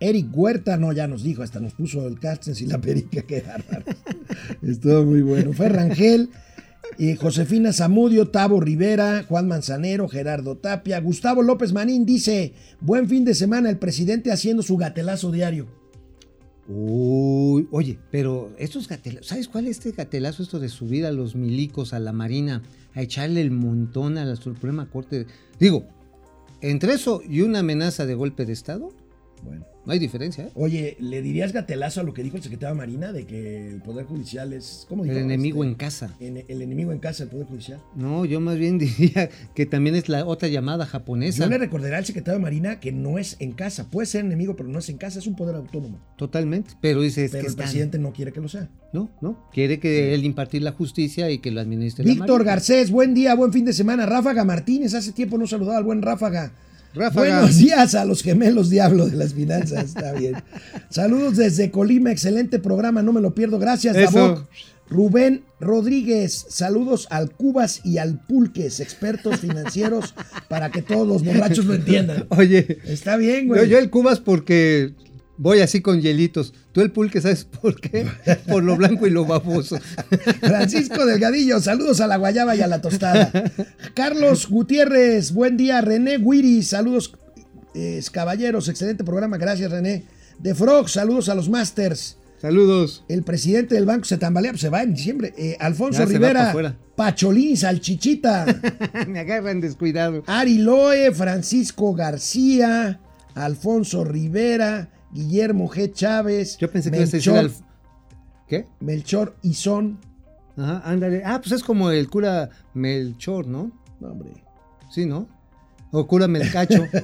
Eric 0.02 0.26
Huerta, 0.32 0.76
no, 0.76 0.92
ya 0.92 1.06
nos 1.06 1.22
dijo, 1.22 1.42
hasta 1.42 1.60
nos 1.60 1.74
puso 1.74 2.06
el 2.08 2.18
Castens 2.18 2.60
y 2.60 2.66
la 2.66 2.80
perica, 2.80 3.22
qué 3.22 3.40
bárbaro. 3.40 3.84
Estuvo 4.60 5.04
muy 5.04 5.22
bueno. 5.22 5.52
Fue 5.52 5.68
Rangel, 5.68 6.30
Josefina 7.20 7.72
Zamudio, 7.72 8.28
Tavo 8.28 8.60
Rivera, 8.60 9.24
Juan 9.28 9.46
Manzanero, 9.46 10.08
Gerardo 10.08 10.56
Tapia, 10.56 11.00
Gustavo 11.00 11.42
López 11.42 11.72
Manín 11.72 12.04
dice, 12.04 12.52
buen 12.80 13.08
fin 13.08 13.24
de 13.24 13.36
semana, 13.36 13.70
el 13.70 13.78
presidente 13.78 14.32
haciendo 14.32 14.64
su 14.64 14.76
gatelazo 14.76 15.30
diario. 15.30 15.68
Uy, 16.68 17.68
oye, 17.70 17.98
pero 18.10 18.52
estos 18.58 18.88
gatelazo, 18.88 19.28
¿sabes 19.28 19.46
cuál 19.46 19.66
es 19.66 19.78
este 19.78 19.92
gatelazo? 19.92 20.42
Esto 20.42 20.58
de 20.58 20.68
subir 20.68 21.06
a 21.06 21.12
los 21.12 21.36
milicos 21.36 21.92
a 21.92 22.00
la 22.00 22.12
marina, 22.12 22.62
a 22.94 23.02
echarle 23.02 23.40
el 23.40 23.52
montón 23.52 24.18
a 24.18 24.24
la 24.24 24.34
Suprema 24.34 24.90
Corte. 24.90 25.26
Digo, 25.60 25.86
entre 26.60 26.94
eso 26.94 27.22
y 27.28 27.42
una 27.42 27.60
amenaza 27.60 28.04
de 28.04 28.14
golpe 28.14 28.46
de 28.46 28.52
Estado, 28.52 28.90
Bueno. 29.42 29.66
No 29.84 29.92
hay 29.92 29.98
diferencia, 29.98 30.44
¿eh? 30.44 30.50
Oye, 30.54 30.96
¿le 31.00 31.22
dirías 31.22 31.52
gatelazo 31.52 32.00
a 32.00 32.04
lo 32.04 32.14
que 32.14 32.22
dijo 32.22 32.36
el 32.36 32.42
secretario 32.44 32.72
de 32.76 32.78
Marina 32.78 33.12
de 33.12 33.26
que 33.26 33.68
el 33.68 33.82
Poder 33.82 34.06
Judicial 34.06 34.52
es. 34.52 34.86
¿Cómo 34.88 35.02
El 35.02 35.10
dijo? 35.10 35.20
enemigo 35.20 35.64
Este, 35.64 35.72
en 35.72 35.74
casa. 35.74 36.14
en- 36.20 36.44
el 36.46 36.62
enemigo 36.62 36.92
en 36.92 37.00
casa 37.00 37.24
del 37.24 37.30
Poder 37.32 37.48
Judicial. 37.48 37.80
No, 37.96 38.24
yo 38.24 38.40
más 38.40 38.58
bien 38.58 38.78
diría 38.78 39.28
que 39.56 39.66
también 39.66 39.96
es 39.96 40.08
la 40.08 40.24
otra 40.24 40.46
llamada 40.48 40.86
japonesa. 40.86 41.42
Yo 41.42 41.50
le 41.50 41.58
recordaré 41.58 41.96
al 41.96 42.04
secretario 42.04 42.38
de 42.38 42.42
Marina 42.44 42.78
que 42.78 42.92
no 42.92 43.18
es 43.18 43.36
en 43.40 43.52
casa. 43.52 43.90
Puede 43.90 44.06
ser 44.06 44.24
enemigo, 44.24 44.54
pero 44.54 44.68
no 44.68 44.78
es 44.78 44.88
en 44.88 44.98
casa, 44.98 45.18
es 45.18 45.26
un 45.26 45.34
poder 45.34 45.56
autónomo. 45.56 45.98
Totalmente. 46.16 46.74
Pero 46.80 47.00
dice, 47.00 47.22
pero 47.28 47.32
que 47.32 47.38
el 47.40 47.46
están- 47.46 47.64
presidente 47.64 47.98
no 47.98 48.12
quiere 48.12 48.32
que 48.32 48.40
lo 48.40 48.48
sea. 48.48 48.70
No, 48.92 49.10
no. 49.20 49.48
Quiere 49.52 49.80
que 49.80 50.14
él 50.14 50.24
impartir 50.24 50.62
la 50.62 50.70
justicia 50.70 51.28
y 51.32 51.38
que 51.38 51.50
lo 51.50 51.60
administre 51.60 52.04
Víctor. 52.04 52.44
Garcés, 52.44 52.92
buen 52.92 53.14
día, 53.14 53.34
buen 53.34 53.52
fin 53.52 53.64
de 53.64 53.72
semana. 53.72 54.06
Ráfaga 54.06 54.44
Martínez, 54.44 54.94
hace 54.94 55.10
tiempo 55.10 55.38
no 55.38 55.46
saludaba 55.48 55.78
al 55.78 55.84
buen 55.84 56.02
Ráfaga. 56.02 56.52
Ráfaga. 56.94 57.38
Buenos 57.40 57.56
días 57.58 57.94
a 57.94 58.04
los 58.04 58.22
gemelos 58.22 58.68
diablo 58.70 59.06
de 59.08 59.16
las 59.16 59.32
finanzas, 59.34 59.84
está 59.84 60.12
bien. 60.12 60.34
Saludos 60.90 61.36
desde 61.36 61.70
Colima, 61.70 62.12
excelente 62.12 62.58
programa, 62.58 63.02
no 63.02 63.12
me 63.12 63.20
lo 63.20 63.34
pierdo. 63.34 63.58
Gracias. 63.58 63.94
Daboc. 63.96 64.46
Rubén 64.88 65.44
Rodríguez, 65.58 66.44
saludos 66.50 67.06
al 67.10 67.30
Cubas 67.30 67.80
y 67.82 67.96
al 67.96 68.20
Pulques, 68.26 68.78
expertos 68.78 69.40
financieros, 69.40 70.14
para 70.48 70.70
que 70.70 70.82
todos 70.82 71.08
los 71.08 71.24
borrachos 71.24 71.64
lo 71.64 71.72
entiendan. 71.74 72.26
Oye, 72.28 72.78
Está 72.84 73.16
bien, 73.16 73.48
yo, 73.48 73.54
güey. 73.54 73.68
yo 73.70 73.78
el 73.78 73.88
Cubas 73.88 74.20
porque 74.20 74.92
voy 75.36 75.60
así 75.60 75.80
con 75.80 76.00
hielitos. 76.00 76.54
Tú 76.72 76.80
el 76.80 76.90
pulque, 76.90 77.20
¿sabes 77.20 77.44
por 77.44 77.80
qué? 77.80 78.06
Por 78.48 78.62
lo 78.62 78.76
blanco 78.76 79.06
y 79.06 79.10
lo 79.10 79.24
baboso. 79.24 79.78
Francisco 80.40 81.04
Delgadillo, 81.04 81.60
saludos 81.60 82.00
a 82.00 82.06
la 82.06 82.16
guayaba 82.16 82.56
y 82.56 82.62
a 82.62 82.66
la 82.66 82.80
tostada. 82.80 83.30
Carlos 83.94 84.48
Gutiérrez, 84.48 85.32
buen 85.32 85.56
día. 85.56 85.80
René 85.80 86.18
Guiri, 86.18 86.62
saludos 86.62 87.12
eh, 87.74 88.02
caballeros, 88.10 88.68
excelente 88.68 89.04
programa, 89.04 89.38
gracias 89.38 89.70
René. 89.70 90.04
De 90.38 90.54
Frog, 90.54 90.88
saludos 90.88 91.28
a 91.28 91.34
los 91.34 91.48
Masters. 91.48 92.16
Saludos. 92.40 93.04
El 93.08 93.22
presidente 93.22 93.76
del 93.76 93.86
banco 93.86 94.04
se 94.04 94.18
tambalea, 94.18 94.50
pues 94.50 94.62
se 94.62 94.68
va 94.68 94.82
en 94.82 94.94
diciembre. 94.94 95.32
Eh, 95.38 95.56
Alfonso 95.60 96.00
Ya 96.00 96.06
Rivera. 96.06 96.76
Pacholín, 96.96 97.56
Salchichita, 97.56 98.46
Me 99.08 99.20
agarran 99.20 99.60
descuidado. 99.60 100.24
Ari 100.26 100.58
Loe, 100.58 101.12
Francisco 101.12 101.94
García, 101.94 102.98
Alfonso 103.34 104.02
Rivera, 104.02 104.88
Guillermo 105.12 105.68
G. 105.68 105.92
Chávez, 105.92 106.56
Yo 106.58 106.70
pensé 106.70 106.90
que 106.90 106.98
decir 106.98 107.14
Melchor, 107.14 107.38
al... 107.38 107.52
¿Qué? 108.48 108.66
Melchor 108.80 109.36
Izón. 109.42 109.98
Ajá, 110.56 110.82
ándale. 110.84 111.22
Ah, 111.24 111.40
pues 111.40 111.52
es 111.52 111.62
como 111.62 111.90
el 111.90 112.08
cura 112.08 112.50
Melchor, 112.74 113.46
¿no? 113.46 113.72
No, 114.00 114.08
hombre. 114.08 114.32
Sí, 114.90 115.06
¿no? 115.06 115.28
O 115.90 116.06
cura 116.06 116.26
Melcacho. 116.28 116.86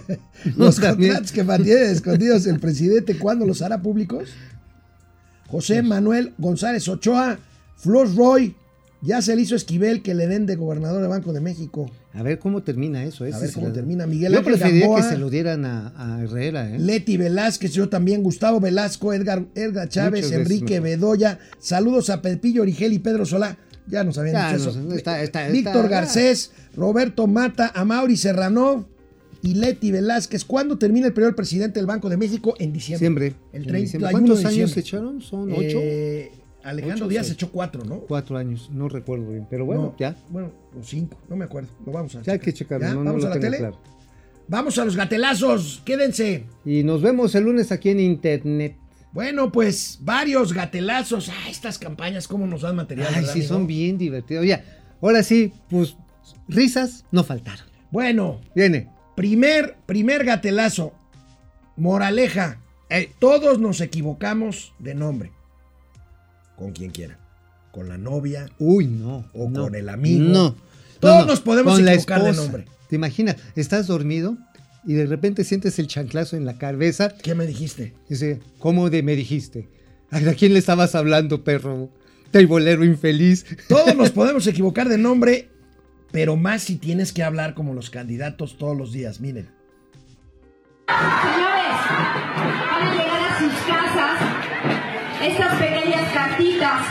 No, 0.57 0.67
Los 0.67 0.79
contratos 0.79 1.33
que 1.33 1.43
mantiene 1.43 1.91
escondidos 1.91 2.47
el 2.47 2.61
presidente, 2.61 3.19
¿cuándo 3.19 3.45
los 3.45 3.61
hará 3.61 3.83
públicos? 3.83 4.31
José 5.49 5.83
Manuel 5.83 6.33
González 6.39 6.87
Ochoa, 6.89 7.39
Flor 7.77 8.15
Roy, 8.15 8.55
ya 9.01 9.23
se 9.23 9.37
le 9.37 9.43
hizo 9.43 9.55
Esquivel 9.55 10.03
que 10.03 10.15
le 10.15 10.27
den 10.27 10.47
de 10.47 10.57
gobernador 10.57 11.01
de 11.03 11.09
Banco 11.09 11.33
de 11.33 11.41
México. 11.41 11.91
A 12.15 12.23
ver 12.23 12.39
cómo 12.39 12.63
termina 12.63 13.05
eso. 13.05 13.25
A 13.25 13.29
ese 13.29 13.39
ver 13.41 13.49
se 13.49 13.55
cómo 13.55 13.69
la- 13.69 13.73
termina. 13.75 14.07
Miguel 14.07 14.33
Yo 14.33 14.43
preferiría 14.43 14.81
Gamboa, 14.87 15.03
que 15.03 15.09
se 15.09 15.19
lo 15.19 15.31
dieran 15.31 15.65
a, 15.65 15.93
a 15.97 16.23
Herrera, 16.23 16.75
¿eh? 16.75 16.79
Leti 16.79 17.17
Velázquez, 17.17 17.73
yo 17.73 17.89
también, 17.89 18.23
Gustavo 18.23 18.59
Velasco, 18.61 19.13
Edgar, 19.13 19.45
Edgar 19.55 19.89
Chávez, 19.89 20.33
Enrique 20.33 20.81
mejor. 20.81 20.99
Bedoya, 20.99 21.39
saludos 21.61 22.11
a 22.11 22.23
Pepillo 22.23 22.63
Origel 22.63 22.93
y 22.93 22.99
Pedro 22.99 23.25
Solá. 23.25 23.57
Ya 23.87 24.05
nos 24.05 24.19
habían 24.19 24.35
Ya 24.35 24.57
dicho 24.57 24.71
eso. 24.71 24.93
está- 24.93 25.23
está- 25.23 25.49
Víctor 25.49 25.77
está- 25.85 25.89
Garcés, 25.89 26.51
Roberto 26.77 27.27
Mata, 27.27 27.73
Amauri 27.75 28.17
Serrano 28.17 28.87
y 29.43 29.55
Leti 29.55 29.93
Velázquez. 29.93 30.45
¿Cuándo 30.45 30.77
termina 30.77 31.07
el 31.07 31.13
periodo 31.13 31.29
del 31.29 31.37
presidente 31.37 31.79
del 31.79 31.87
Banco 31.87 32.09
de 32.09 32.17
México? 32.17 32.55
En 32.59 32.73
diciembre. 32.73 32.99
Siempre. 32.99 33.27
El 33.53 33.63
En 33.63 33.69
30 33.69 33.79
diciembre. 33.79 34.09
31 34.11 34.11
¿Cuántos 34.35 34.43
de 34.43 34.59
años 34.61 34.71
se 34.73 34.81
echaron? 34.81 35.21
¿Son 35.23 35.53
ocho? 35.53 35.79
Eh, 35.81 36.33
Alejandro 36.65 36.97
Ocho, 37.07 37.09
Díaz 37.09 37.27
seis. 37.27 37.35
echó 37.37 37.51
cuatro, 37.53 37.85
¿no? 37.85 38.01
Cuatro 38.01 38.37
años, 38.37 38.69
no 38.73 38.89
recuerdo 38.89 39.31
bien. 39.31 39.47
Pero 39.49 39.65
bueno, 39.65 39.83
No, 39.83 39.95
ya. 39.99 40.17
Bueno, 40.29 40.53
o 40.79 40.83
cinco, 40.83 41.17
no 41.29 41.37
me 41.37 41.45
acuerdo. 41.45 41.69
Lo 41.87 41.93
vamos 41.93 42.15
a 42.17 42.23
Ya 42.23 42.33
hay 42.35 42.39
que 42.41 42.53
checarlo, 42.53 42.87
¿Ya? 42.87 42.95
no, 42.95 43.01
no 43.01 43.05
¿Vamos 43.11 43.23
lo 43.23 43.31
a 43.31 43.35
la 43.35 43.41
tele? 43.41 43.59
claro. 43.59 43.79
Vamos 44.49 44.79
a 44.79 44.85
los 44.85 44.97
gatelazos, 44.97 45.83
quédense. 45.85 46.45
Y 46.65 46.83
nos 46.83 47.03
vemos 47.03 47.35
el 47.35 47.45
lunes 47.45 47.71
aquí 47.71 47.91
en 47.91 48.01
internet. 48.01 48.77
Bueno, 49.13 49.53
pues 49.53 49.99
varios 50.03 50.53
gatelazos. 50.53 51.29
Ah, 51.29 51.49
estas 51.51 51.79
campañas, 51.79 52.27
cómo 52.29 52.47
nos 52.47 52.63
dan 52.63 52.77
material. 52.77 53.09
Ay, 53.09 53.15
¿verdad, 53.17 53.33
sí, 53.33 53.41
amigo? 53.41 53.55
son 53.55 53.67
bien 53.67 53.99
divertidos. 53.99 54.43
Oye, 54.43 54.63
ahora 55.03 55.23
sí, 55.23 55.53
pues 55.69 55.97
risas 56.49 57.05
no 57.13 57.25
faltaron. 57.25 57.67
Bueno, 57.91 58.41
Viene. 58.55 58.89
primer, 59.17 59.77
primer 59.87 60.25
gatelazo. 60.25 60.93
Moraleja. 61.77 62.61
eh, 62.91 63.11
todos 63.19 63.59
nos 63.59 63.81
equivocamos 63.81 64.73
de 64.79 64.95
nombre. 64.95 65.33
Con 66.59 66.73
quien 66.73 66.91
quiera. 66.91 67.19
Con 67.71 67.89
la 67.89 67.97
novia. 67.97 68.51
Uy, 68.59 68.87
no. 68.87 69.25
O 69.33 69.49
no, 69.49 69.63
con 69.63 69.75
el 69.75 69.89
amigo. 69.89 70.25
No. 70.25 70.57
Todos 70.99 71.27
nos 71.27 71.41
podemos 71.41 71.75
con 71.75 71.85
la 71.85 71.95
equivocar 71.95 72.25
de 72.25 72.33
nombre. 72.33 72.65
¿Te 72.89 72.97
imaginas? 72.97 73.37
Estás 73.55 73.87
dormido 73.87 74.37
y 74.85 74.95
de 74.95 75.07
repente 75.07 75.45
sientes 75.45 75.79
el 75.79 75.87
chanclazo 75.87 76.37
en 76.37 76.45
la 76.45 76.59
cabeza. 76.59 77.15
¿Qué 77.23 77.35
me 77.35 77.47
dijiste? 77.47 77.95
Dice, 78.09 78.41
¿cómo 78.59 78.91
de 78.91 79.03
me 79.03 79.15
dijiste? 79.15 79.69
¿A 80.11 80.21
quién 80.35 80.53
le 80.55 80.59
estabas 80.59 80.95
hablando, 80.95 81.45
perro? 81.45 81.91
Teibolero 82.33 82.85
infeliz. 82.85 83.47
Todos 83.69 83.95
nos 83.95 84.11
podemos 84.13 84.47
equivocar 84.47 84.89
de 84.89 84.99
nombre, 84.99 85.49
pero 86.11 86.37
más 86.37 86.63
si 86.63 86.77
tienes 86.77 87.13
que 87.13 87.23
hablar 87.23 87.55
como 87.55 87.75
los 87.75 87.91
candidatos 87.91 88.59
todos 88.59 88.77
los 88.77 88.93
días. 88.93 89.21
Miren. 89.21 89.49
Señores, 90.89 91.79
van 92.71 92.83
a 92.83 92.93
llegar 92.93 93.31
a 93.31 93.39
sus 93.39 93.53
casas 93.67 94.39
estas 95.23 95.59
cartitas 96.09 96.83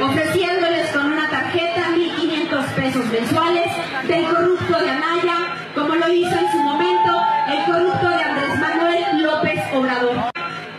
ofreciéndoles 0.00 0.90
con 0.90 1.12
una 1.12 1.28
tarjeta 1.28 1.90
1.500 1.94 2.64
pesos 2.74 3.06
mensuales 3.06 3.70
del 4.08 4.24
corrupto 4.26 4.78
de 4.78 4.90
Anaya, 4.90 5.54
como 5.74 5.94
lo 5.94 6.12
hizo 6.12 6.38
en 6.38 6.50
su 6.50 6.58
momento 6.58 7.22
el 7.48 7.64
corrupto 7.64 8.08
de 8.08 8.22
Andrés 8.22 8.58
Manuel 8.58 9.22
López 9.22 9.60
Obrador. 9.74 10.32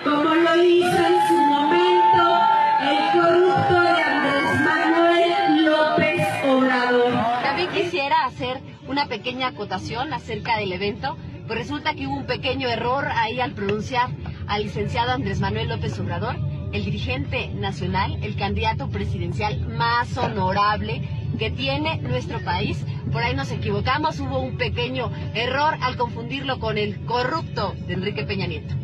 Como 0.04 0.36
lo 0.36 0.64
hizo 0.64 0.98
en 0.98 1.28
su 1.28 1.34
momento 1.36 2.41
el 2.82 3.22
corrupto 3.22 3.82
de 3.82 4.02
Andrés 4.02 4.62
Manuel 4.62 5.66
López 5.66 6.28
Obrador. 6.46 7.14
También 7.44 7.70
quisiera 7.72 8.26
hacer 8.26 8.62
una 8.88 9.08
pequeña 9.08 9.48
acotación 9.48 10.14
acerca 10.14 10.58
del 10.58 10.74
evento, 10.74 11.18
pues 11.48 11.60
resulta 11.60 11.94
que 11.94 12.08
hubo 12.08 12.18
un 12.18 12.26
pequeño 12.26 12.68
error 12.68 13.08
ahí 13.08 13.39
al 13.39 13.54
pronunciar 13.54 14.10
al 14.48 14.64
licenciado 14.64 15.12
Andrés 15.12 15.39
Manuel 15.39 15.70
López 15.70 15.98
Obrador, 16.00 16.36
el 16.74 16.84
dirigente 16.84 17.49
nacional, 17.53 18.17
el 18.24 18.36
candidato 18.36 18.89
presidencial 18.89 19.59
más 19.69 20.17
honorable 20.17 21.07
que 21.38 21.51
tiene 21.51 21.97
nuestro 21.99 22.43
país. 22.43 22.78
Por 23.11 23.21
ahí 23.24 23.36
nos 23.36 23.51
equivocamos, 23.51 24.19
hubo 24.19 24.39
un 24.39 24.57
pequeño 24.57 25.11
error 25.36 25.76
al 25.82 25.95
confundirlo 25.97 26.59
con 26.59 26.78
el 26.78 27.05
corrupto 27.05 27.76
de 27.88 27.93
Enrique 27.93 28.24
Peña 28.24 28.47
Nieto. 28.47 28.76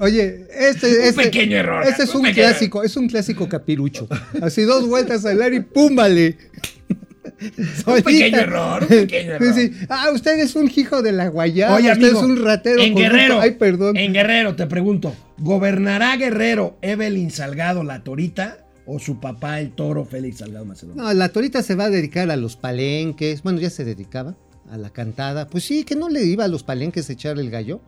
Oye, 0.00 0.46
este, 0.58 1.08
este 1.08 1.24
pequeño 1.24 1.58
error, 1.58 1.86
Este 1.86 2.04
es 2.04 2.14
un 2.14 2.24
un 2.24 2.32
clásico, 2.32 2.82
es 2.82 2.96
un 2.96 3.06
clásico 3.06 3.46
capirucho. 3.50 4.08
Así 4.40 4.62
dos 4.62 4.88
vueltas 4.88 5.26
al 5.26 5.42
aire 5.42 5.56
y 5.56 5.60
¡púmbale! 5.60 6.38
Un 7.86 8.02
pequeño 8.02 8.38
error, 8.38 8.82
un 8.82 8.88
pequeño 8.88 9.32
error. 9.34 9.54
Sí, 9.54 9.68
sí. 9.68 9.76
Ah, 9.88 10.10
usted 10.12 10.38
es 10.38 10.54
un 10.56 10.70
hijo 10.74 11.02
de 11.02 11.12
la 11.12 11.28
guayaba. 11.28 11.76
Oye, 11.76 11.90
usted 11.92 12.08
es 12.08 12.14
un 12.14 12.42
ratero. 12.42 12.80
en. 12.82 12.94
Guerrero, 12.94 13.40
Ay, 13.40 13.52
perdón. 13.52 13.96
en 13.96 14.12
Guerrero, 14.12 14.56
te 14.56 14.66
pregunto, 14.66 15.14
¿gobernará 15.38 16.16
Guerrero 16.16 16.76
Evelyn 16.82 17.30
Salgado 17.30 17.82
la 17.84 18.02
Torita 18.04 18.58
o 18.86 18.98
su 18.98 19.20
papá 19.20 19.60
el 19.60 19.70
toro 19.72 20.04
Félix 20.04 20.38
Salgado 20.38 20.64
Macedonio? 20.64 21.02
No, 21.02 21.12
la 21.14 21.28
torita 21.30 21.62
se 21.62 21.74
va 21.74 21.84
a 21.84 21.90
dedicar 21.90 22.30
a 22.30 22.36
los 22.36 22.56
palenques. 22.56 23.42
Bueno, 23.42 23.60
ya 23.60 23.70
se 23.70 23.84
dedicaba 23.84 24.34
a 24.70 24.76
la 24.76 24.90
cantada. 24.90 25.46
Pues 25.48 25.64
sí, 25.64 25.84
que 25.84 25.96
no 25.96 26.08
le 26.08 26.22
iba 26.24 26.44
a 26.44 26.48
los 26.48 26.62
palenques 26.62 27.08
a 27.08 27.12
echar 27.12 27.38
el 27.38 27.50
gallo. 27.50 27.80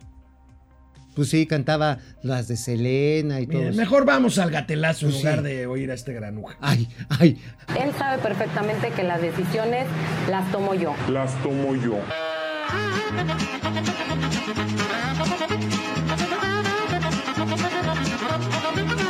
Pues 1.15 1.29
sí, 1.29 1.45
cantaba 1.45 1.99
las 2.23 2.47
de 2.47 2.57
Selena 2.57 3.39
y 3.39 3.47
todo 3.47 3.61
eso. 3.63 3.77
mejor 3.77 4.05
vamos 4.05 4.37
al 4.39 4.49
gatelazo 4.51 5.05
Pues 5.07 5.15
en 5.17 5.21
lugar 5.21 5.37
sí. 5.39 5.43
de 5.45 5.65
oír 5.67 5.91
a 5.91 5.93
este 5.93 6.13
granuja. 6.13 6.57
Ay, 6.61 6.87
ay. 7.19 7.39
Él 7.79 7.91
sabe 7.97 8.21
perfectamente 8.21 8.89
que 8.91 9.03
las 9.03 9.21
decisiones 9.21 9.85
las 10.29 10.51
tomo 10.51 10.73
yo. 10.73 10.93
Las 11.09 11.33
tomo 11.43 11.75
yo. 11.75 11.97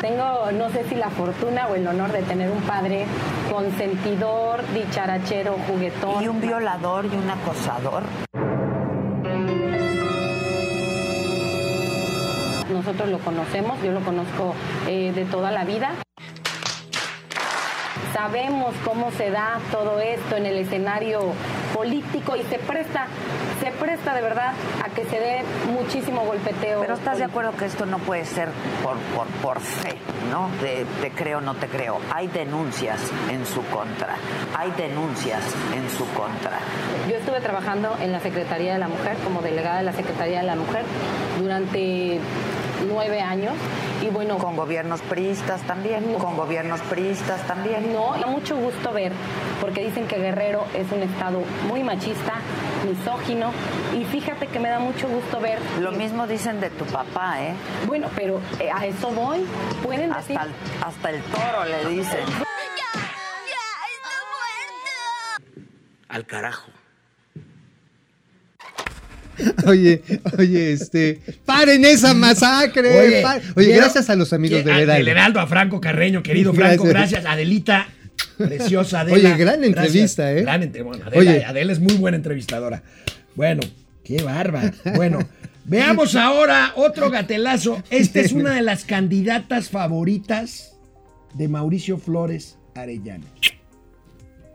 Tengo, 0.02 0.52
no 0.52 0.70
sé 0.72 0.84
si 0.90 0.96
la 0.96 1.10
fortuna 1.10 1.68
o 1.68 1.76
el 1.76 1.88
honor 1.88 2.12
de 2.12 2.22
tener 2.24 2.52
un 2.52 2.62
padre 2.64 3.06
consentidor, 3.52 4.62
dicharachero, 4.74 5.56
juguetón. 5.68 6.24
Y 6.24 6.28
un 6.28 6.42
violador 6.42 7.06
y 7.06 7.16
un 7.16 7.30
acosador. 7.30 8.04
Nosotros 12.86 13.08
lo 13.08 13.20
conocemos, 13.20 13.82
yo 13.82 13.94
lo 13.94 14.02
conozco 14.02 14.54
eh, 14.90 15.14
de 15.16 15.24
toda 15.24 15.52
la 15.52 15.64
vida. 15.64 15.92
Sabemos 18.12 18.76
cómo 18.84 19.10
se 19.12 19.32
da 19.32 19.60
todo 19.72 20.02
esto 20.02 20.36
en 20.36 20.46
el 20.46 20.58
escenario 20.58 21.32
político 21.74 22.36
y 22.36 22.44
se 22.44 22.60
presta, 22.60 23.08
se 23.62 23.72
presta 23.72 24.14
de 24.14 24.22
verdad 24.22 24.54
a 24.86 24.90
que 24.90 25.06
se 25.06 25.20
dé 25.20 25.44
muchísimo 25.72 26.26
golpeteo. 26.26 26.82
Pero 26.82 26.94
estás 26.94 27.20
de 27.20 27.24
acuerdo 27.24 27.56
que 27.58 27.66
esto 27.66 27.86
no 27.86 28.00
puede 28.00 28.26
ser 28.26 28.50
por, 28.84 28.98
por, 29.16 29.28
por 29.42 29.60
fe, 29.62 29.98
¿no? 30.30 30.50
De 30.62 30.86
te 31.02 31.12
creo, 31.12 31.40
no 31.42 31.56
te 31.56 31.68
creo. 31.68 32.00
Hay 32.14 32.28
denuncias 32.28 33.00
en 33.32 33.46
su 33.46 33.64
contra. 33.68 34.16
Hay 34.58 34.72
denuncias 34.72 35.42
en 35.74 35.90
su 35.90 36.06
contra. 36.14 36.60
Yo 37.10 37.16
estuve 37.16 37.40
trabajando 37.42 37.96
en 38.00 38.12
la 38.12 38.20
Secretaría 38.20 38.74
de 38.74 38.80
la 38.80 38.88
Mujer, 38.88 39.18
como 39.24 39.42
delegada 39.42 39.78
de 39.78 39.84
la 39.84 39.94
Secretaría 39.94 40.42
de 40.42 40.46
la 40.46 40.56
Mujer, 40.56 40.84
durante 41.40 42.20
nueve 42.88 43.22
años. 43.22 43.54
Y 44.02 44.10
bueno. 44.10 44.38
Con 44.38 44.56
gobiernos 44.56 45.02
priistas 45.02 45.62
también, 45.62 46.16
con 46.16 46.36
gobiernos 46.36 46.82
priistas 46.82 47.46
también. 47.48 47.94
No, 47.94 48.16
da 48.20 48.28
mucho 48.28 48.56
gusto 48.58 48.92
ver, 48.92 49.14
porque 49.62 49.84
dicen 49.84 50.08
que 50.08 50.18
Guerrero 50.18 50.66
es 50.74 50.92
un 50.92 51.02
estado 51.02 51.42
muy 51.68 51.84
machista, 51.84 52.34
misógino, 52.86 53.52
y 53.94 54.04
fíjate 54.06 54.48
que 54.48 54.60
me 54.60 54.70
da 54.70 54.80
mucho 54.80 55.08
gusto 55.08 55.40
ver. 55.40 55.60
Lo 55.80 55.92
mismo 55.92 56.28
dicen 56.28 56.60
de 56.60 56.70
tu 56.70 56.86
papá, 56.86 57.42
¿eh? 57.42 57.54
Bueno, 57.88 58.10
pero 58.16 58.42
eh, 58.60 58.70
a 58.74 58.86
eso 58.86 59.10
voy. 59.10 59.46
Pueden 59.84 60.12
decir. 60.12 60.38
Hasta 60.38 60.44
el, 60.44 60.84
hasta 60.84 61.10
el 61.10 61.22
toro 61.24 61.66
le 61.66 61.90
dicen. 61.90 62.26
Al 66.10 66.26
carajo. 66.26 66.70
Oye, 69.66 70.02
oye, 70.38 70.72
este, 70.74 71.20
paren 71.46 71.84
esa 71.86 72.14
masacre. 72.14 73.00
Oye, 73.00 73.22
pa- 73.22 73.40
Oye, 73.56 73.66
quiero 73.68 73.82
gracias 73.82 74.10
a 74.10 74.16
los 74.16 74.32
amigos 74.34 74.64
del 74.64 74.74
a- 74.74 74.78
Heraldo. 74.82 74.94
del 74.94 75.08
Heraldo, 75.08 75.40
a 75.40 75.48
Franco 75.48 75.82
Carreño, 75.82 76.22
querido 76.24 76.54
Franco, 76.54 76.84
Gracias. 76.84 77.12
gracias. 77.24 77.34
Adelita, 77.34 77.88
preciosa 78.38 79.02
Adela. 79.02 79.16
Oye, 79.16 79.38
gran 79.38 79.62
Gracias. 79.62 79.66
entrevista, 79.68 80.32
¿eh? 80.32 80.42
Gran 80.42 80.64
entre- 80.64 80.82
bueno, 80.84 81.06
Adela, 81.06 81.72
es 81.72 81.80
muy 81.80 81.96
buena 81.96 82.18
entrevistadora. 82.18 82.84
Bueno, 83.36 83.62
qué 84.04 84.22
bárbaro. 84.22 84.72
Bueno, 84.96 85.20
veamos 85.66 86.16
ahora 86.16 86.74
otro 86.76 87.10
gatelazo. 87.10 87.82
Esta 87.90 88.20
es 88.20 88.32
una 88.32 88.54
de 88.54 88.62
las 88.62 88.86
candidatas 88.86 89.70
favoritas 89.70 90.76
de 91.34 91.48
Mauricio 91.48 91.98
Flores 91.98 92.58
Arellano. 92.76 93.26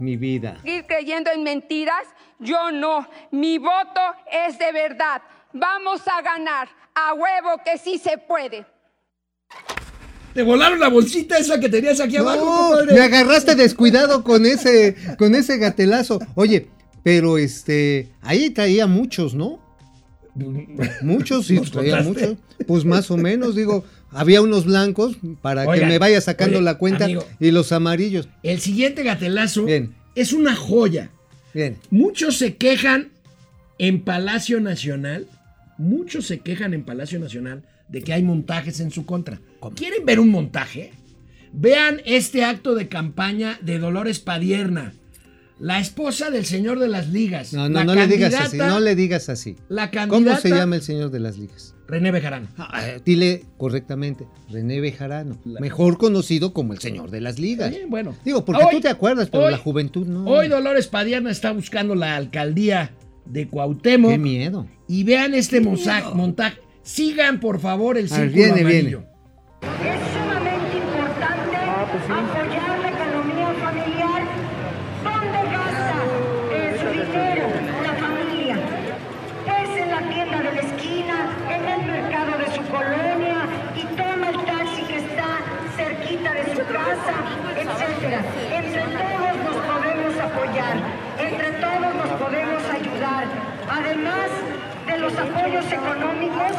Mi 0.00 0.16
vida. 0.16 0.58
seguir 0.62 0.86
creyendo 0.86 1.30
en 1.30 1.42
mentiras? 1.42 2.04
Yo 2.38 2.70
no. 2.72 3.08
Mi 3.30 3.58
voto 3.58 4.00
es 4.46 4.58
de 4.58 4.72
verdad. 4.72 5.22
Vamos 5.52 6.02
a 6.06 6.22
ganar. 6.22 6.68
A 6.94 7.14
huevo 7.14 7.60
que 7.64 7.78
sí 7.78 7.98
se 7.98 8.18
puede. 8.18 8.66
Te 10.34 10.42
volaron 10.42 10.78
la 10.78 10.88
bolsita 10.88 11.38
esa 11.38 11.58
que 11.58 11.68
tenías 11.68 12.00
aquí 12.00 12.16
abajo, 12.16 12.44
No, 12.44 12.68
compadre. 12.68 12.94
me 12.94 13.00
agarraste 13.00 13.54
descuidado 13.54 14.22
con 14.22 14.46
ese, 14.46 14.94
con 15.18 15.34
ese 15.34 15.56
gatelazo. 15.58 16.18
Oye, 16.34 16.68
pero 17.02 17.38
este, 17.38 18.12
ahí 18.20 18.50
traía 18.50 18.86
muchos, 18.86 19.34
¿no? 19.34 19.58
Muchos, 21.02 21.46
sí, 21.48 21.54
¿Nos 21.56 21.72
traía 21.72 22.00
muchos. 22.02 22.36
Pues 22.66 22.84
más 22.84 23.10
o 23.10 23.16
menos, 23.16 23.56
digo, 23.56 23.84
había 24.10 24.40
unos 24.40 24.64
blancos 24.64 25.16
para 25.42 25.66
que 25.72 25.84
me 25.84 25.98
vaya 25.98 26.20
sacando 26.20 26.60
la 26.60 26.78
cuenta 26.78 27.04
amigo. 27.04 27.26
y 27.40 27.50
los 27.50 27.72
amarillos. 27.72 28.28
El 28.42 28.60
siguiente 28.60 29.02
gatelazo 29.02 29.64
Bien. 29.64 29.94
es 30.14 30.32
una 30.32 30.54
joya. 30.54 31.10
Bien. 31.54 31.76
Muchos 31.90 32.36
se 32.38 32.56
quejan 32.56 33.08
en 33.78 34.02
Palacio 34.02 34.60
Nacional, 34.60 35.26
muchos 35.76 36.26
se 36.26 36.40
quejan 36.40 36.74
en 36.74 36.84
Palacio 36.84 37.18
Nacional 37.18 37.62
de 37.88 38.02
que 38.02 38.12
hay 38.12 38.22
montajes 38.22 38.80
en 38.80 38.90
su 38.90 39.06
contra. 39.06 39.40
¿Quieren 39.74 40.04
ver 40.04 40.20
un 40.20 40.28
montaje? 40.28 40.92
Vean 41.52 42.02
este 42.04 42.44
acto 42.44 42.74
de 42.74 42.88
campaña 42.88 43.58
de 43.62 43.78
Dolores 43.78 44.18
Padierna, 44.20 44.92
la 45.58 45.80
esposa 45.80 46.30
del 46.30 46.44
señor 46.44 46.78
de 46.78 46.88
las 46.88 47.08
ligas. 47.08 47.52
No, 47.52 47.68
no, 47.68 47.78
la 47.80 47.84
no 47.84 47.94
le 47.94 48.06
digas 48.06 48.34
así, 48.34 48.58
no 48.58 48.80
le 48.80 48.94
digas 48.94 49.28
así. 49.28 49.56
La 49.68 49.90
¿Cómo 49.90 50.10
candidata 50.12 50.40
se 50.40 50.50
llama 50.50 50.76
el 50.76 50.82
señor 50.82 51.10
de 51.10 51.20
las 51.20 51.38
ligas? 51.38 51.74
René 51.88 52.10
Bejarano. 52.10 52.48
Ah, 52.58 52.82
dile 53.04 53.44
correctamente, 53.56 54.26
René 54.50 54.78
Bejarano, 54.80 55.38
mejor 55.44 55.96
conocido 55.96 56.52
como 56.52 56.74
el 56.74 56.80
señor 56.80 57.10
de 57.10 57.22
las 57.22 57.38
ligas. 57.38 57.70
Bien, 57.70 57.88
bueno. 57.88 58.14
Digo, 58.24 58.44
porque 58.44 58.62
Hoy- 58.62 58.74
tú 58.74 58.80
te 58.82 58.88
acuerdas, 58.88 59.30
pero 59.30 59.44
hoy- 59.44 59.52
la 59.52 59.58
juventud 59.58 60.06
no. 60.06 60.24
Hoy 60.26 60.48
Dolores 60.48 60.86
Padierna 60.86 61.30
está 61.30 61.50
buscando 61.52 61.94
la 61.94 62.14
alcaldía 62.16 62.90
de 63.24 63.48
Cuauhtémoc. 63.48 64.10
Qué 64.10 64.18
miedo. 64.18 64.66
Y 64.86 65.04
vean 65.04 65.32
este 65.34 65.60
montaje. 65.62 66.14
montaje. 66.14 66.58
Sigan, 66.82 67.40
por 67.40 67.58
favor, 67.58 67.96
el 67.96 68.04
Ah, 68.06 68.16
círculo 68.16 68.32
viene, 68.34 68.60
amarillo. 68.60 69.02
Es 69.62 70.00
sumamente 70.12 70.76
importante 70.76 71.56
apoyar 71.56 72.78
la 72.80 72.88
economía 72.88 73.48
familiar. 73.64 74.22
¿Dónde 75.04 75.40
gasta 75.52 76.04
eh, 76.52 76.76
su 76.80 76.88
dinero 76.92 77.46
la 77.82 77.94
familia? 77.94 78.56
Pues 79.44 79.68
en 79.82 79.88
la 79.90 80.00
tienda 80.08 80.38
de 80.38 80.52
la 80.56 80.60
esquina, 80.62 81.16
en 81.52 81.62
el 81.68 81.90
mercado 81.92 82.32
de 82.38 82.46
su 82.56 82.62
colonia 82.72 83.38
y 83.76 83.82
toma 83.96 84.30
el 84.30 84.36
taxi 84.48 84.82
que 84.88 84.96
está 84.96 85.28
cerquita 85.76 86.32
de 86.32 86.44
su 86.56 86.62
casa, 86.72 87.14
etcétera. 87.52 88.20
Entre 88.56 88.82
todos 88.96 89.34
nos 89.44 89.56
podemos 89.68 90.14
apoyar, 90.24 90.76
entre 91.20 91.48
todos 91.60 91.90
nos 92.00 92.10
podemos 92.16 92.62
ayudar. 92.72 93.24
Además 93.68 94.28
de 94.86 94.96
económicos, 95.72 96.52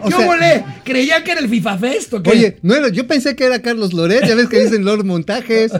O 0.00 0.08
¿Qué 0.08 0.14
sea- 0.16 0.26
volé? 0.26 0.64
¿Creía 0.84 1.22
que 1.24 1.32
era 1.32 1.40
el 1.40 1.48
FIFA 1.48 1.78
Fest 1.78 2.14
o 2.14 2.22
qué? 2.22 2.30
Oye, 2.30 2.58
no 2.62 2.74
era, 2.74 2.88
yo 2.88 3.06
pensé 3.06 3.36
que 3.36 3.44
era 3.44 3.60
Carlos 3.60 3.92
Loret, 3.92 4.26
ya 4.26 4.34
ves 4.34 4.48
que 4.48 4.60
dicen 4.60 4.84
los 4.84 5.04
montajes. 5.04 5.72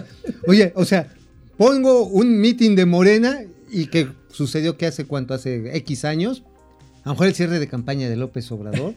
Oye, 0.46 0.72
o 0.76 0.84
sea, 0.84 1.08
pongo 1.56 2.04
un 2.04 2.38
meeting 2.38 2.76
de 2.76 2.84
Morena 2.86 3.40
y 3.70 3.86
que 3.86 4.08
sucedió 4.30 4.76
que 4.76 4.86
hace 4.86 5.04
cuánto, 5.06 5.34
hace 5.34 5.76
X 5.78 6.04
años, 6.04 6.42
a 7.04 7.08
lo 7.08 7.12
mejor 7.12 7.28
el 7.28 7.34
cierre 7.34 7.58
de 7.58 7.68
campaña 7.68 8.08
de 8.08 8.16
López 8.16 8.50
Obrador, 8.52 8.94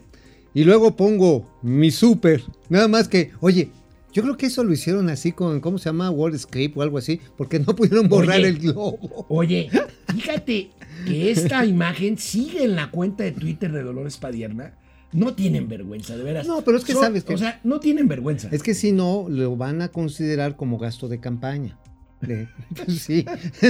y 0.53 0.65
luego 0.65 0.97
pongo 0.97 1.49
mi 1.61 1.91
súper, 1.91 2.43
nada 2.69 2.87
más 2.89 3.07
que, 3.07 3.31
oye, 3.39 3.69
yo 4.13 4.21
creo 4.23 4.37
que 4.37 4.45
eso 4.47 4.63
lo 4.63 4.73
hicieron 4.73 5.09
así 5.09 5.31
con, 5.31 5.59
¿cómo 5.61 5.77
se 5.77 5.85
llama? 5.85 6.09
Word 6.09 6.37
Script 6.37 6.77
o 6.77 6.81
algo 6.81 6.97
así, 6.97 7.19
porque 7.37 7.59
no 7.59 7.75
pudieron 7.75 8.07
borrar 8.09 8.37
Oye, 8.39 8.47
el 8.47 8.59
globo. 8.59 9.25
Oye, 9.29 9.69
fíjate 10.15 10.69
que 11.05 11.31
esta 11.31 11.65
imagen 11.65 12.17
sigue 12.17 12.63
en 12.63 12.75
la 12.75 12.91
cuenta 12.91 13.23
de 13.23 13.31
Twitter 13.31 13.71
de 13.71 13.83
Dolores 13.83 14.17
Padierna. 14.17 14.73
No 15.13 15.33
tienen 15.33 15.67
vergüenza, 15.67 16.15
de 16.15 16.23
veras. 16.23 16.47
No, 16.47 16.61
pero 16.63 16.77
es 16.77 16.85
que 16.85 16.93
Son- 16.93 17.01
sabes 17.03 17.23
que- 17.25 17.33
O 17.33 17.37
sea, 17.37 17.59
no 17.65 17.79
tienen 17.81 18.07
vergüenza. 18.07 18.47
Es 18.51 18.63
que 18.63 18.73
si 18.73 18.93
no, 18.93 19.25
lo 19.29 19.57
van 19.57 19.81
a 19.81 19.89
considerar 19.89 20.55
como 20.55 20.77
gasto 20.77 21.09
de 21.09 21.19
campaña. 21.19 21.77
De- 22.21 22.47
pues 22.85 22.99
sí, 23.01 23.25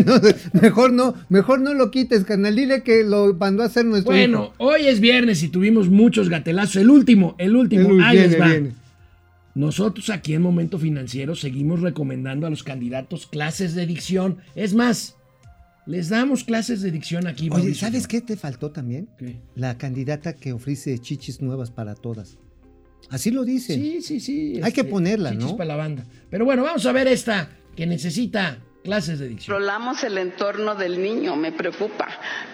No, 0.05 0.15
mejor 0.61 0.91
no, 0.93 1.15
mejor 1.29 1.59
no 1.61 1.73
lo 1.73 1.89
quites, 1.89 2.25
carnal. 2.25 2.55
Dile 2.55 2.83
que 2.83 3.03
lo 3.03 3.33
mandó 3.33 3.63
a 3.63 3.67
hacer 3.67 3.85
nuestro 3.85 4.11
Bueno, 4.11 4.51
hijo. 4.53 4.53
hoy 4.59 4.87
es 4.87 4.99
viernes 4.99 5.41
y 5.41 5.47
tuvimos 5.47 5.89
muchos 5.89 6.29
gatelazos. 6.29 6.75
El 6.75 6.89
último, 6.91 7.33
el 7.39 7.55
último. 7.55 7.89
El- 7.89 8.03
Ahí 8.03 8.17
les 8.17 8.39
va. 8.39 8.47
viene. 8.47 8.71
Nosotros 9.53 10.09
aquí 10.09 10.33
en 10.33 10.41
Momento 10.41 10.79
Financiero 10.79 11.35
seguimos 11.35 11.81
recomendando 11.81 12.47
a 12.47 12.49
los 12.49 12.63
candidatos 12.63 13.27
clases 13.27 13.75
de 13.75 13.85
dicción. 13.85 14.37
Es 14.55 14.73
más, 14.73 15.17
les 15.85 16.09
damos 16.09 16.43
clases 16.43 16.81
de 16.81 16.91
dicción 16.91 17.27
aquí. 17.27 17.49
Oye, 17.49 17.57
Mauricio. 17.57 17.87
¿sabes 17.87 18.07
qué 18.07 18.21
te 18.21 18.37
faltó 18.37 18.71
también? 18.71 19.09
¿Qué? 19.17 19.41
La 19.55 19.77
candidata 19.77 20.35
que 20.35 20.53
ofrece 20.53 20.97
chichis 20.99 21.41
nuevas 21.41 21.71
para 21.71 21.95
todas. 21.95 22.37
Así 23.09 23.31
lo 23.31 23.43
dicen. 23.43 23.81
Sí, 23.81 24.01
sí, 24.01 24.19
sí. 24.19 24.61
Hay 24.63 24.71
que 24.71 24.81
este, 24.81 24.91
ponerla, 24.91 25.31
chichis 25.31 25.51
¿no? 25.51 25.57
para 25.57 25.67
la 25.69 25.75
banda. 25.75 26.05
Pero 26.29 26.45
bueno, 26.45 26.63
vamos 26.63 26.85
a 26.85 26.91
ver 26.91 27.07
esta 27.07 27.49
que 27.75 27.85
necesita 27.85 28.59
clases 28.83 29.19
de 29.19 29.27
dicción. 29.27 29.55
Controlamos 29.55 30.03
el 30.03 30.17
entorno 30.17 30.75
del 30.75 31.01
niño, 31.01 31.35
me 31.35 31.51
preocupa. 31.51 32.07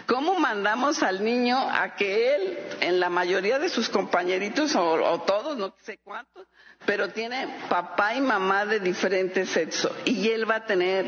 ¿Cómo 0.07 0.39
mandamos 0.39 1.03
al 1.03 1.23
niño 1.23 1.57
a 1.57 1.95
que 1.95 2.35
él, 2.35 2.57
en 2.81 2.99
la 2.99 3.09
mayoría 3.09 3.59
de 3.59 3.69
sus 3.69 3.89
compañeritos, 3.89 4.75
o, 4.75 4.93
o 4.93 5.21
todos, 5.21 5.57
no 5.57 5.75
sé 5.83 5.99
cuántos, 6.03 6.47
pero 6.87 7.09
tiene 7.09 7.47
papá 7.69 8.15
y 8.15 8.21
mamá 8.21 8.65
de 8.65 8.79
diferente 8.79 9.45
sexo, 9.45 9.91
y 10.05 10.29
él 10.29 10.49
va 10.49 10.55
a 10.55 10.65
tener 10.65 11.05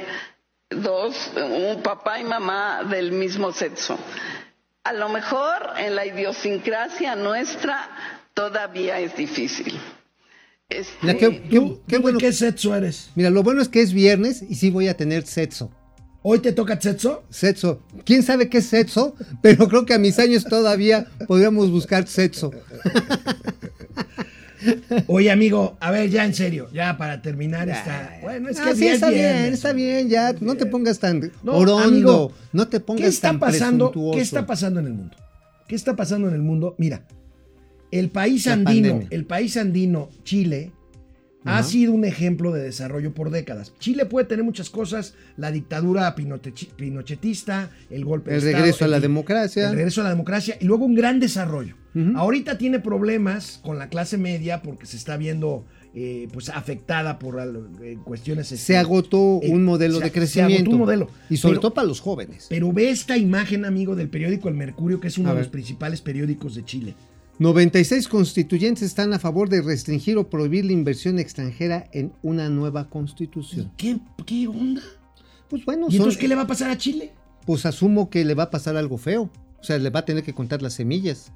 dos, 0.70 1.32
un 1.36 1.82
papá 1.82 2.20
y 2.20 2.24
mamá 2.24 2.84
del 2.84 3.12
mismo 3.14 3.52
sexo? 3.52 3.98
A 4.84 4.94
lo 4.94 5.10
mejor 5.10 5.72
en 5.78 5.96
la 5.96 6.06
idiosincrasia 6.06 7.16
nuestra 7.16 7.90
todavía 8.36 9.00
es 9.00 9.16
difícil. 9.16 9.74
Este, 10.70 10.94
Mira, 11.02 11.18
qué, 11.18 11.42
qué- 11.50 11.78
qué 11.88 11.98
bueno. 11.98 12.20
¿Qué 12.20 12.32
sexo 12.32 12.76
eres? 12.76 13.10
Mira, 13.16 13.32
lo 13.32 13.42
bueno 13.42 13.62
es 13.62 13.70
que 13.70 13.82
es 13.82 13.92
viernes 13.92 14.44
y 14.48 14.54
sí 14.56 14.70
voy 14.70 14.88
a 14.88 14.96
tener 14.96 15.26
sexo. 15.26 15.72
¿Hoy 16.22 16.40
te 16.40 16.52
toca 16.52 16.80
sexo? 16.80 17.24
Sexo. 17.30 17.82
¿Quién 18.06 18.22
sabe 18.24 18.50
qué 18.50 18.58
es 18.60 18.68
sexo? 18.68 19.16
Pero 19.42 19.68
creo 19.70 19.86
que 19.86 19.94
a 19.94 19.98
mis 19.98 20.20
años 20.20 20.44
todavía 20.44 21.08
podríamos 21.28 21.72
buscar 21.72 22.08
sexo. 22.08 22.52
Oye, 25.08 25.32
amigo, 25.32 25.78
a 25.80 25.92
ver, 25.92 26.10
ya 26.10 26.26
en 26.26 26.34
serio, 26.34 26.70
ya 26.74 26.98
para 26.98 27.22
terminar 27.22 27.70
esta. 27.70 28.18
Bueno, 28.22 28.50
es 28.50 28.60
que 28.60 28.70
Ah, 28.70 28.74
sí, 28.76 28.82
ya 28.86 28.88
es 28.90 28.94
está 28.96 29.10
bien, 29.10 29.54
está 29.54 29.74
bien, 29.74 30.10
ya. 30.10 30.34
No 30.42 30.56
te 30.56 30.66
pongas 30.66 31.00
tan 31.00 31.32
No, 31.44 31.54
orondo. 31.54 31.84
amigo, 31.84 32.34
no 32.54 32.68
te 32.68 32.80
pongas 32.80 33.02
¿Qué 33.04 33.08
está 33.08 33.30
tan 33.30 33.40
pasando? 33.40 33.92
¿Qué 34.14 34.20
está 34.22 34.46
pasando 34.46 34.80
en 34.80 34.88
el 34.88 34.94
mundo? 34.94 35.16
¿Qué 35.68 35.76
está 35.76 35.96
pasando 35.96 36.28
en 36.28 36.34
el 36.36 36.42
mundo? 36.42 36.76
Mira, 36.78 37.04
el 37.92 38.10
país 38.10 38.46
La 38.46 38.54
andino, 38.54 38.90
pandemia. 38.90 39.08
el 39.12 39.26
país 39.26 39.56
andino, 39.58 40.10
Chile, 40.24 40.72
ha 41.46 41.64
sido 41.64 41.94
un 41.94 42.04
ejemplo 42.06 42.52
de 42.52 42.62
desarrollo 42.62 43.14
por 43.14 43.30
décadas. 43.32 43.74
Chile 43.80 44.06
puede 44.06 44.26
tener 44.28 44.44
muchas 44.44 44.70
cosas, 44.70 45.14
la 45.38 45.52
dictadura 45.52 46.14
pinoche- 46.16 46.68
pinochetista, 46.76 47.70
el 47.90 48.06
golpe 48.06 48.36
El 48.36 48.42
de 48.42 48.52
regreso 48.52 48.70
Estado, 48.72 48.86
a 48.86 48.92
la 48.92 48.96
el- 48.98 49.02
democracia. 49.02 49.70
El 49.70 49.76
regreso 49.76 50.02
a 50.02 50.04
la 50.06 50.10
democracia 50.12 50.58
y 50.60 50.66
luego 50.66 50.86
un 50.86 50.96
gran 50.96 51.20
desarrollo. 51.20 51.76
Ahorita 52.16 52.58
tiene 52.58 52.80
problemas 52.80 53.60
con 53.64 53.78
la 53.78 53.90
clase 53.90 54.18
media 54.18 54.62
porque 54.62 54.86
se 54.86 54.96
está 54.96 55.18
viendo 55.18 55.66
eh, 55.96 56.28
pues 56.32 56.48
afectada 56.50 57.18
por 57.20 57.40
eh, 57.82 57.98
cuestiones... 58.06 58.48
Se 58.48 58.56
este, 58.56 58.78
agotó 58.78 59.40
eh, 59.42 59.50
un 59.50 59.66
modelo 59.66 59.96
se- 59.98 60.04
de 60.04 60.12
se 60.12 60.20
agotó 60.20 60.20
crecimiento. 60.20 60.70
un 60.72 60.78
modelo. 60.78 61.10
Y 61.32 61.38
sobre 61.38 61.54
Pero- 61.54 61.62
todo 61.62 61.74
para 61.74 61.88
los 61.88 62.00
jóvenes. 62.00 62.46
Pero 62.48 62.72
ve 62.72 62.90
esta 62.92 63.18
imagen, 63.18 63.66
amigo, 63.66 63.96
del 63.96 64.08
periódico 64.08 64.48
El 64.50 64.56
Mercurio, 64.56 65.00
que 65.02 65.08
es 65.08 65.18
uno 65.18 65.34
de 65.34 65.40
los 65.40 65.48
principales 65.50 66.02
periódicos 66.02 66.54
de 66.56 66.64
Chile. 66.64 66.96
96 67.40 68.08
constituyentes 68.10 68.84
están 68.84 69.14
a 69.14 69.20
favor 69.20 69.50
de 69.50 69.62
restringir 69.62 70.18
o 70.18 70.30
prohibir 70.30 70.66
la 70.66 70.74
inversión 70.74 71.20
extranjera 71.20 71.90
en 71.94 72.12
una 72.22 72.50
nueva 72.50 72.90
constitución. 72.90 73.72
¿Qué, 73.78 73.98
qué 74.26 74.48
onda? 74.48 74.82
Pues 75.50 75.64
bueno, 75.66 75.88
¿Y 75.88 75.92
son- 75.92 75.98
entonces 76.02 76.20
qué 76.20 76.28
le 76.28 76.36
va 76.36 76.42
a 76.44 76.48
pasar 76.48 76.70
a 76.70 76.78
Chile? 76.78 77.14
pues 77.46 77.66
asumo 77.66 78.10
que 78.12 78.24
le 78.26 78.36
va 78.36 78.44
a 78.44 78.52
pasar 78.52 78.76
algo 78.78 78.98
feo. 79.00 79.32
O 79.60 79.64
sea, 79.64 79.80
le 79.80 79.90
va 79.90 80.02
a 80.02 80.06
tener 80.06 80.24
que 80.24 80.34
contar 80.34 80.62
las 80.62 80.74
semillas. 80.74 81.32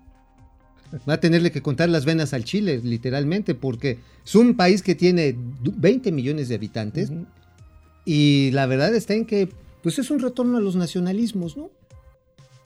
Va 1.10 1.14
a 1.16 1.20
tenerle 1.20 1.52
que 1.52 1.64
contar 1.64 1.90
las 1.90 2.06
venas 2.06 2.34
al 2.34 2.44
Chile, 2.44 2.80
literalmente, 2.84 3.56
porque 3.56 3.98
es 4.24 4.36
un 4.36 4.56
país 4.56 4.84
que 4.84 4.94
tiene 4.94 5.34
du- 5.34 5.74
20 5.76 6.12
millones 6.12 6.50
de 6.50 6.56
habitantes 6.56 7.12
y 8.06 8.52
la 8.52 8.68
verdad 8.68 8.94
está 8.94 9.16
en 9.16 9.26
que 9.26 9.50
pues 9.82 9.98
es 9.98 10.12
un 10.12 10.20
retorno 10.20 10.58
a 10.58 10.62
los 10.62 10.76
nacionalismos, 10.76 11.58
¿no? 11.58 11.72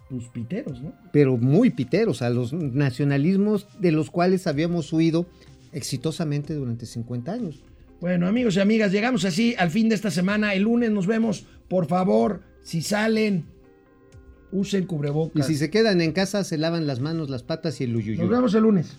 Pues 0.10 0.28
piteros, 0.30 0.82
¿no? 0.82 0.93
Pero 1.12 1.38
muy 1.38 1.70
piteros, 1.70 2.22
a 2.22 2.30
los 2.30 2.53
nacionalismos 2.53 3.68
de 3.80 3.91
los 3.91 4.10
cuales 4.10 4.47
habíamos 4.47 4.91
huido 4.93 5.26
exitosamente 5.74 6.53
durante 6.53 6.86
50 6.86 7.32
años. 7.32 7.64
Bueno, 7.99 8.28
amigos 8.28 8.55
y 8.55 8.60
amigas, 8.60 8.91
llegamos 8.91 9.26
así 9.26 9.55
al 9.58 9.70
fin 9.72 9.89
de 9.89 9.95
esta 9.95 10.12
semana. 10.12 10.53
El 10.53 10.64
lunes 10.64 10.91
nos 10.91 11.08
vemos. 11.08 11.45
Por 11.68 11.88
favor, 11.88 12.41
si 12.62 12.82
salen, 12.82 13.45
usen 14.51 14.84
Y 14.84 14.86
cubrebocas. 14.86 15.47
si 15.47 15.55
se 15.55 15.70
quedan 15.70 15.99
en 16.01 16.12
casa, 16.14 16.43
se 16.43 16.58
lavan 16.58 16.88
las 16.88 16.99
manos, 16.99 17.30
las 17.30 17.43
patas 17.43 17.82
y 17.82 17.86
el 17.86 17.95
uyuyuy. 17.95 18.18
Nos 18.18 18.30
vemos 18.30 18.53
el 18.53 18.64
lunes. 18.64 18.95